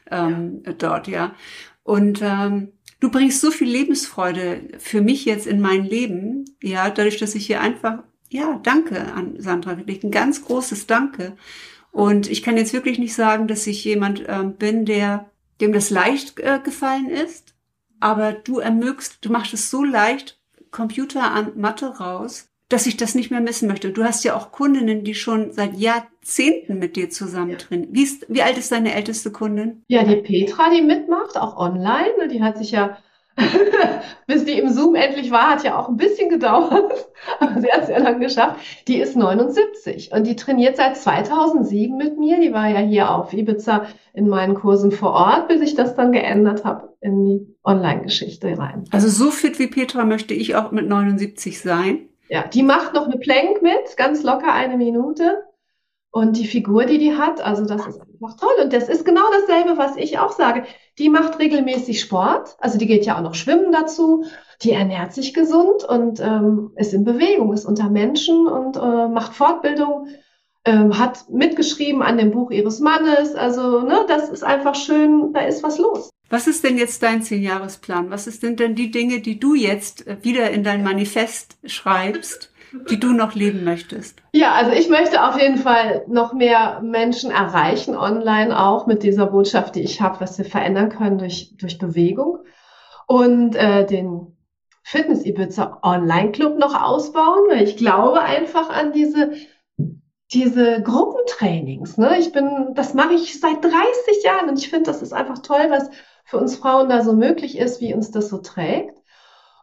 ähm, 0.09 0.63
ja. 0.65 0.73
dort, 0.73 1.07
ja. 1.07 1.35
Und 1.83 2.21
ähm, 2.21 2.73
du 2.99 3.09
bringst 3.09 3.41
so 3.41 3.51
viel 3.51 3.69
Lebensfreude 3.69 4.61
für 4.77 5.01
mich 5.01 5.25
jetzt 5.25 5.47
in 5.47 5.61
mein 5.61 5.83
Leben, 5.83 6.45
ja, 6.61 6.89
dadurch, 6.89 7.17
dass 7.17 7.35
ich 7.35 7.47
hier 7.47 7.61
einfach, 7.61 8.03
ja, 8.29 8.59
danke 8.63 9.13
an 9.13 9.35
Sandra, 9.39 9.77
wirklich 9.77 10.03
ein 10.03 10.11
ganz 10.11 10.45
großes 10.45 10.87
Danke. 10.87 11.35
Und 11.91 12.29
ich 12.29 12.43
kann 12.43 12.57
jetzt 12.57 12.73
wirklich 12.73 12.99
nicht 12.99 13.15
sagen, 13.15 13.47
dass 13.47 13.65
ich 13.65 13.83
jemand 13.83 14.27
äh, 14.27 14.43
bin, 14.43 14.85
der 14.85 15.31
dem 15.61 15.73
das 15.73 15.89
leicht 15.89 16.39
äh, 16.39 16.59
gefallen 16.63 17.09
ist, 17.09 17.53
aber 17.99 18.33
du 18.33 18.59
ermögst, 18.59 19.19
du 19.21 19.31
machst 19.31 19.53
es 19.53 19.69
so 19.69 19.83
leicht, 19.83 20.39
Computer 20.71 21.31
an 21.31 21.53
Mathe 21.55 21.97
raus, 21.97 22.49
dass 22.69 22.85
ich 22.85 22.97
das 22.97 23.15
nicht 23.15 23.31
mehr 23.31 23.41
missen 23.41 23.67
möchte. 23.67 23.91
Du 23.91 24.03
hast 24.03 24.23
ja 24.23 24.35
auch 24.35 24.51
Kundinnen, 24.51 25.03
die 25.03 25.15
schon 25.15 25.51
seit 25.51 25.75
Jahrzehnten 25.75 26.77
mit 26.77 26.95
dir 26.95 27.09
zusammen 27.09 27.57
trainieren. 27.57 27.93
Wie, 27.93 28.03
ist, 28.03 28.25
wie 28.29 28.43
alt 28.43 28.57
ist 28.57 28.71
deine 28.71 28.93
älteste 28.93 29.31
Kundin? 29.31 29.83
Ja, 29.87 30.03
die 30.03 30.17
Petra, 30.17 30.69
die 30.69 30.83
mitmacht, 30.83 31.35
auch 31.35 31.57
online. 31.57 32.11
Ne, 32.19 32.27
die 32.27 32.43
hat 32.43 32.59
sich 32.59 32.71
ja, 32.71 32.97
bis 34.27 34.45
die 34.45 34.59
im 34.59 34.69
Zoom 34.69 34.95
endlich 34.95 35.31
war, 35.31 35.51
hat 35.51 35.63
ja 35.63 35.77
auch 35.77 35.89
ein 35.89 35.97
bisschen 35.97 36.29
gedauert. 36.29 37.09
Aber 37.39 37.59
sie 37.59 37.71
hat 37.71 37.83
es 37.83 37.89
ja 37.89 37.99
dann 37.99 38.19
geschafft. 38.19 38.59
Die 38.87 38.99
ist 38.99 39.15
79 39.15 40.11
und 40.13 40.25
die 40.25 40.35
trainiert 40.35 40.77
seit 40.77 40.97
2007 40.97 41.95
mit 41.97 42.17
mir. 42.17 42.39
Die 42.39 42.53
war 42.53 42.67
ja 42.67 42.79
hier 42.79 43.11
auf 43.11 43.33
Ibiza 43.33 43.85
in 44.13 44.27
meinen 44.27 44.55
Kursen 44.55 44.91
vor 44.91 45.11
Ort, 45.11 45.47
bis 45.47 45.61
ich 45.61 45.75
das 45.75 45.95
dann 45.95 46.11
geändert 46.11 46.65
habe 46.65 46.93
in 47.01 47.25
die 47.25 47.55
Online-Geschichte 47.63 48.57
rein. 48.57 48.85
Also 48.91 49.07
so 49.07 49.31
fit 49.31 49.59
wie 49.59 49.67
Petra 49.67 50.05
möchte 50.05 50.33
ich 50.33 50.55
auch 50.55 50.71
mit 50.71 50.87
79 50.87 51.59
sein. 51.59 52.09
Ja, 52.29 52.47
die 52.47 52.63
macht 52.63 52.93
noch 52.93 53.05
eine 53.05 53.17
Plank 53.17 53.61
mit, 53.61 53.97
ganz 53.97 54.23
locker 54.23 54.53
eine 54.53 54.77
Minute. 54.77 55.43
Und 56.11 56.37
die 56.37 56.47
Figur, 56.47 56.85
die 56.85 56.97
die 56.97 57.15
hat, 57.15 57.39
also 57.39 57.65
das 57.65 57.85
ist 57.85 58.01
einfach 58.01 58.35
toll. 58.37 58.63
Und 58.63 58.73
das 58.73 58.89
ist 58.89 59.05
genau 59.05 59.21
dasselbe, 59.31 59.77
was 59.77 59.95
ich 59.95 60.17
auch 60.17 60.31
sage. 60.31 60.63
Die 60.97 61.07
macht 61.07 61.39
regelmäßig 61.39 62.01
Sport, 62.01 62.57
also 62.59 62.79
die 62.79 62.87
geht 62.87 63.05
ja 63.05 63.17
auch 63.17 63.21
noch 63.21 63.35
schwimmen 63.35 63.71
dazu. 63.71 64.25
Die 64.63 64.71
ernährt 64.71 65.13
sich 65.13 65.33
gesund 65.33 65.83
und 65.87 66.19
ähm, 66.19 66.71
ist 66.75 66.93
in 66.93 67.05
Bewegung, 67.05 67.53
ist 67.53 67.65
unter 67.65 67.89
Menschen 67.89 68.47
und 68.47 68.75
äh, 68.75 69.07
macht 69.07 69.35
Fortbildung, 69.35 70.07
ähm, 70.65 70.97
hat 70.97 71.29
mitgeschrieben 71.29 72.01
an 72.01 72.17
dem 72.17 72.31
Buch 72.31 72.51
ihres 72.51 72.79
Mannes. 72.79 73.35
Also 73.35 73.81
ne, 73.81 74.05
das 74.07 74.29
ist 74.29 74.43
einfach 74.43 74.75
schön, 74.75 75.31
da 75.31 75.41
ist 75.41 75.63
was 75.63 75.77
los. 75.77 76.09
Was 76.29 76.47
ist 76.47 76.63
denn 76.63 76.77
jetzt 76.77 77.01
dein 77.01 77.21
Zehnjahresplan? 77.21 78.09
Was 78.09 78.25
sind 78.25 78.59
denn 78.59 78.75
die 78.75 78.91
Dinge, 78.91 79.21
die 79.21 79.39
du 79.39 79.55
jetzt 79.55 80.07
äh, 80.07 80.17
wieder 80.23 80.49
in 80.51 80.63
dein 80.63 80.83
Manifest 80.83 81.57
schreibst, 81.63 82.51
die 82.89 82.99
du 82.99 83.13
noch 83.13 83.35
leben 83.35 83.63
möchtest? 83.63 84.21
Ja, 84.33 84.53
also 84.53 84.71
ich 84.71 84.89
möchte 84.89 85.23
auf 85.23 85.39
jeden 85.39 85.57
Fall 85.57 86.03
noch 86.07 86.33
mehr 86.33 86.81
Menschen 86.81 87.31
erreichen, 87.31 87.95
online 87.95 88.57
auch 88.57 88.87
mit 88.87 89.03
dieser 89.03 89.27
Botschaft, 89.27 89.75
die 89.75 89.81
ich 89.81 90.01
habe, 90.01 90.19
was 90.21 90.37
wir 90.37 90.45
verändern 90.45 90.89
können 90.89 91.17
durch, 91.17 91.55
durch 91.57 91.77
Bewegung. 91.77 92.39
Und 93.07 93.55
äh, 93.55 93.85
den 93.85 94.35
Fitness 94.83 95.25
Ibiza 95.25 95.79
Online 95.83 96.31
Club 96.31 96.57
noch 96.57 96.79
ausbauen, 96.79 97.49
weil 97.49 97.63
ich 97.63 97.77
glaube 97.77 98.21
einfach 98.21 98.69
an 98.69 98.91
diese 98.91 99.33
diese 100.31 100.81
Gruppentrainings. 100.83 101.97
Ne? 101.97 102.19
Ich 102.19 102.31
bin, 102.31 102.73
das 102.75 102.93
mache 102.93 103.13
ich 103.13 103.39
seit 103.39 103.63
30 103.63 104.23
Jahren 104.23 104.49
und 104.49 104.59
ich 104.59 104.69
finde, 104.69 104.85
das 104.85 105.01
ist 105.01 105.13
einfach 105.13 105.39
toll, 105.39 105.67
was 105.69 105.89
für 106.25 106.37
uns 106.37 106.55
Frauen 106.55 106.89
da 106.89 107.01
so 107.01 107.13
möglich 107.13 107.57
ist, 107.57 107.81
wie 107.81 107.93
uns 107.93 108.11
das 108.11 108.29
so 108.29 108.37
trägt. 108.37 108.98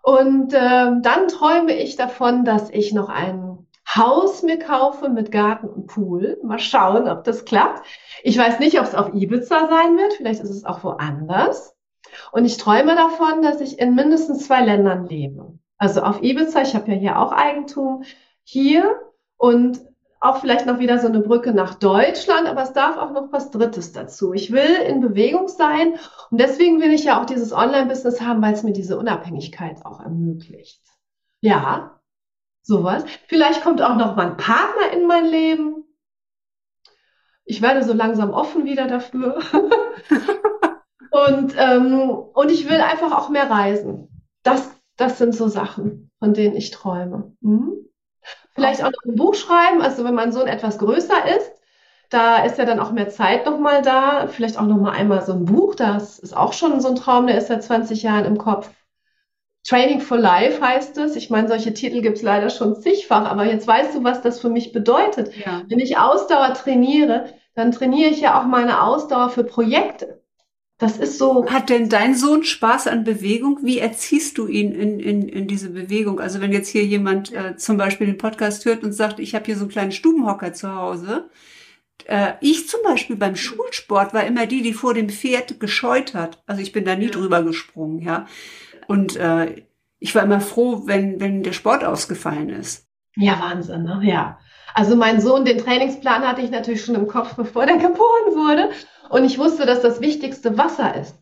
Und 0.07 0.54
ähm, 0.54 1.02
dann 1.02 1.26
träume 1.26 1.72
ich 1.72 1.96
davon, 1.96 2.44
dass 2.44 2.70
ich 2.70 2.92
noch 2.92 3.09
ein 3.09 3.66
Haus 3.92 4.44
mir 4.44 4.57
kaufe 4.57 5.09
mit 5.09 5.32
Garten 5.32 5.68
und 5.68 5.88
Pool. 5.88 6.38
Mal 6.44 6.61
schauen, 6.61 7.09
ob 7.09 7.24
das 7.24 7.44
klappt. 7.44 7.84
Ich 8.22 8.38
weiß 8.38 8.61
nicht, 8.61 8.78
ob 8.78 8.86
es 8.86 8.94
auf 8.94 9.12
Ibiza 9.14 9.66
sein 9.66 9.96
wird. 9.96 10.12
Vielleicht 10.12 10.40
ist 10.42 10.50
es 10.50 10.64
auch 10.64 10.84
woanders. 10.84 11.74
Und 12.30 12.44
ich 12.44 12.57
träume 12.57 12.94
davon, 12.94 13.42
dass 13.42 13.61
ich 13.61 13.80
in 13.80 13.96
mindestens 13.96 14.46
zwei 14.46 14.64
Ländern 14.64 15.07
lebe. 15.07 15.59
Also 15.76 16.02
auf 16.02 16.22
Ibiza, 16.22 16.62
ich 16.62 16.76
habe 16.76 16.92
ja 16.92 16.96
hier 16.96 17.18
auch 17.18 17.32
Eigentum, 17.32 18.04
hier 18.44 19.00
und 19.38 19.80
auch 20.27 20.41
vielleicht 20.41 20.66
noch 20.66 20.79
wieder 20.79 20.99
so 20.99 21.07
eine 21.07 21.20
Brücke 21.20 21.53
nach 21.53 21.74
Deutschland, 21.74 22.49
aber 22.49 22.62
es 22.62 22.72
darf 22.72 22.97
auch 22.97 23.12
noch 23.12 23.33
was 23.33 23.51
Drittes 23.51 23.93
dazu. 23.93 24.33
Ich 24.33 24.53
will 24.53 24.77
in 24.87 25.01
Bewegung 25.01 25.49
sein 25.49 25.95
und 26.31 26.41
deswegen 26.41 26.81
will 26.81 26.93
ich 26.93 27.05
ja 27.05 27.20
auch 27.20 27.27
dieses 27.27 27.53
Online-Business 27.53 28.20
haben, 28.20 28.43
weil 28.43 28.55
es 28.55 28.62
mir 28.62 28.72
diese 28.72 28.99
Unabhängigkeit 28.99 29.85
auch 29.85 30.01
ermöglicht. 30.01 30.83
Ja, 31.41 32.01
sowas. 32.62 33.05
Vielleicht 33.29 33.62
kommt 33.62 33.81
auch 33.83 33.97
noch 33.97 34.16
mal 34.16 34.31
ein 34.31 34.37
Partner 34.37 34.93
in 34.93 35.07
mein 35.07 35.27
Leben. 35.27 35.85
Ich 37.45 37.62
werde 37.62 37.85
so 37.85 37.93
langsam 37.93 38.31
offen 38.31 38.64
wieder 38.64 38.89
dafür. 38.89 39.39
und, 41.11 41.55
ähm, 41.57 42.01
und 42.35 42.51
ich 42.51 42.68
will 42.68 42.81
einfach 42.81 43.16
auch 43.16 43.29
mehr 43.29 43.49
reisen. 43.49 44.09
Das, 44.43 44.68
das 44.97 45.18
sind 45.18 45.35
so 45.35 45.47
Sachen, 45.47 46.11
von 46.18 46.35
denen 46.35 46.57
ich 46.57 46.72
träume. 46.72 47.37
Mhm. 47.41 47.87
Vielleicht 48.57 48.82
auch 48.82 48.90
noch 48.90 49.04
ein 49.04 49.16
Buch 49.16 49.34
schreiben, 49.34 49.82
also 49.82 50.02
wenn 50.04 50.14
mein 50.14 50.32
Sohn 50.32 50.48
etwas 50.48 50.78
größer 50.78 51.36
ist, 51.36 51.52
da 52.11 52.44
ist 52.44 52.59
ja 52.59 52.64
dann 52.64 52.80
auch 52.80 52.90
mehr 52.90 53.11
Zeit 53.11 53.46
nochmal 53.46 53.82
da. 53.82 54.28
Vielleicht 54.28 54.59
auch 54.59 54.66
nochmal 54.66 54.96
einmal 54.96 55.22
so 55.22 55.32
ein 55.32 55.44
Buch, 55.44 55.74
das 55.74 56.18
ist 56.18 56.36
auch 56.36 56.52
schon 56.52 56.80
so 56.80 56.88
ein 56.88 56.96
Traum, 56.96 57.26
der 57.26 57.36
ist 57.36 57.48
seit 57.48 57.62
20 57.62 58.02
Jahren 58.02 58.24
im 58.24 58.38
Kopf. 58.38 58.70
Training 59.68 60.00
for 60.00 60.16
Life 60.16 60.64
heißt 60.64 60.96
es. 60.98 61.16
Ich 61.16 61.28
meine, 61.28 61.48
solche 61.48 61.74
Titel 61.74 62.00
gibt 62.00 62.18
es 62.18 62.22
leider 62.22 62.50
schon 62.50 62.80
zigfach, 62.80 63.28
aber 63.28 63.44
jetzt 63.44 63.66
weißt 63.66 63.96
du, 63.96 64.04
was 64.04 64.22
das 64.22 64.40
für 64.40 64.48
mich 64.48 64.72
bedeutet. 64.72 65.36
Ja. 65.44 65.62
Wenn 65.68 65.80
ich 65.80 65.98
Ausdauer 65.98 66.54
trainiere, 66.54 67.34
dann 67.54 67.72
trainiere 67.72 68.11
ich 68.11 68.20
ja 68.20 68.40
auch 68.40 68.46
meine 68.46 68.82
Ausdauer 68.82 69.28
für 69.28 69.44
Projekte. 69.44 70.22
Das 70.79 70.99
ist 70.99 71.16
so. 71.16 71.47
Hat 71.47 71.70
denn 71.70 71.89
dein 71.89 72.14
Sohn 72.14 72.45
Spaß 72.45 72.87
an 72.89 73.05
Bewegung? 73.05 73.61
Wie 73.62 73.79
erziehst 73.79 74.37
du 74.37 74.47
ihn 74.47 74.72
in, 74.72 75.01
in, 75.01 75.27
in 75.27 75.49
diese 75.49 75.70
Bewegung? 75.70 76.20
Also 76.20 76.43
wenn 76.43 76.53
jetzt 76.53 76.68
hier 76.68 76.85
jemand 76.85 77.33
äh, 77.33 77.57
zum 77.57 77.79
Beispiel 77.79 78.07
den 78.07 78.18
Podcast 78.18 78.66
hört 78.66 78.85
und 78.85 78.93
sagt, 78.93 79.18
ich 79.18 79.35
habe 79.35 79.47
hier 79.47 79.57
so 79.57 79.62
einen 79.62 79.70
kleinen 79.70 79.93
Stubenhocker 79.93 80.53
zu 80.53 80.74
Hause. 80.74 81.31
Äh, 82.05 82.35
ich 82.41 82.68
zum 82.68 82.81
Beispiel 82.85 83.16
beim 83.16 83.37
Schulsport 83.37 84.12
war 84.12 84.24
immer 84.24 84.47
die, 84.47 84.61
die 84.61 84.74
vor 84.74 84.93
dem 84.93 85.09
Pferd 85.09 85.61
gescheut 85.61 86.12
hat. 86.12 86.43
Also 86.47 86.61
ich 86.61 86.72
bin 86.72 86.85
da 86.85 86.95
nie 86.95 87.11
drüber 87.11 87.43
gesprungen, 87.43 88.01
ja. 88.01 88.27
Und 88.87 89.16
äh, 89.16 89.62
ich 89.99 90.14
war 90.14 90.22
immer 90.22 90.41
froh, 90.41 90.83
wenn, 90.85 91.20
wenn 91.20 91.43
der 91.43 91.53
Sport 91.53 91.85
ausgefallen 91.85 92.51
ist. 92.51 92.87
Ja, 93.16 93.41
Wahnsinn, 93.41 93.85
ne? 93.85 94.01
Ja. 94.05 94.39
Also 94.74 94.95
mein 94.95 95.22
Sohn, 95.22 95.47
den 95.47 95.57
Trainingsplan 95.57 96.29
hatte 96.29 96.43
ich 96.43 96.51
natürlich 96.51 96.85
schon 96.85 96.97
im 96.97 97.07
Kopf, 97.07 97.35
bevor 97.35 97.64
der 97.64 97.77
geboren 97.79 98.35
wurde. 98.35 98.70
Und 99.09 99.24
ich 99.24 99.38
wusste, 99.38 99.66
dass 99.66 99.82
das 99.82 100.00
Wichtigste 100.00 100.59
Wasser 100.59 100.94
ist. 100.96 101.16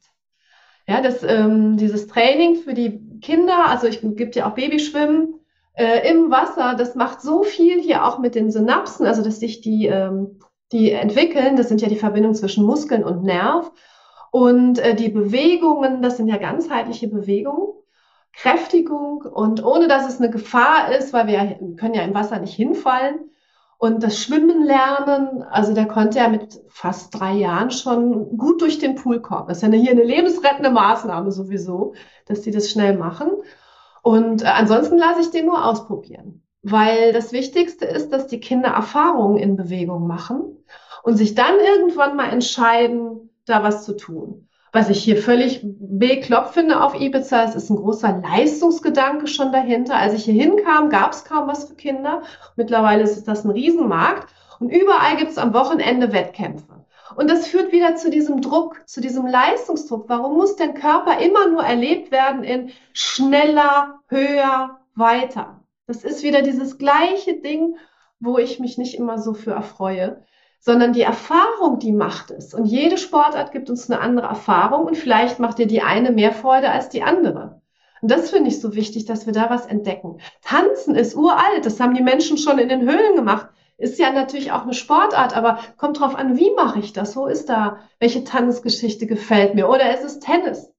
Ja, 0.86 1.00
das, 1.00 1.22
ähm, 1.22 1.76
dieses 1.76 2.06
Training 2.06 2.56
für 2.56 2.74
die 2.74 3.18
Kinder, 3.20 3.68
also 3.68 3.86
ich 3.86 4.00
gibt 4.02 4.36
ja 4.36 4.48
auch 4.48 4.54
Babyschwimmen 4.54 5.40
äh, 5.74 6.10
im 6.10 6.30
Wasser, 6.30 6.74
das 6.76 6.94
macht 6.94 7.22
so 7.22 7.42
viel 7.42 7.80
hier 7.80 8.04
auch 8.04 8.18
mit 8.18 8.34
den 8.34 8.50
Synapsen, 8.50 9.06
also 9.06 9.22
dass 9.22 9.40
sich 9.40 9.62
die, 9.62 9.86
ähm, 9.86 10.40
die 10.72 10.92
entwickeln. 10.92 11.56
Das 11.56 11.68
sind 11.68 11.80
ja 11.80 11.88
die 11.88 11.96
Verbindungen 11.96 12.34
zwischen 12.34 12.66
Muskeln 12.66 13.04
und 13.04 13.22
Nerv. 13.24 13.72
Und 14.30 14.78
äh, 14.78 14.94
die 14.94 15.08
Bewegungen, 15.08 16.02
das 16.02 16.16
sind 16.16 16.28
ja 16.28 16.36
ganzheitliche 16.36 17.08
Bewegungen. 17.08 17.68
Kräftigung 18.36 19.22
und 19.22 19.64
ohne 19.64 19.88
dass 19.88 20.08
es 20.08 20.20
eine 20.20 20.30
Gefahr 20.30 20.94
ist, 20.94 21.12
weil 21.12 21.26
wir 21.28 21.76
können 21.76 21.94
ja 21.94 22.02
im 22.02 22.14
Wasser 22.14 22.38
nicht 22.40 22.54
hinfallen, 22.54 23.30
und 23.84 24.02
das 24.02 24.18
Schwimmen 24.18 24.64
lernen, 24.64 25.42
also 25.42 25.74
der 25.74 25.86
konnte 25.86 26.16
ja 26.16 26.28
mit 26.28 26.58
fast 26.70 27.20
drei 27.20 27.34
Jahren 27.34 27.70
schon 27.70 28.38
gut 28.38 28.62
durch 28.62 28.78
den 28.78 28.94
Pool 28.94 29.20
kommen. 29.20 29.46
Das 29.46 29.62
ist 29.62 29.62
ja 29.62 29.78
hier 29.78 29.90
eine 29.90 30.04
lebensrettende 30.04 30.70
Maßnahme 30.70 31.30
sowieso, 31.30 31.92
dass 32.24 32.40
die 32.40 32.50
das 32.50 32.70
schnell 32.70 32.96
machen. 32.96 33.30
Und 34.00 34.40
äh, 34.40 34.46
ansonsten 34.46 34.96
lasse 34.96 35.20
ich 35.20 35.32
den 35.32 35.44
nur 35.44 35.62
ausprobieren. 35.62 36.42
Weil 36.62 37.12
das 37.12 37.32
Wichtigste 37.32 37.84
ist, 37.84 38.08
dass 38.08 38.26
die 38.26 38.40
Kinder 38.40 38.70
Erfahrungen 38.70 39.36
in 39.36 39.54
Bewegung 39.54 40.06
machen 40.06 40.64
und 41.02 41.18
sich 41.18 41.34
dann 41.34 41.56
irgendwann 41.58 42.16
mal 42.16 42.30
entscheiden, 42.30 43.28
da 43.44 43.62
was 43.62 43.84
zu 43.84 43.98
tun 43.98 44.48
was 44.74 44.90
ich 44.90 45.04
hier 45.04 45.16
völlig 45.16 45.60
bekloppt 45.62 46.54
finde 46.54 46.82
auf 46.82 47.00
Ibiza. 47.00 47.44
Es 47.44 47.54
ist 47.54 47.70
ein 47.70 47.76
großer 47.76 48.20
Leistungsgedanke 48.20 49.28
schon 49.28 49.52
dahinter. 49.52 49.94
Als 49.94 50.14
ich 50.14 50.24
hier 50.24 50.34
hinkam, 50.34 50.90
gab 50.90 51.12
es 51.12 51.24
kaum 51.24 51.46
was 51.46 51.66
für 51.68 51.76
Kinder. 51.76 52.22
Mittlerweile 52.56 53.04
ist 53.04 53.22
das 53.28 53.44
ein 53.44 53.52
Riesenmarkt 53.52 54.34
und 54.58 54.70
überall 54.70 55.16
gibt 55.16 55.30
es 55.30 55.38
am 55.38 55.54
Wochenende 55.54 56.12
Wettkämpfe. 56.12 56.84
Und 57.14 57.30
das 57.30 57.46
führt 57.46 57.70
wieder 57.70 57.94
zu 57.94 58.10
diesem 58.10 58.40
Druck, 58.40 58.82
zu 58.86 59.00
diesem 59.00 59.28
Leistungsdruck. 59.28 60.08
Warum 60.08 60.36
muss 60.36 60.56
dein 60.56 60.74
Körper 60.74 61.20
immer 61.20 61.46
nur 61.46 61.62
erlebt 61.62 62.10
werden 62.10 62.42
in 62.42 62.72
schneller, 62.92 64.00
höher, 64.08 64.80
weiter? 64.96 65.60
Das 65.86 66.02
ist 66.02 66.24
wieder 66.24 66.42
dieses 66.42 66.78
gleiche 66.78 67.40
Ding, 67.40 67.76
wo 68.18 68.38
ich 68.38 68.58
mich 68.58 68.76
nicht 68.76 68.96
immer 68.96 69.18
so 69.18 69.34
für 69.34 69.52
erfreue 69.52 70.24
sondern 70.64 70.94
die 70.94 71.02
Erfahrung, 71.02 71.78
die 71.78 71.92
macht 71.92 72.30
es. 72.30 72.54
Und 72.54 72.64
jede 72.64 72.96
Sportart 72.96 73.52
gibt 73.52 73.68
uns 73.68 73.90
eine 73.90 74.00
andere 74.00 74.28
Erfahrung 74.28 74.86
und 74.86 74.96
vielleicht 74.96 75.38
macht 75.38 75.58
dir 75.58 75.66
die 75.66 75.82
eine 75.82 76.10
mehr 76.10 76.32
Freude 76.32 76.70
als 76.70 76.88
die 76.88 77.02
andere. 77.02 77.60
Und 78.00 78.10
das 78.10 78.30
finde 78.30 78.48
ich 78.48 78.62
so 78.62 78.74
wichtig, 78.74 79.04
dass 79.04 79.26
wir 79.26 79.34
da 79.34 79.50
was 79.50 79.66
entdecken. 79.66 80.20
Tanzen 80.40 80.94
ist 80.94 81.16
uralt, 81.16 81.66
das 81.66 81.80
haben 81.80 81.92
die 81.92 82.02
Menschen 82.02 82.38
schon 82.38 82.58
in 82.58 82.70
den 82.70 82.80
Höhlen 82.80 83.14
gemacht. 83.14 83.48
Ist 83.76 83.98
ja 83.98 84.10
natürlich 84.10 84.52
auch 84.52 84.62
eine 84.62 84.72
Sportart, 84.72 85.36
aber 85.36 85.58
kommt 85.76 86.00
drauf 86.00 86.14
an, 86.14 86.38
wie 86.38 86.50
mache 86.56 86.78
ich 86.78 86.94
das? 86.94 87.14
Wo 87.14 87.26
ist 87.26 87.50
da? 87.50 87.80
Welche 87.98 88.24
Tanzgeschichte 88.24 89.06
gefällt 89.06 89.54
mir? 89.54 89.68
Oder 89.68 89.92
ist 89.92 90.04
es 90.04 90.18
Tennis? 90.18 90.72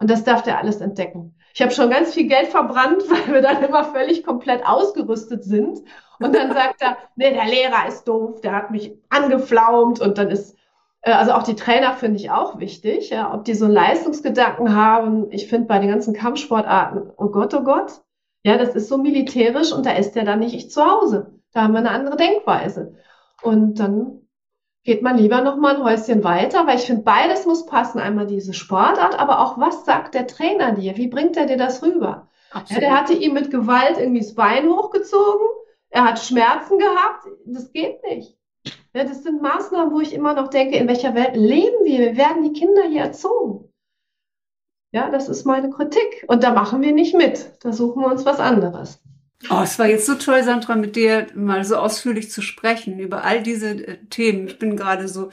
Und 0.00 0.10
das 0.10 0.24
darf 0.24 0.42
der 0.42 0.58
alles 0.58 0.80
entdecken. 0.80 1.36
Ich 1.52 1.60
habe 1.60 1.72
schon 1.72 1.90
ganz 1.90 2.14
viel 2.14 2.26
Geld 2.26 2.48
verbrannt, 2.48 3.02
weil 3.10 3.34
wir 3.34 3.42
dann 3.42 3.62
immer 3.62 3.84
völlig 3.84 4.24
komplett 4.24 4.64
ausgerüstet 4.64 5.44
sind. 5.44 5.78
Und 6.18 6.34
dann 6.34 6.52
sagt 6.52 6.82
er, 6.82 6.96
nee, 7.16 7.32
der 7.32 7.46
Lehrer 7.46 7.88
ist 7.88 8.04
doof, 8.04 8.40
der 8.40 8.52
hat 8.52 8.70
mich 8.70 8.96
angeflaumt 9.08 10.00
und 10.00 10.18
dann 10.18 10.30
ist, 10.30 10.56
äh, 11.02 11.12
also 11.12 11.32
auch 11.32 11.42
die 11.42 11.56
Trainer 11.56 11.92
finde 11.94 12.18
ich 12.18 12.30
auch 12.30 12.58
wichtig, 12.58 13.10
ja, 13.10 13.32
ob 13.34 13.44
die 13.44 13.54
so 13.54 13.66
einen 13.66 13.74
Leistungsgedanken 13.74 14.74
haben. 14.74 15.30
Ich 15.30 15.48
finde 15.48 15.66
bei 15.66 15.78
den 15.78 15.90
ganzen 15.90 16.14
Kampfsportarten, 16.14 17.12
oh 17.16 17.28
Gott, 17.28 17.54
oh 17.54 17.62
Gott, 17.62 18.00
ja, 18.44 18.56
das 18.58 18.74
ist 18.74 18.88
so 18.88 18.98
militärisch 18.98 19.72
und 19.72 19.86
da 19.86 19.92
ist 19.92 20.12
der 20.12 20.24
dann 20.24 20.38
nicht 20.38 20.54
ich 20.54 20.70
zu 20.70 20.84
Hause. 20.84 21.34
Da 21.52 21.62
haben 21.62 21.72
wir 21.72 21.78
eine 21.78 21.90
andere 21.90 22.16
Denkweise. 22.16 22.94
Und 23.42 23.80
dann 23.80 24.26
geht 24.84 25.02
man 25.02 25.18
lieber 25.18 25.40
noch 25.40 25.56
mal 25.56 25.76
ein 25.76 25.84
Häuschen 25.84 26.22
weiter, 26.22 26.66
weil 26.66 26.76
ich 26.76 26.84
finde, 26.84 27.02
beides 27.02 27.44
muss 27.44 27.66
passen. 27.66 27.98
Einmal 27.98 28.26
diese 28.26 28.54
Sportart, 28.54 29.18
aber 29.18 29.40
auch, 29.40 29.58
was 29.58 29.84
sagt 29.84 30.14
der 30.14 30.28
Trainer 30.28 30.72
dir? 30.72 30.96
Wie 30.96 31.08
bringt 31.08 31.36
er 31.36 31.46
dir 31.46 31.56
das 31.56 31.82
rüber? 31.82 32.28
Ja, 32.68 32.78
der 32.78 32.96
hatte 32.96 33.12
ihm 33.12 33.34
mit 33.34 33.50
Gewalt 33.50 33.98
irgendwie 33.98 34.20
das 34.20 34.34
Bein 34.34 34.68
hochgezogen, 34.68 35.46
er 35.96 36.04
hat 36.04 36.18
Schmerzen 36.18 36.78
gehabt, 36.78 37.26
das 37.46 37.72
geht 37.72 38.02
nicht. 38.04 38.36
Ja, 38.92 39.04
das 39.04 39.22
sind 39.22 39.40
Maßnahmen, 39.40 39.94
wo 39.94 40.00
ich 40.00 40.12
immer 40.12 40.34
noch 40.34 40.48
denke, 40.48 40.76
in 40.76 40.88
welcher 40.88 41.14
Welt 41.14 41.34
leben 41.34 41.84
wir? 41.84 42.00
Wir 42.00 42.16
werden 42.18 42.42
die 42.42 42.52
Kinder 42.52 42.82
hier 42.86 43.00
erzogen. 43.00 43.72
Ja, 44.92 45.10
das 45.10 45.30
ist 45.30 45.46
meine 45.46 45.70
Kritik. 45.70 46.26
Und 46.28 46.44
da 46.44 46.52
machen 46.52 46.82
wir 46.82 46.92
nicht 46.92 47.16
mit. 47.16 47.50
Da 47.62 47.72
suchen 47.72 48.02
wir 48.02 48.10
uns 48.10 48.26
was 48.26 48.40
anderes. 48.40 49.00
Oh, 49.50 49.60
es 49.62 49.78
war 49.78 49.86
jetzt 49.86 50.04
so 50.04 50.16
toll, 50.16 50.42
Sandra, 50.42 50.76
mit 50.76 50.96
dir 50.96 51.28
mal 51.34 51.64
so 51.64 51.76
ausführlich 51.76 52.30
zu 52.30 52.42
sprechen 52.42 52.98
über 52.98 53.24
all 53.24 53.42
diese 53.42 53.70
äh, 53.70 53.96
Themen. 54.10 54.48
Ich 54.48 54.58
bin 54.58 54.76
gerade 54.76 55.08
so, 55.08 55.30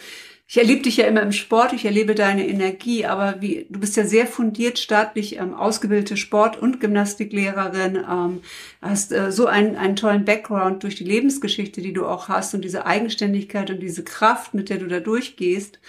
ich 0.53 0.59
erlebe 0.59 0.83
dich 0.83 0.97
ja 0.97 1.07
immer 1.07 1.23
im 1.23 1.31
Sport, 1.31 1.73
ich 1.73 1.83
erlebe 1.83 2.13
deine 2.13 2.47
Energie, 2.47 3.07
aber 3.07 3.41
wie, 3.41 3.65
du 3.71 3.79
bist 3.79 3.97
ja 3.97 4.05
sehr 4.05 4.27
fundiert 4.27 4.77
staatlich 4.77 5.37
ähm, 5.37 5.55
ausgebildete 5.55 6.15
Sport- 6.15 6.61
und 6.61 6.79
Gymnastiklehrerin, 6.79 7.95
ähm, 7.95 8.41
hast 8.79 9.11
äh, 9.13 9.31
so 9.31 9.47
einen, 9.47 9.77
einen 9.77 9.95
tollen 9.95 10.25
Background 10.25 10.83
durch 10.83 10.93
die 10.93 11.05
Lebensgeschichte, 11.05 11.81
die 11.81 11.91
du 11.91 12.05
auch 12.05 12.27
hast 12.27 12.53
und 12.53 12.63
diese 12.63 12.85
Eigenständigkeit 12.85 13.71
und 13.71 13.79
diese 13.79 14.03
Kraft, 14.03 14.53
mit 14.53 14.69
der 14.69 14.77
du 14.77 14.85
da 14.85 14.99
durchgehst. 14.99 15.79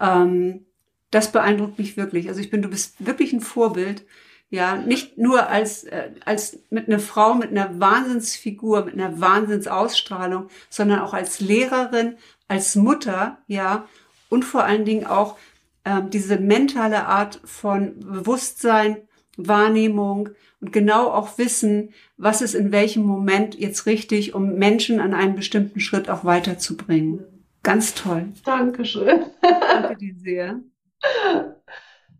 Ähm, 0.00 0.64
das 1.10 1.30
beeindruckt 1.30 1.78
mich 1.78 1.98
wirklich. 1.98 2.28
Also 2.28 2.40
ich 2.40 2.48
bin, 2.48 2.62
du 2.62 2.70
bist 2.70 2.94
wirklich 3.04 3.34
ein 3.34 3.42
Vorbild 3.42 4.06
ja, 4.48 4.76
nicht 4.76 5.18
nur 5.18 5.48
als, 5.48 5.84
äh, 5.84 6.12
als 6.24 6.60
mit 6.70 6.88
einer 6.88 7.00
Frau 7.00 7.34
mit 7.34 7.50
einer 7.50 7.80
Wahnsinnsfigur, 7.80 8.84
mit 8.84 8.94
einer 8.94 9.20
Wahnsinnsausstrahlung, 9.20 10.48
sondern 10.70 11.00
auch 11.00 11.14
als 11.14 11.40
Lehrerin, 11.40 12.16
als 12.48 12.76
Mutter, 12.76 13.38
ja, 13.48 13.86
und 14.28 14.44
vor 14.44 14.64
allen 14.64 14.84
Dingen 14.84 15.06
auch 15.06 15.36
ähm, 15.84 16.10
diese 16.10 16.38
mentale 16.38 17.06
Art 17.06 17.40
von 17.44 18.00
Bewusstsein, 18.00 18.98
Wahrnehmung 19.36 20.30
und 20.60 20.72
genau 20.72 21.08
auch 21.08 21.38
wissen, 21.38 21.90
was 22.16 22.42
ist 22.42 22.54
in 22.54 22.72
welchem 22.72 23.04
Moment 23.04 23.54
jetzt 23.54 23.86
richtig, 23.86 24.34
um 24.34 24.54
Menschen 24.54 25.00
an 25.00 25.14
einem 25.14 25.36
bestimmten 25.36 25.80
Schritt 25.80 26.08
auch 26.08 26.24
weiterzubringen. 26.24 27.24
Ganz 27.62 27.94
toll. 27.94 28.28
Dankeschön. 28.44 29.26
Danke 29.42 29.96
dir 29.96 30.14
sehr. 30.16 30.60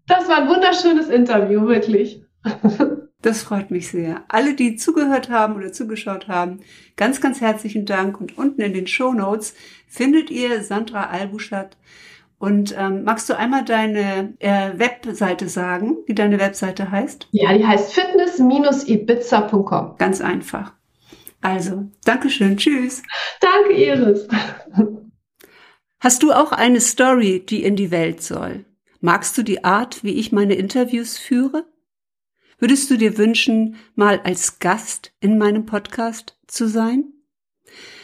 Das 0.07 0.29
war 0.29 0.43
ein 0.43 0.49
wunderschönes 0.49 1.09
Interview, 1.09 1.67
wirklich. 1.67 2.23
Das 3.23 3.43
freut 3.43 3.71
mich 3.71 3.89
sehr. 3.89 4.25
Alle, 4.29 4.55
die 4.55 4.77
zugehört 4.77 5.31
haben 5.31 5.57
oder 5.57 5.73
zugeschaut 5.73 6.29
haben, 6.29 6.61
ganz, 6.97 7.21
ganz 7.21 7.41
herzlichen 7.41 7.87
Dank. 7.87 8.21
Und 8.21 8.39
unten 8.39 8.61
in 8.61 8.75
den 8.75 8.87
Show 8.87 9.13
Notes 9.13 9.55
findet 9.89 10.31
ihr 10.31 10.63
Sandra 10.63 11.07
Albuschat. 11.07 11.77
Und 12.39 12.77
ähm, 12.79 13.05
magst 13.05 13.31
du 13.31 13.37
einmal 13.37 13.65
deine 13.65 14.35
äh, 14.41 14.79
Webseite 14.79 15.49
sagen, 15.49 15.97
wie 16.07 16.15
deine 16.15 16.39
Webseite 16.39 16.91
heißt? 16.91 17.29
Ja, 17.33 17.57
die 17.57 17.67
heißt 17.67 17.95
fitness-ibiza.com. 17.95 19.97
Ganz 19.97 20.21
einfach. 20.21 20.75
Also, 21.41 21.87
Dankeschön. 22.05 22.59
Tschüss. 22.59 23.03
Danke, 23.41 23.73
Iris. 23.73 24.29
Hast 25.99 26.23
du 26.23 26.33
auch 26.33 26.53
eine 26.53 26.81
Story, 26.81 27.45
die 27.45 27.65
in 27.65 27.75
die 27.75 27.91
Welt 27.91 28.23
soll? 28.23 28.67
Magst 29.01 29.39
du 29.39 29.43
die 29.43 29.65
Art, 29.65 30.05
wie 30.05 30.19
ich 30.19 30.33
meine 30.33 30.55
Interviews 30.55 31.17
führe? 31.17 31.65
Würdest 32.59 32.91
du 32.91 32.97
dir 32.97 33.19
wünschen, 33.19 33.77
mal 33.95 34.21
als 34.25 34.59
Gast 34.59 35.13
in 35.21 35.37
meinem 35.37 35.67
Podcast 35.67 36.39
zu 36.47 36.69
sein? 36.69 37.13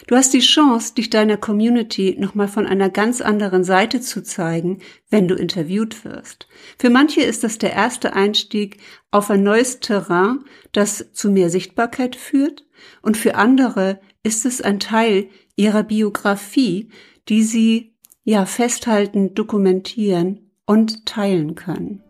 Du 0.07 0.17
hast 0.17 0.35
die 0.35 0.41
Chance, 0.41 0.95
dich 0.95 1.11
deiner 1.11 1.37
Community 1.37 2.17
nochmal 2.19 2.49
von 2.49 2.67
einer 2.67 2.91
ganz 2.91 3.21
anderen 3.21 3.65
Seite 3.65 4.01
zu 4.01 4.23
zeigen, 4.23 4.81
wenn 5.09 5.29
du 5.29 5.37
interviewt 5.37 6.05
wirst. 6.05 6.49
Für 6.79 6.91
manche 6.91 7.23
ist 7.23 7.45
das 7.45 7.57
der 7.57 7.73
erste 7.73 8.13
Einstieg 8.13 8.79
auf 9.11 9.31
ein 9.31 9.43
neues 9.43 9.81
Terrain, 9.81 10.41
das 10.73 11.13
zu 11.13 11.31
mehr 11.31 11.49
Sichtbarkeit 11.49 12.17
führt, 12.17 12.67
und 13.01 13.17
für 13.17 13.37
andere 13.37 14.01
ist 14.25 14.45
es 14.45 14.61
ein 14.61 14.81
Teil 14.81 15.29
ihrer 15.57 15.85
Biografie, 15.85 16.91
die 17.29 17.45
sie 17.45 17.95
ja 18.25 18.45
festhalten, 18.45 19.35
dokumentieren 19.35 20.51
und 20.67 21.07
teilen 21.07 21.55
können. 21.55 22.03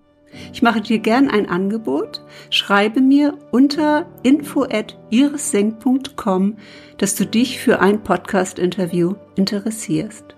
Ich 0.53 0.62
mache 0.62 0.80
dir 0.80 0.99
gern 0.99 1.28
ein 1.28 1.49
Angebot. 1.49 2.24
Schreibe 2.51 3.01
mir 3.01 3.39
unter 3.51 4.07
info@irissenk.com, 4.22 6.57
dass 6.99 7.14
du 7.14 7.24
dich 7.26 7.59
für 7.59 7.80
ein 7.80 8.03
Podcast-Interview 8.03 9.14
interessierst. 9.37 10.35